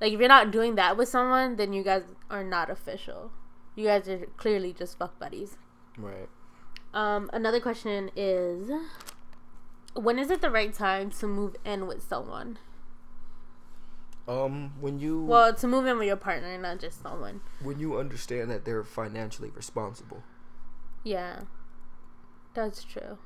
Like 0.00 0.12
if 0.12 0.20
you're 0.20 0.28
not 0.28 0.50
doing 0.50 0.76
that 0.76 0.96
with 0.96 1.08
someone, 1.08 1.56
then 1.56 1.72
you 1.72 1.82
guys 1.82 2.04
are 2.30 2.44
not 2.44 2.70
official. 2.70 3.32
You 3.74 3.86
guys 3.86 4.08
are 4.08 4.26
clearly 4.36 4.72
just 4.72 4.98
fuck 4.98 5.18
buddies. 5.18 5.56
Right. 5.98 6.28
Um, 6.94 7.28
another 7.32 7.60
question 7.60 8.10
is 8.16 8.70
when 9.94 10.18
is 10.18 10.30
it 10.30 10.40
the 10.40 10.50
right 10.50 10.72
time 10.72 11.10
to 11.10 11.26
move 11.26 11.56
in 11.64 11.86
with 11.86 12.02
someone? 12.02 12.58
Um, 14.28 14.72
when 14.80 14.98
you 14.98 15.22
Well, 15.24 15.54
to 15.54 15.66
move 15.68 15.86
in 15.86 15.98
with 15.98 16.08
your 16.08 16.16
partner, 16.16 16.58
not 16.58 16.80
just 16.80 17.00
someone. 17.02 17.40
when 17.62 17.78
you 17.78 17.96
understand 17.98 18.50
that 18.50 18.64
they're 18.64 18.82
financially 18.84 19.50
responsible, 19.50 20.22
Yeah. 21.04 21.42
That's 22.54 22.82
true. 22.82 23.18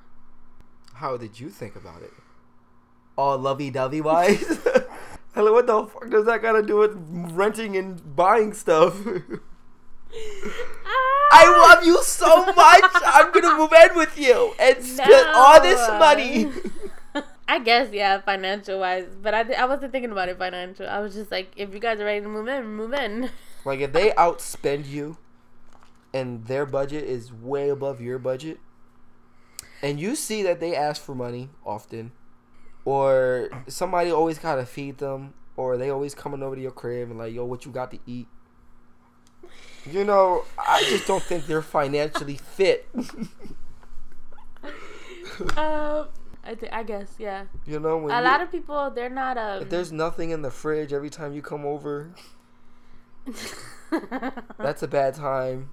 how 0.94 1.16
did 1.16 1.38
you 1.40 1.48
think 1.50 1.74
about 1.76 2.02
it? 2.02 2.12
All 3.16 3.38
lovey-dovey 3.38 4.00
wise. 4.02 4.58
Hello, 5.34 5.52
what 5.52 5.66
the 5.66 5.84
fuck 5.86 6.10
does 6.10 6.26
that 6.26 6.42
got 6.42 6.52
to 6.52 6.62
do 6.62 6.76
with 6.78 6.96
renting 7.32 7.76
and 7.76 8.14
buying 8.16 8.52
stuff? 8.52 9.00
I 11.32 11.72
love 11.74 11.84
you 11.86 12.02
so 12.02 12.44
much. 12.46 12.82
I'm 13.06 13.30
gonna 13.32 13.56
move 13.56 13.72
in 13.72 13.94
with 13.96 14.18
you 14.18 14.52
and 14.58 14.84
spend 14.84 15.28
all 15.34 15.60
this 15.62 15.78
money. 15.88 16.50
I 17.50 17.58
guess 17.58 17.92
yeah, 17.92 18.20
financial 18.20 18.78
wise, 18.78 19.08
but 19.20 19.34
I, 19.34 19.40
I 19.54 19.64
wasn't 19.64 19.90
thinking 19.90 20.12
about 20.12 20.28
it 20.28 20.38
financial. 20.38 20.88
I 20.88 21.00
was 21.00 21.14
just 21.14 21.32
like, 21.32 21.50
if 21.56 21.74
you 21.74 21.80
guys 21.80 21.98
are 21.98 22.04
ready 22.04 22.20
to 22.20 22.28
move 22.28 22.46
in, 22.46 22.64
move 22.64 22.92
in. 22.92 23.28
like 23.64 23.80
if 23.80 23.92
they 23.92 24.10
outspend 24.10 24.86
you, 24.86 25.18
and 26.14 26.46
their 26.46 26.64
budget 26.64 27.02
is 27.02 27.32
way 27.32 27.68
above 27.68 28.00
your 28.00 28.20
budget, 28.20 28.60
and 29.82 29.98
you 29.98 30.14
see 30.14 30.44
that 30.44 30.60
they 30.60 30.76
ask 30.76 31.02
for 31.02 31.12
money 31.12 31.50
often, 31.66 32.12
or 32.84 33.50
somebody 33.66 34.12
always 34.12 34.38
gotta 34.38 34.64
feed 34.64 34.98
them, 34.98 35.34
or 35.56 35.76
they 35.76 35.90
always 35.90 36.14
coming 36.14 36.44
over 36.44 36.54
to 36.54 36.62
your 36.62 36.70
crib 36.70 37.10
and 37.10 37.18
like, 37.18 37.34
yo, 37.34 37.44
what 37.44 37.64
you 37.64 37.72
got 37.72 37.90
to 37.90 37.98
eat? 38.06 38.28
You 39.90 40.04
know, 40.04 40.44
I 40.56 40.84
just 40.84 41.08
don't 41.08 41.22
think 41.24 41.46
they're 41.46 41.62
financially 41.62 42.36
fit. 42.36 42.86
Um, 45.56 46.08
I 46.42 46.54
th- 46.54 46.72
I 46.72 46.82
guess 46.82 47.14
yeah. 47.18 47.44
you 47.66 47.78
know, 47.80 47.98
when 47.98 48.14
A 48.14 48.22
lot 48.22 48.40
of 48.40 48.50
people 48.50 48.90
they're 48.90 49.10
not 49.10 49.36
um. 49.36 49.62
if 49.62 49.70
there's 49.70 49.92
nothing 49.92 50.30
in 50.30 50.42
the 50.42 50.50
fridge 50.50 50.92
every 50.92 51.10
time 51.10 51.32
you 51.34 51.42
come 51.42 51.66
over, 51.66 52.14
that's 54.58 54.82
a 54.82 54.88
bad 54.88 55.14
time. 55.14 55.70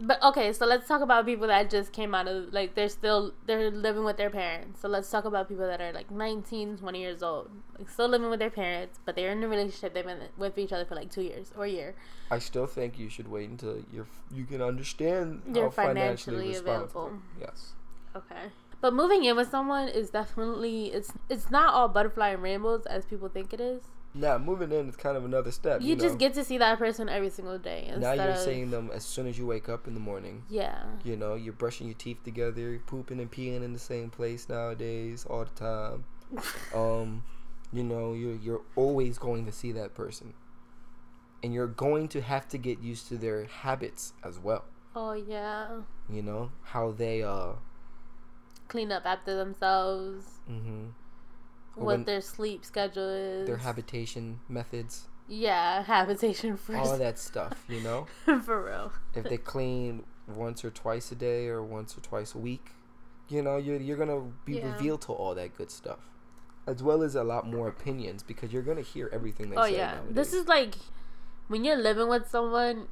But 0.00 0.20
okay, 0.24 0.52
so 0.52 0.66
let's 0.66 0.88
talk 0.88 1.02
about 1.02 1.24
people 1.24 1.46
that 1.46 1.70
just 1.70 1.92
came 1.92 2.16
out 2.16 2.26
of 2.26 2.52
like 2.52 2.74
they're 2.74 2.88
still 2.88 3.32
they're 3.46 3.70
living 3.70 4.04
with 4.04 4.16
their 4.16 4.28
parents. 4.28 4.80
So 4.80 4.88
let's 4.88 5.08
talk 5.08 5.24
about 5.24 5.48
people 5.48 5.66
that 5.66 5.80
are 5.80 5.92
like 5.92 6.10
19, 6.10 6.78
20 6.78 7.00
years 7.00 7.22
old, 7.22 7.48
like 7.78 7.88
still 7.88 8.08
living 8.08 8.28
with 8.28 8.40
their 8.40 8.50
parents, 8.50 8.98
but 9.04 9.14
they're 9.14 9.30
in 9.30 9.42
a 9.44 9.48
relationship. 9.48 9.94
They've 9.94 10.04
been 10.04 10.18
with 10.36 10.58
each 10.58 10.72
other 10.72 10.84
for 10.84 10.96
like 10.96 11.10
two 11.12 11.22
years 11.22 11.52
or 11.56 11.64
a 11.64 11.68
year. 11.68 11.94
I 12.30 12.40
still 12.40 12.66
think 12.66 12.98
you 12.98 13.08
should 13.08 13.28
wait 13.28 13.48
until 13.48 13.84
you're 13.92 14.08
you 14.32 14.44
can 14.46 14.60
understand 14.60 15.42
You're 15.54 15.66
how 15.66 15.70
financially, 15.70 16.38
financially 16.38 16.48
responsible. 16.48 17.06
available. 17.06 17.22
Yes. 17.40 17.72
Okay, 18.16 18.50
but 18.80 18.94
moving 18.94 19.24
in 19.24 19.36
with 19.36 19.50
someone 19.50 19.88
is 19.88 20.10
definitely 20.10 20.86
it's 20.86 21.12
it's 21.28 21.50
not 21.50 21.74
all 21.74 21.88
butterfly 21.88 22.28
and 22.30 22.42
rainbows 22.42 22.86
as 22.86 23.04
people 23.04 23.28
think 23.28 23.52
it 23.52 23.60
is. 23.60 23.82
Now 24.16 24.38
moving 24.38 24.70
in 24.70 24.88
is 24.88 24.94
kind 24.94 25.16
of 25.16 25.24
another 25.24 25.50
step. 25.50 25.80
You, 25.80 25.88
You, 25.88 25.96
just 25.96 26.12
know? 26.14 26.18
get 26.18 26.34
to 26.34 26.44
see 26.44 26.58
that 26.58 26.78
person 26.78 27.08
every 27.08 27.30
single 27.30 27.58
day. 27.58 27.92
now 27.96 28.12
you're 28.12 28.28
of, 28.28 28.38
seeing 28.38 28.70
them 28.70 28.88
as 28.94 29.04
soon 29.04 29.26
as 29.26 29.36
you 29.36 29.44
wake 29.44 29.68
up 29.68 29.88
in 29.88 29.94
the 29.94 30.00
morning. 30.00 30.44
yeah, 30.48 30.84
You 31.02 31.16
know, 31.16 31.34
you're 31.34 31.52
brushing 31.52 31.88
your 31.88 31.96
teeth 31.96 32.22
together, 32.22 32.80
pooping 32.86 33.18
and 33.18 33.28
peeing 33.28 33.64
in 33.64 33.72
the 33.72 33.78
same 33.80 34.10
place 34.10 34.48
nowadays 34.48 35.26
all 35.28 35.44
the 35.44 35.50
time. 35.50 36.04
Um, 36.74 37.24
you 37.72 37.82
know, 37.82 38.12
you're 38.12 38.36
you're 38.36 38.62
always 38.76 39.18
going 39.18 39.46
to 39.46 39.52
see 39.52 39.72
that 39.72 39.94
person, 39.94 40.34
and 41.42 41.52
you're 41.52 41.66
going 41.66 42.06
to 42.08 42.20
have 42.20 42.46
to 42.50 42.58
get 42.58 42.80
used 42.80 43.08
to 43.08 43.16
their 43.18 43.46
habits 43.46 44.12
as 44.22 44.38
well. 44.38 44.64
oh 44.94 45.12
yeah, 45.14 45.66
You 46.08 46.22
know 46.22 46.52
how 46.62 46.92
they 46.92 47.24
uh. 47.24 47.54
Clean 48.68 48.90
up 48.92 49.04
after 49.04 49.36
themselves. 49.36 50.26
hmm 50.46 50.86
What 51.74 52.06
their 52.06 52.20
sleep 52.20 52.64
schedule 52.64 53.08
is. 53.08 53.46
Their 53.46 53.58
habitation 53.58 54.40
methods, 54.48 55.08
Yeah, 55.28 55.82
habitation 55.94 56.56
first. 56.56 56.78
all 56.78 56.98
that 56.98 57.18
stuff. 57.18 57.64
You 57.68 57.80
know. 57.80 58.06
For 58.44 58.64
real. 58.64 58.92
if 59.14 59.24
they 59.24 59.38
clean 59.38 60.04
once 60.26 60.64
or 60.64 60.70
twice 60.70 61.12
a 61.12 61.14
day 61.14 61.48
or 61.48 61.62
once 61.62 61.96
or 61.96 62.00
twice 62.00 62.34
a 62.34 62.38
week, 62.38 62.70
you 63.28 63.42
know, 63.42 63.56
you're 63.56 63.80
you're 63.80 63.96
gonna 63.96 64.20
be 64.44 64.54
Yeah. 64.54 64.72
revealed 64.72 65.02
to 65.02 65.12
all 65.12 65.34
that 65.34 65.56
good 65.56 65.70
stuff, 65.70 66.00
as 66.66 66.82
well 66.82 67.02
as 67.02 67.14
a 67.14 67.24
lot 67.24 67.46
more 67.46 67.68
opinions 67.68 68.22
because 68.22 68.52
you're 68.52 68.62
gonna 68.62 68.80
hear 68.94 69.08
everything 69.12 69.50
they 69.50 69.56
Oh 69.56 69.64
say. 69.64 69.76
yeah. 69.76 69.94
nowadays. 69.94 70.14
This 70.14 70.32
is 70.32 70.46
like 70.48 70.74
when 71.48 71.64
you're 71.64 71.76
living 71.76 72.08
with 72.08 72.28
someone, 72.28 72.88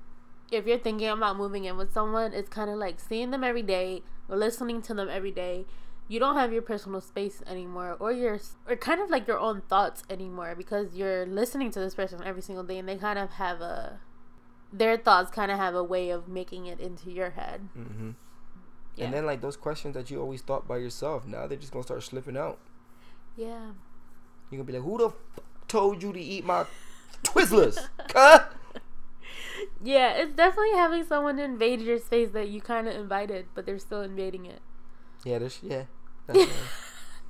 if 0.51 0.67
you're 0.67 0.79
thinking 0.79 1.09
about 1.09 1.37
moving 1.39 1.65
in 1.65 1.77
with 1.79 1.93
someone, 1.95 2.33
it's 2.35 2.49
kind 2.51 2.69
of 2.71 2.77
like 2.77 3.01
seeing 3.01 3.31
them 3.31 3.43
every 3.45 3.63
day 3.63 4.03
listening 4.29 4.83
to 4.83 4.95
them 4.95 5.09
every 5.09 5.31
day. 5.31 5.67
You 6.09 6.19
don't 6.19 6.35
have 6.37 6.53
your 6.53 6.63
personal 6.63 7.01
space 7.01 7.43
anymore 7.47 7.97
or 7.99 8.13
your 8.13 8.39
or 8.69 8.77
kind 8.77 9.01
of 9.01 9.09
like 9.11 9.27
your 9.27 9.39
own 9.39 9.63
thoughts 9.63 10.03
anymore 10.11 10.55
because 10.57 10.95
you're 10.95 11.25
listening 11.27 11.71
to 11.71 11.81
this 11.81 11.95
person 11.95 12.21
every 12.25 12.43
single 12.43 12.65
day 12.65 12.79
and 12.79 12.89
they 12.89 12.97
kind 12.97 13.19
of 13.19 13.31
have 13.33 13.61
a 13.61 14.01
their 14.73 14.97
thoughts 14.97 15.31
kind 15.31 15.51
of 15.51 15.59
have 15.59 15.75
a 15.75 15.85
way 15.85 16.11
of 16.11 16.29
making 16.29 16.67
it 16.67 16.81
into 16.81 17.11
your 17.11 17.31
head. 17.31 17.69
hmm 17.75 18.11
Yeah. 18.97 19.05
And 19.07 19.15
then 19.15 19.25
like 19.27 19.41
those 19.41 19.57
questions 19.57 19.95
that 19.95 20.11
you 20.11 20.21
always 20.21 20.43
thought 20.43 20.67
by 20.69 20.79
yourself, 20.79 21.27
now 21.27 21.47
they're 21.47 21.57
just 21.59 21.73
gonna 21.73 21.83
start 21.85 22.03
slipping 22.03 22.37
out. 22.37 22.59
yeah. 23.37 23.71
You're 24.51 24.59
gonna 24.59 24.65
be 24.65 24.73
like, 24.75 24.83
"Who 24.83 24.99
the 24.99 25.09
f- 25.09 25.15
told 25.67 26.03
you 26.03 26.13
to 26.13 26.21
eat 26.21 26.45
my 26.45 26.67
Twizzlers?" 27.23 27.89
Huh? 28.15 28.45
Yeah, 29.83 30.13
it's 30.13 30.35
definitely 30.35 30.73
having 30.77 31.05
someone 31.05 31.39
invade 31.39 31.81
your 31.81 31.99
space 31.99 32.31
that 32.31 32.49
you 32.49 32.61
kind 32.61 32.89
of 32.89 32.95
invited, 32.95 33.47
but 33.55 33.67
they're 33.67 33.79
still 33.79 34.03
invading 34.03 34.47
it. 34.47 34.61
yeah, 35.25 35.39
there's 35.39 35.59
yeah. 35.63 35.85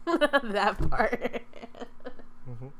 That 0.06 0.90
part. 0.90 1.42
Mhm. 2.48 2.72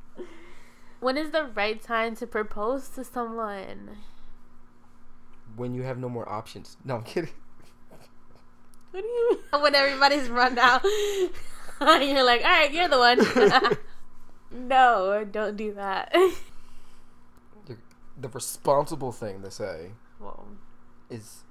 When 1.01 1.17
is 1.17 1.31
the 1.31 1.45
right 1.45 1.81
time 1.83 2.15
to 2.17 2.27
propose 2.27 2.89
to 2.91 3.05
someone? 3.05 3.97
when 5.55 5.75
you 5.75 5.83
have 5.83 5.99
no 5.99 6.09
more 6.09 6.27
options. 6.29 6.79
No, 6.83 6.97
I'm 6.97 7.03
kidding. 7.05 7.31
What 8.91 9.03
do 9.03 9.07
you 9.07 9.39
mean? 9.53 9.63
When 9.63 9.75
everybody's 9.75 10.29
run 10.31 10.59
out, 10.59 10.83
you're 11.81 12.25
like, 12.25 12.43
all 12.43 12.49
right, 12.51 12.73
you're 12.73 12.89
the 12.89 12.99
one. 12.99 13.79
no, 14.69 15.25
don't 15.31 15.57
do 15.57 15.75
that. 15.75 16.15
The, 18.23 18.29
responsible 18.29 19.13
thing 19.13 19.43
to 19.43 19.51
say 19.51 19.91
Whoa. 20.19 20.47
is 21.11 21.43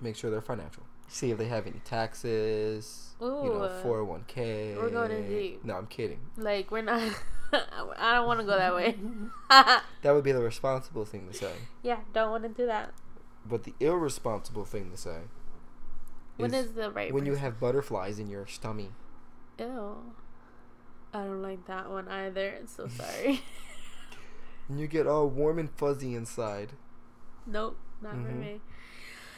make 0.00 0.16
sure 0.16 0.30
they're 0.30 0.40
financial. 0.40 0.82
See 1.08 1.30
if 1.30 1.38
they 1.38 1.46
have 1.48 1.66
any 1.66 1.80
taxes. 1.84 3.14
You 3.20 3.26
know, 3.26 3.80
four 3.82 3.96
hundred 3.96 4.04
one 4.04 4.24
k. 4.28 4.76
We're 4.76 4.90
going 4.90 5.10
in 5.10 5.26
deep. 5.28 5.64
No, 5.64 5.74
I'm 5.74 5.86
kidding. 5.86 6.20
Like 6.36 6.70
we're 6.70 6.82
not. 6.82 7.00
I 7.52 8.14
don't 8.14 8.26
want 8.26 8.40
to 8.40 8.46
go 8.46 8.56
that 8.58 8.74
way. 8.74 8.96
That 10.02 10.12
would 10.12 10.22
be 10.22 10.32
the 10.32 10.42
responsible 10.42 11.04
thing 11.04 11.26
to 11.28 11.34
say. 11.34 11.52
yeah, 11.82 12.00
don't 12.12 12.30
want 12.30 12.42
to 12.44 12.48
do 12.50 12.66
that. 12.66 12.92
But 13.44 13.64
the 13.64 13.74
irresponsible 13.80 14.64
thing 14.66 14.90
to 14.90 14.96
say 14.96 15.20
When 16.36 16.52
is 16.54 16.66
is 16.66 16.72
the 16.74 16.90
right? 16.90 17.12
when 17.12 17.24
you 17.26 17.34
have 17.36 17.58
butterflies 17.58 18.18
in 18.18 18.28
your 18.28 18.46
stomach. 18.46 18.92
Ew. 19.58 19.96
I 21.12 21.24
don't 21.24 21.42
like 21.42 21.66
that 21.66 21.90
one 21.90 22.06
either. 22.08 22.60
So 22.66 22.86
sorry. 22.86 23.40
And 24.68 24.78
you 24.78 24.86
get 24.86 25.06
all 25.06 25.28
warm 25.28 25.58
and 25.58 25.70
fuzzy 25.70 26.14
inside. 26.14 26.72
nope, 27.46 27.78
not 28.02 28.12
for 28.12 28.18
Mhm. 28.18 28.40
me. 28.40 28.60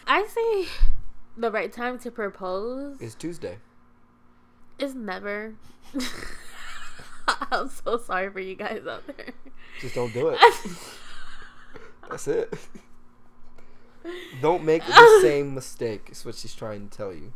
I 0.07 0.27
say 0.27 0.69
the 1.37 1.51
right 1.53 1.73
time 1.73 1.99
to 2.01 2.11
propose 2.11 3.01
It's 3.01 3.15
Tuesday. 3.15 3.59
is 4.79 4.95
never. 4.95 5.55
I'm 7.53 7.69
so 7.69 7.97
sorry 7.99 8.31
for 8.31 8.41
you 8.41 8.57
guys 8.57 8.85
out 8.87 9.07
there. 9.07 9.33
Just 9.81 9.95
don't 9.95 10.13
do 10.13 10.29
it. 10.31 10.39
That's 12.11 12.27
it. 12.27 12.53
Don't 14.43 14.65
make 14.65 14.85
the 14.85 15.19
same 15.23 15.55
mistake. 15.55 16.09
Is 16.11 16.25
what 16.25 16.35
she's 16.35 16.55
trying 16.55 16.89
to 16.89 16.97
tell 16.97 17.13
you. 17.13 17.33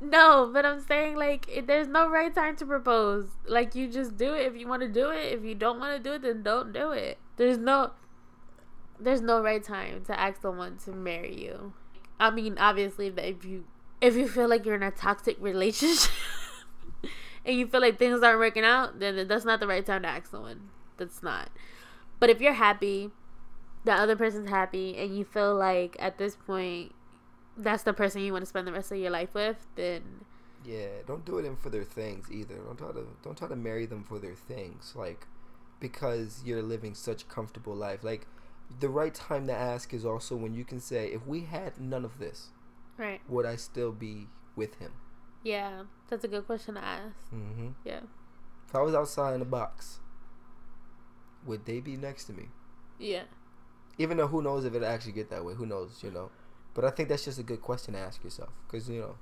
No, 0.00 0.50
but 0.52 0.66
I'm 0.66 0.80
saying 0.80 1.16
like 1.16 1.46
it, 1.48 1.66
there's 1.66 1.88
no 1.88 2.08
right 2.08 2.34
time 2.34 2.56
to 2.56 2.66
propose. 2.66 3.28
Like 3.46 3.74
you 3.74 3.88
just 3.90 4.16
do 4.16 4.34
it 4.34 4.46
if 4.46 4.56
you 4.56 4.68
want 4.68 4.82
to 4.82 4.88
do 4.88 5.10
it. 5.10 5.32
If 5.32 5.44
you 5.44 5.54
don't 5.54 5.80
want 5.80 5.96
to 5.96 6.02
do 6.02 6.14
it, 6.14 6.22
then 6.22 6.42
don't 6.42 6.72
do 6.72 6.90
it. 6.90 7.18
There's 7.36 7.58
no 7.58 7.92
there's 9.00 9.20
no 9.20 9.42
right 9.42 9.62
time 9.62 10.04
to 10.04 10.18
ask 10.18 10.40
someone 10.40 10.76
to 10.84 10.92
marry 10.92 11.42
you. 11.42 11.72
I 12.20 12.30
mean, 12.30 12.58
obviously, 12.58 13.08
if 13.16 13.44
you 13.44 13.64
if 14.00 14.16
you 14.16 14.28
feel 14.28 14.48
like 14.48 14.66
you're 14.66 14.74
in 14.74 14.82
a 14.82 14.90
toxic 14.90 15.36
relationship 15.40 16.12
and 17.44 17.56
you 17.56 17.66
feel 17.66 17.80
like 17.80 17.98
things 17.98 18.22
aren't 18.22 18.38
working 18.38 18.64
out, 18.64 18.98
then 18.98 19.26
that's 19.26 19.44
not 19.44 19.60
the 19.60 19.66
right 19.66 19.84
time 19.84 20.02
to 20.02 20.08
ask 20.08 20.30
someone. 20.30 20.68
That's 20.98 21.22
not. 21.22 21.48
But 22.20 22.30
if 22.30 22.40
you're 22.40 22.54
happy, 22.54 23.10
the 23.84 23.92
other 23.92 24.16
person's 24.16 24.50
happy, 24.50 24.96
and 24.96 25.16
you 25.16 25.24
feel 25.24 25.54
like 25.54 25.96
at 25.98 26.18
this 26.18 26.36
point 26.36 26.92
that's 27.56 27.82
the 27.82 27.92
person 27.92 28.22
you 28.22 28.32
want 28.32 28.42
to 28.42 28.48
spend 28.48 28.66
the 28.66 28.72
rest 28.72 28.92
of 28.92 28.98
your 28.98 29.10
life 29.10 29.34
with, 29.34 29.66
then 29.76 30.02
Yeah, 30.64 30.88
don't 31.06 31.24
do 31.24 31.38
it 31.38 31.44
in 31.44 31.56
for 31.56 31.70
their 31.70 31.84
things 31.84 32.30
either. 32.30 32.56
Don't 32.56 32.78
try 32.78 32.92
to 32.92 33.06
don't 33.22 33.36
try 33.36 33.48
to 33.48 33.56
marry 33.56 33.86
them 33.86 34.04
for 34.04 34.18
their 34.18 34.34
things. 34.34 34.92
Like 34.96 35.26
because 35.80 36.42
you're 36.44 36.62
living 36.62 36.94
such 36.94 37.22
a 37.22 37.26
comfortable 37.26 37.74
life. 37.74 38.02
Like 38.02 38.26
the 38.80 38.88
right 38.88 39.14
time 39.14 39.46
to 39.46 39.54
ask 39.54 39.92
is 39.94 40.04
also 40.04 40.36
when 40.36 40.54
you 40.54 40.64
can 40.64 40.80
say, 40.80 41.08
if 41.08 41.26
we 41.26 41.42
had 41.42 41.80
none 41.80 42.04
of 42.04 42.18
this, 42.18 42.48
right. 42.96 43.20
would 43.28 43.46
I 43.46 43.56
still 43.56 43.92
be 43.92 44.26
with 44.54 44.76
him? 44.76 44.92
Yeah, 45.42 45.82
that's 46.08 46.24
a 46.24 46.28
good 46.28 46.46
question 46.46 46.74
to 46.74 46.84
ask. 46.84 47.14
Mm-hmm. 47.32 47.68
Yeah. 47.84 48.00
If 48.68 48.74
I 48.74 48.80
was 48.80 48.94
outside 48.94 49.34
in 49.34 49.42
a 49.42 49.46
box, 49.46 50.00
would 51.44 51.66
they 51.66 51.80
be 51.80 51.96
next 51.96 52.24
to 52.24 52.32
me? 52.32 52.46
Yeah. 52.98 53.24
Even 53.98 54.16
though 54.16 54.26
who 54.26 54.42
knows 54.42 54.64
if 54.64 54.74
it 54.74 54.82
actually 54.82 55.12
get 55.12 55.30
that 55.30 55.44
way? 55.44 55.54
Who 55.54 55.66
knows? 55.66 56.00
You 56.02 56.10
know. 56.10 56.30
But 56.76 56.84
I 56.84 56.90
think 56.90 57.08
that's 57.08 57.24
just 57.24 57.38
a 57.38 57.42
good 57.42 57.62
question 57.62 57.94
to 57.94 58.00
ask 58.00 58.22
yourself 58.22 58.50
because 58.68 58.86
you 58.86 59.00
know, 59.00 59.16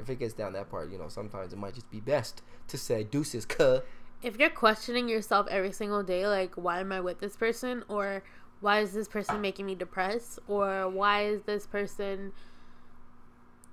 if 0.00 0.10
it 0.10 0.18
gets 0.18 0.34
down 0.34 0.54
that 0.54 0.68
part, 0.68 0.90
you 0.90 0.98
know, 0.98 1.08
sometimes 1.08 1.52
it 1.52 1.56
might 1.56 1.74
just 1.74 1.88
be 1.88 2.00
best 2.00 2.42
to 2.66 2.76
say 2.76 3.04
deuces, 3.04 3.46
cuh. 3.46 3.80
If 4.24 4.40
you're 4.40 4.50
questioning 4.50 5.08
yourself 5.08 5.46
every 5.50 5.70
single 5.70 6.02
day, 6.02 6.26
like, 6.26 6.56
why 6.56 6.80
am 6.80 6.90
I 6.90 7.00
with 7.00 7.20
this 7.20 7.36
person? 7.36 7.84
Or 7.88 8.24
why 8.60 8.80
is 8.80 8.92
this 8.92 9.06
person 9.06 9.40
making 9.40 9.66
me 9.66 9.76
depressed? 9.76 10.40
Or 10.48 10.88
why 10.88 11.26
is 11.26 11.42
this 11.42 11.64
person. 11.64 12.32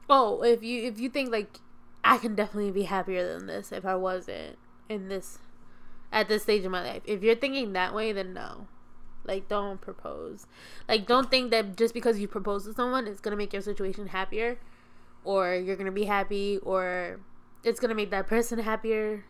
Oh, 0.08 0.44
if 0.44 0.62
you 0.62 0.84
if 0.84 1.00
you 1.00 1.10
think 1.10 1.32
like 1.32 1.58
I 2.04 2.20
can 2.20 2.36
definitely 2.36 2.72
be 2.72 2.84
happier 2.84 3.34
than 3.34 3.48
this 3.48 3.72
if 3.72 3.84
I 3.84 3.96
wasn't 3.96 4.60
in 4.90 5.08
this 5.08 5.40
at 6.12 6.28
this 6.28 6.44
stage 6.44 6.66
of 6.66 6.72
my 6.72 6.84
life. 6.84 7.02
If 7.06 7.24
you're 7.24 7.36
thinking 7.36 7.74
that 7.74 7.96
way, 7.96 8.12
then 8.12 8.34
no. 8.34 8.68
Like 9.24 9.48
don't 9.48 9.80
propose. 9.80 10.48
Like 10.88 11.08
don't 11.08 11.30
think 11.30 11.52
that 11.52 11.78
just 11.78 11.94
because 11.94 12.20
you 12.20 12.28
propose 12.28 12.66
to 12.66 12.74
someone 12.74 13.08
it's 13.08 13.22
gonna 13.22 13.36
make 13.36 13.54
your 13.54 13.62
situation 13.62 14.08
happier 14.08 14.58
or 15.24 15.56
you're 15.56 15.76
gonna 15.76 15.92
be 15.92 16.06
happy 16.06 16.58
or 16.64 17.20
it's 17.64 17.80
gonna 17.80 17.96
make 17.96 18.12
that 18.12 18.28
person 18.28 18.60
happier. 18.60 19.26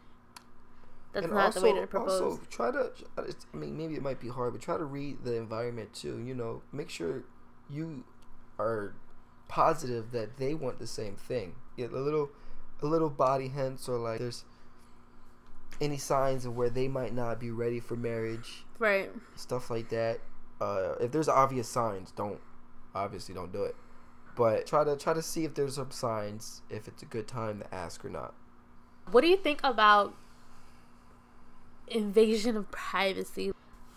That's 1.14 1.26
and 1.26 1.36
not 1.36 1.48
also, 1.48 1.60
the 1.60 1.66
way 1.66 1.80
to 1.82 1.88
propose. 1.88 2.22
Also, 2.22 2.42
try 2.50 2.72
to. 2.72 2.92
I 3.18 3.58
mean, 3.58 3.78
maybe 3.78 3.96
it 3.96 4.02
might 4.02 4.20
be 4.22 4.30
hard, 4.30 4.54
but 4.54 4.62
try 4.62 4.78
to 4.78 4.86
read 4.86 5.24
the 5.24 5.36
environment 5.36 5.94
too. 5.94 6.24
You 6.26 6.34
know, 6.34 6.62
make 6.72 6.90
sure 6.90 7.24
you 7.70 8.06
are 8.58 8.94
positive 9.50 10.12
that 10.12 10.38
they 10.38 10.54
want 10.54 10.80
the 10.80 10.88
same 10.88 11.16
thing. 11.16 11.56
Get 11.76 11.92
a 11.92 12.00
little, 12.00 12.30
a 12.82 12.86
little 12.86 13.10
body 13.10 13.50
hints 13.50 13.90
or 13.90 13.98
like 13.98 14.20
there's 14.20 14.46
any 15.82 15.98
signs 15.98 16.46
of 16.46 16.56
where 16.56 16.70
they 16.70 16.88
might 16.88 17.14
not 17.14 17.40
be 17.40 17.50
ready 17.52 17.80
for 17.80 17.96
marriage, 17.96 18.64
right. 18.80 19.12
stuff 19.36 19.70
like 19.70 19.90
that. 19.90 20.20
Uh, 20.62 20.94
if 21.02 21.12
there's 21.12 21.28
obvious 21.28 21.68
signs, 21.68 22.12
don't 22.12 22.40
obviously 22.94 23.34
don't 23.34 23.52
do 23.52 23.64
it. 23.64 23.76
But 24.36 24.68
try 24.68 24.84
to 24.84 24.96
try 24.96 25.14
to 25.14 25.22
see 25.22 25.44
if 25.44 25.56
there's 25.56 25.76
some 25.76 25.92
signs 25.92 26.62
if 26.70 26.88
it's 26.88 27.02
a 27.04 27.06
good 27.06 27.28
time 27.28 27.60
to 27.60 27.74
ask 27.74 28.06
or 28.06 28.10
not. 28.10 28.34
What 29.12 29.22
do 29.22 29.28
you 29.28 29.36
think 29.36 29.60
about 29.64 30.14
invasion 31.88 32.56
of 32.56 32.72
privacy? 32.72 33.52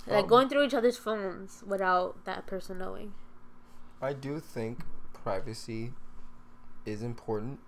Like 0.06 0.24
Um, 0.24 0.28
going 0.28 0.48
through 0.48 0.64
each 0.64 0.74
other's 0.74 0.96
phones 0.96 1.62
without 1.66 2.24
that 2.24 2.46
person 2.46 2.78
knowing. 2.78 3.14
I 4.02 4.12
do 4.12 4.40
think 4.40 4.80
privacy 5.12 5.92
is 6.84 7.02
important 7.02 7.60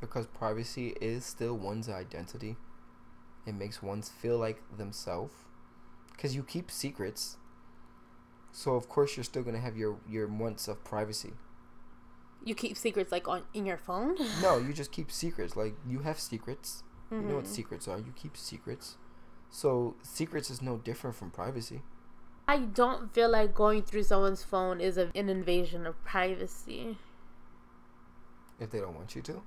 because 0.00 0.26
privacy 0.26 0.94
is 1.00 1.24
still 1.24 1.56
one's 1.56 1.88
identity. 1.88 2.56
It 3.46 3.54
makes 3.54 3.82
ones 3.82 4.08
feel 4.08 4.38
like 4.38 4.62
themselves 4.76 5.32
because 6.12 6.34
you 6.36 6.42
keep 6.42 6.70
secrets. 6.70 7.36
So 8.52 8.74
of 8.74 8.88
course 8.88 9.16
you're 9.16 9.24
still 9.24 9.42
gonna 9.42 9.60
have 9.60 9.76
your 9.76 9.98
your 10.08 10.28
months 10.28 10.68
of 10.68 10.84
privacy. 10.84 11.32
You 12.44 12.54
keep 12.54 12.76
secrets 12.76 13.10
like 13.12 13.26
on 13.28 13.42
in 13.54 13.66
your 13.66 13.78
phone? 13.78 14.16
No, 14.42 14.58
you 14.58 14.72
just 14.72 14.92
keep 14.92 15.10
secrets. 15.10 15.56
Like 15.56 15.74
you 15.86 16.00
have 16.00 16.18
secrets. 16.20 16.82
You 17.10 17.20
know 17.20 17.34
what 17.36 17.44
Mhm. 17.44 17.48
secrets 17.48 17.88
are. 17.88 17.98
You 17.98 18.12
keep 18.16 18.36
secrets. 18.36 18.96
So 19.50 19.96
secrets 20.02 20.48
is 20.50 20.62
no 20.62 20.78
different 20.78 21.14
from 21.16 21.30
privacy. 21.30 21.82
I 22.48 22.58
don't 22.58 23.12
feel 23.12 23.30
like 23.30 23.54
going 23.54 23.82
through 23.82 24.02
someone's 24.04 24.42
phone 24.42 24.80
is 24.80 24.96
a, 24.98 25.10
an 25.14 25.28
invasion 25.28 25.86
of 25.86 26.02
privacy. 26.04 26.96
If 28.58 28.70
they 28.70 28.80
don't 28.80 28.94
want 28.94 29.14
you 29.14 29.22
to, 29.22 29.42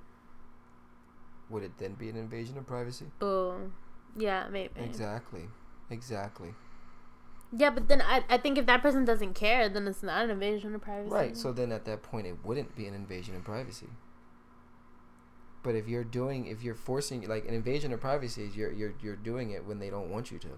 would 1.50 1.62
it 1.62 1.78
then 1.78 1.94
be 1.94 2.08
an 2.08 2.16
invasion 2.16 2.56
of 2.58 2.66
privacy? 2.66 3.06
Oh, 3.20 3.70
yeah, 4.16 4.46
maybe. 4.50 4.80
Exactly. 4.80 5.48
Exactly. 5.90 6.54
Yeah, 7.56 7.70
but 7.70 7.88
then 7.88 8.02
I, 8.02 8.24
I 8.28 8.38
think 8.38 8.58
if 8.58 8.66
that 8.66 8.82
person 8.82 9.04
doesn't 9.04 9.34
care, 9.34 9.68
then 9.68 9.86
it's 9.86 10.02
not 10.02 10.24
an 10.24 10.30
invasion 10.30 10.74
of 10.74 10.80
privacy. 10.80 11.14
Right. 11.14 11.36
So 11.36 11.52
then 11.52 11.70
at 11.72 11.84
that 11.84 12.02
point, 12.02 12.26
it 12.26 12.36
wouldn't 12.44 12.74
be 12.74 12.86
an 12.86 12.94
invasion 12.94 13.36
of 13.36 13.44
privacy. 13.44 13.88
But 15.62 15.74
if 15.74 15.88
you're 15.88 16.04
doing, 16.04 16.46
if 16.46 16.62
you're 16.62 16.74
forcing, 16.74 17.26
like 17.28 17.46
an 17.46 17.54
invasion 17.54 17.92
of 17.92 18.00
privacy, 18.00 18.44
is 18.44 18.56
you're 18.56 18.72
you're 18.72 18.94
you're 19.02 19.16
doing 19.16 19.50
it 19.50 19.64
when 19.64 19.78
they 19.78 19.90
don't 19.90 20.10
want 20.10 20.30
you 20.30 20.38
to. 20.40 20.48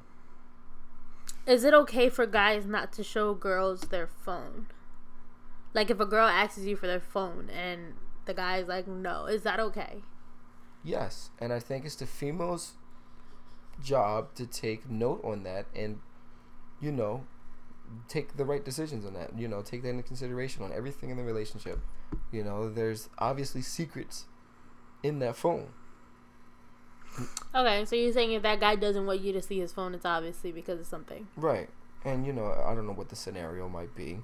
Is 1.46 1.64
it 1.64 1.72
okay 1.72 2.08
for 2.08 2.26
guys 2.26 2.66
not 2.66 2.92
to 2.94 3.02
show 3.02 3.32
girls 3.34 3.82
their 3.82 4.06
phone? 4.06 4.66
Like 5.72 5.90
if 5.90 6.00
a 6.00 6.06
girl 6.06 6.26
asks 6.26 6.58
you 6.58 6.76
for 6.76 6.86
their 6.86 7.00
phone 7.00 7.48
and 7.50 7.94
the 8.26 8.34
guy's 8.34 8.68
like, 8.68 8.86
no, 8.86 9.26
is 9.26 9.42
that 9.42 9.60
okay? 9.60 10.02
Yes, 10.84 11.30
and 11.38 11.52
I 11.52 11.58
think 11.58 11.84
it's 11.84 11.96
the 11.96 12.06
female's 12.06 12.74
job 13.82 14.34
to 14.34 14.46
take 14.46 14.88
note 14.88 15.20
on 15.24 15.42
that 15.44 15.66
and, 15.74 16.00
you 16.80 16.92
know, 16.92 17.24
take 18.08 18.36
the 18.36 18.44
right 18.44 18.64
decisions 18.64 19.04
on 19.04 19.14
that. 19.14 19.38
You 19.38 19.48
know, 19.48 19.62
take 19.62 19.82
that 19.82 19.90
into 19.90 20.02
consideration 20.02 20.62
on 20.62 20.72
everything 20.72 21.10
in 21.10 21.16
the 21.16 21.22
relationship. 21.22 21.78
You 22.32 22.44
know, 22.44 22.72
there's 22.72 23.08
obviously 23.18 23.62
secrets 23.62 24.26
in 25.02 25.18
that 25.20 25.36
phone. 25.36 25.68
Okay, 27.54 27.84
so 27.84 27.96
you're 27.96 28.12
saying 28.12 28.32
if 28.32 28.42
that 28.42 28.60
guy 28.60 28.76
doesn't 28.76 29.06
want 29.06 29.20
you 29.20 29.32
to 29.32 29.42
see 29.42 29.58
his 29.58 29.72
phone, 29.72 29.94
it's 29.94 30.04
obviously 30.04 30.52
because 30.52 30.80
of 30.80 30.86
something. 30.86 31.26
Right. 31.36 31.68
And 32.04 32.26
you 32.26 32.32
know, 32.32 32.52
I 32.66 32.74
don't 32.74 32.86
know 32.86 32.92
what 32.92 33.08
the 33.08 33.16
scenario 33.16 33.68
might 33.68 33.94
be. 33.94 34.18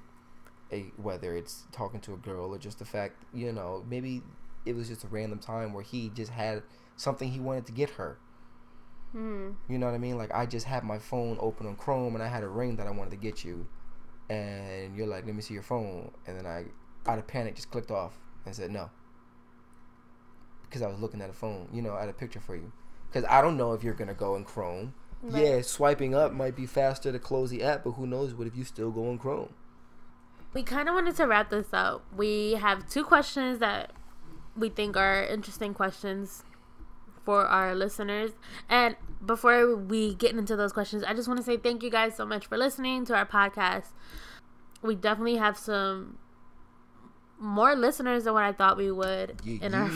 A 0.71 0.91
whether 0.97 1.35
it's 1.35 1.65
talking 1.71 1.99
to 2.01 2.13
a 2.13 2.17
girl 2.17 2.53
or 2.53 2.57
just 2.57 2.79
the 2.79 2.85
fact, 2.85 3.23
you 3.33 3.51
know, 3.51 3.83
maybe 3.89 4.23
it 4.65 4.75
was 4.75 4.87
just 4.87 5.03
a 5.03 5.07
random 5.07 5.39
time 5.39 5.73
where 5.73 5.83
he 5.83 6.09
just 6.09 6.31
had 6.31 6.63
something 6.95 7.29
he 7.29 7.39
wanted 7.39 7.65
to 7.67 7.71
get 7.71 7.91
her. 7.91 8.17
Hmm. 9.15 9.51
You 9.69 9.77
know 9.77 9.85
what 9.85 9.95
I 9.95 9.97
mean? 9.97 10.17
Like 10.17 10.33
I 10.35 10.45
just 10.45 10.65
had 10.65 10.83
my 10.83 10.99
phone 10.99 11.37
open 11.39 11.65
on 11.67 11.77
Chrome 11.77 12.15
and 12.15 12.23
I 12.23 12.27
had 12.27 12.43
a 12.43 12.49
ring 12.49 12.75
that 12.75 12.85
I 12.85 12.91
wanted 12.91 13.11
to 13.11 13.17
get 13.17 13.45
you. 13.45 13.65
and 14.27 14.97
you're 14.97 15.07
like, 15.07 15.25
"Let 15.25 15.35
me 15.35 15.41
see 15.41 15.53
your 15.53 15.63
phone," 15.63 16.11
and 16.25 16.35
then 16.35 16.47
I, 16.47 16.65
out 17.05 17.19
of 17.19 17.27
panic, 17.27 17.55
just 17.55 17.69
clicked 17.69 17.91
off 17.91 18.17
and 18.45 18.55
said 18.55 18.71
no 18.71 18.89
because 20.75 20.81
I 20.81 20.87
was 20.87 20.99
looking 20.99 21.21
at 21.21 21.29
a 21.29 21.33
phone, 21.33 21.69
you 21.71 21.81
know, 21.81 21.95
at 21.95 22.09
a 22.09 22.13
picture 22.13 22.41
for 22.41 22.55
you. 22.55 22.71
Because 23.07 23.23
I 23.29 23.41
don't 23.41 23.55
know 23.55 23.71
if 23.73 23.83
you're 23.83 23.93
gonna 23.93 24.13
go 24.13 24.35
in 24.35 24.43
Chrome. 24.43 24.93
Right. 25.21 25.45
Yeah, 25.45 25.61
swiping 25.61 26.13
up 26.13 26.33
might 26.33 26.55
be 26.55 26.65
faster 26.65 27.11
to 27.11 27.19
close 27.19 27.49
the 27.49 27.63
app, 27.63 27.85
but 27.85 27.91
who 27.91 28.05
knows? 28.05 28.33
What 28.33 28.45
if 28.47 28.55
you 28.55 28.65
still 28.65 28.91
go 28.91 29.09
in 29.09 29.17
Chrome? 29.17 29.53
We 30.53 30.63
kind 30.63 30.89
of 30.89 30.95
wanted 30.95 31.15
to 31.15 31.27
wrap 31.27 31.49
this 31.49 31.67
up. 31.71 32.03
We 32.15 32.53
have 32.53 32.89
two 32.89 33.03
questions 33.03 33.59
that 33.59 33.93
we 34.57 34.69
think 34.69 34.97
are 34.97 35.23
interesting 35.23 35.73
questions 35.73 36.43
for 37.25 37.45
our 37.45 37.75
listeners. 37.75 38.31
And 38.69 38.95
before 39.25 39.75
we 39.75 40.13
get 40.13 40.35
into 40.35 40.55
those 40.55 40.71
questions, 40.71 41.03
I 41.03 41.13
just 41.13 41.27
want 41.27 41.39
to 41.39 41.43
say 41.43 41.57
thank 41.57 41.83
you 41.83 41.89
guys 41.89 42.15
so 42.15 42.25
much 42.25 42.45
for 42.45 42.57
listening 42.57 43.05
to 43.05 43.15
our 43.15 43.25
podcast. 43.25 43.87
We 44.81 44.95
definitely 44.95 45.37
have 45.37 45.57
some 45.57 46.19
more 47.39 47.75
listeners 47.75 48.23
than 48.23 48.33
what 48.33 48.43
I 48.43 48.51
thought 48.51 48.77
we 48.77 48.91
would 48.91 49.41
yeah, 49.43 49.65
in 49.65 49.73
our 49.73 49.91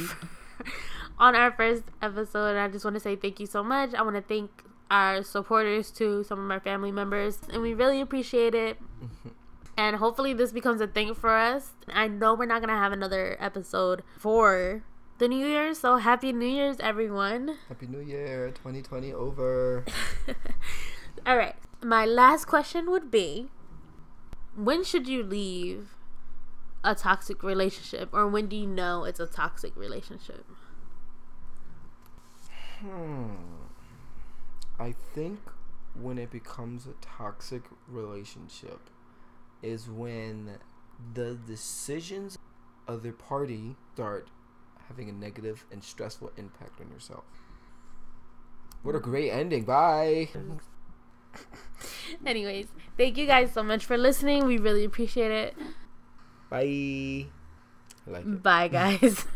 on 1.19 1.36
our 1.36 1.51
first 1.51 1.84
episode. 2.01 2.57
I 2.57 2.67
just 2.67 2.84
want 2.84 2.95
to 2.95 2.99
say 2.99 3.15
thank 3.15 3.39
you 3.39 3.45
so 3.45 3.63
much. 3.63 3.93
I 3.93 4.01
want 4.01 4.15
to 4.15 4.21
thank 4.21 4.49
our 4.89 5.23
supporters 5.23 5.91
to 5.91 6.23
some 6.23 6.43
of 6.43 6.51
our 6.51 6.59
family 6.59 6.91
members, 6.91 7.39
and 7.53 7.61
we 7.61 7.73
really 7.73 8.01
appreciate 8.01 8.55
it. 8.55 8.77
and 9.77 9.95
hopefully 9.95 10.34
this 10.34 10.51
becomes 10.51 10.82
a 10.82 10.88
thing 10.88 11.13
for 11.13 11.30
us. 11.30 11.71
I 11.88 12.07
know 12.07 12.34
we're 12.34 12.45
not 12.45 12.61
gonna 12.61 12.77
have 12.77 12.91
another 12.91 13.38
episode 13.39 14.03
for 14.17 14.84
the 15.20 15.28
New 15.28 15.45
Year, 15.45 15.74
so 15.74 15.97
happy 15.97 16.32
New 16.32 16.47
Year's, 16.47 16.78
everyone. 16.80 17.57
Happy 17.67 17.88
New 17.88 17.99
Year, 17.99 18.51
2020 18.51 19.13
over. 19.13 19.86
All 21.26 21.38
right, 21.38 21.55
my 21.84 22.05
last 22.05 22.45
question 22.45 22.89
would 22.89 23.11
be: 23.11 23.49
When 24.55 24.84
should 24.84 25.09
you 25.09 25.22
leave 25.22 25.89
a 26.86 26.95
toxic 26.95 27.43
relationship, 27.43 28.09
or 28.13 28.28
when 28.28 28.47
do 28.47 28.55
you 28.55 28.65
know 28.65 29.03
it's 29.03 29.20
a 29.20 29.28
toxic 29.28 29.76
relationship? 29.76 30.45
Hmm. 32.80 33.34
I 34.80 34.95
think 35.13 35.39
when 36.01 36.17
it 36.17 36.32
becomes 36.32 36.86
a 36.86 36.93
toxic 37.01 37.63
relationship 37.89 38.80
is 39.61 39.89
when 39.89 40.59
the 41.13 41.38
decisions 41.45 42.38
of 42.88 43.03
the 43.03 43.11
party 43.11 43.76
start 43.93 44.30
having 44.89 45.09
a 45.09 45.13
negative 45.13 45.65
and 45.71 45.83
stressful 45.83 46.31
impact 46.35 46.81
on 46.81 46.89
yourself. 46.89 47.23
What 48.83 48.95
a 48.95 48.99
great 48.99 49.29
ending. 49.31 49.63
Bye. 49.63 50.29
Anyways, 52.25 52.67
thank 52.97 53.17
you 53.17 53.25
guys 53.25 53.53
so 53.53 53.63
much 53.63 53.85
for 53.85 53.97
listening. 53.97 54.45
We 54.45 54.57
really 54.57 54.83
appreciate 54.83 55.31
it. 55.31 55.55
Bye. 56.49 57.27
Like 58.07 58.41
Bye, 58.43 58.67
guys. 58.67 59.25